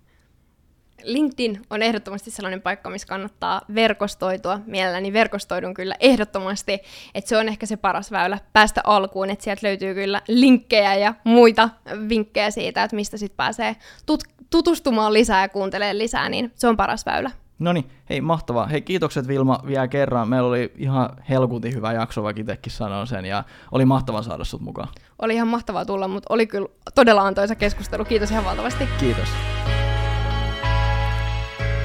LinkedIn 1.03 1.61
on 1.69 1.81
ehdottomasti 1.81 2.31
sellainen 2.31 2.61
paikka, 2.61 2.89
missä 2.89 3.07
kannattaa 3.07 3.61
verkostoitua. 3.75 4.59
Mielelläni 4.65 5.13
verkostoidun 5.13 5.73
kyllä 5.73 5.95
ehdottomasti, 5.99 6.79
että 7.15 7.29
se 7.29 7.37
on 7.37 7.47
ehkä 7.47 7.65
se 7.65 7.77
paras 7.77 8.11
väylä 8.11 8.39
päästä 8.53 8.81
alkuun, 8.83 9.29
että 9.29 9.43
sieltä 9.43 9.67
löytyy 9.67 9.93
kyllä 9.93 10.21
linkkejä 10.27 10.95
ja 10.95 11.13
muita 11.23 11.69
vinkkejä 12.09 12.51
siitä, 12.51 12.83
että 12.83 12.95
mistä 12.95 13.17
sitten 13.17 13.37
pääsee 13.37 13.75
tut- 14.05 14.45
tutustumaan 14.49 15.13
lisää 15.13 15.41
ja 15.41 15.49
kuuntelemaan 15.49 15.97
lisää, 15.97 16.29
niin 16.29 16.51
se 16.55 16.67
on 16.67 16.77
paras 16.77 17.05
väylä. 17.05 17.31
No 17.59 17.73
niin, 17.73 17.91
hei 18.09 18.21
mahtavaa. 18.21 18.67
Hei 18.67 18.81
kiitokset 18.81 19.27
Vilma 19.27 19.59
vielä 19.67 19.87
kerran. 19.87 20.29
Meillä 20.29 20.49
oli 20.49 20.73
ihan 20.77 21.09
helkutin 21.29 21.73
hyvä 21.73 21.93
jakso, 21.93 22.23
vaikka 22.23 22.41
itsekin 22.41 22.71
sanon 22.71 23.07
sen, 23.07 23.25
ja 23.25 23.43
oli 23.71 23.85
mahtavaa 23.85 24.21
saada 24.21 24.43
sut 24.43 24.61
mukaan. 24.61 24.89
Oli 25.19 25.33
ihan 25.33 25.47
mahtavaa 25.47 25.85
tulla, 25.85 26.07
mutta 26.07 26.33
oli 26.33 26.47
kyllä 26.47 26.67
todella 26.95 27.21
antoisa 27.21 27.55
keskustelu. 27.55 28.05
Kiitos 28.05 28.31
ihan 28.31 28.45
valtavasti. 28.45 28.87
Kiitos. 28.99 29.29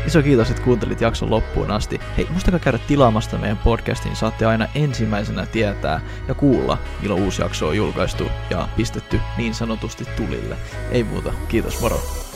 Iso 0.06 0.22
kiitos, 0.22 0.50
että 0.50 0.62
kuuntelit 0.62 1.00
jakson 1.00 1.30
loppuun 1.30 1.70
asti. 1.70 2.00
Hei, 2.16 2.26
muistakaa 2.30 2.60
käydä 2.60 2.78
tilaamasta 2.78 3.38
meidän 3.38 3.58
podcastin, 3.58 4.16
saatte 4.16 4.46
aina 4.46 4.68
ensimmäisenä 4.74 5.46
tietää 5.46 6.00
ja 6.28 6.34
kuulla, 6.34 6.78
milloin 7.02 7.22
uusi 7.22 7.42
jakso 7.42 7.68
on 7.68 7.76
julkaistu 7.76 8.24
ja 8.50 8.68
pistetty 8.76 9.20
niin 9.36 9.54
sanotusti 9.54 10.04
tulille. 10.16 10.56
Ei 10.90 11.04
muuta, 11.04 11.32
kiitos, 11.48 11.80
moro! 11.80 12.27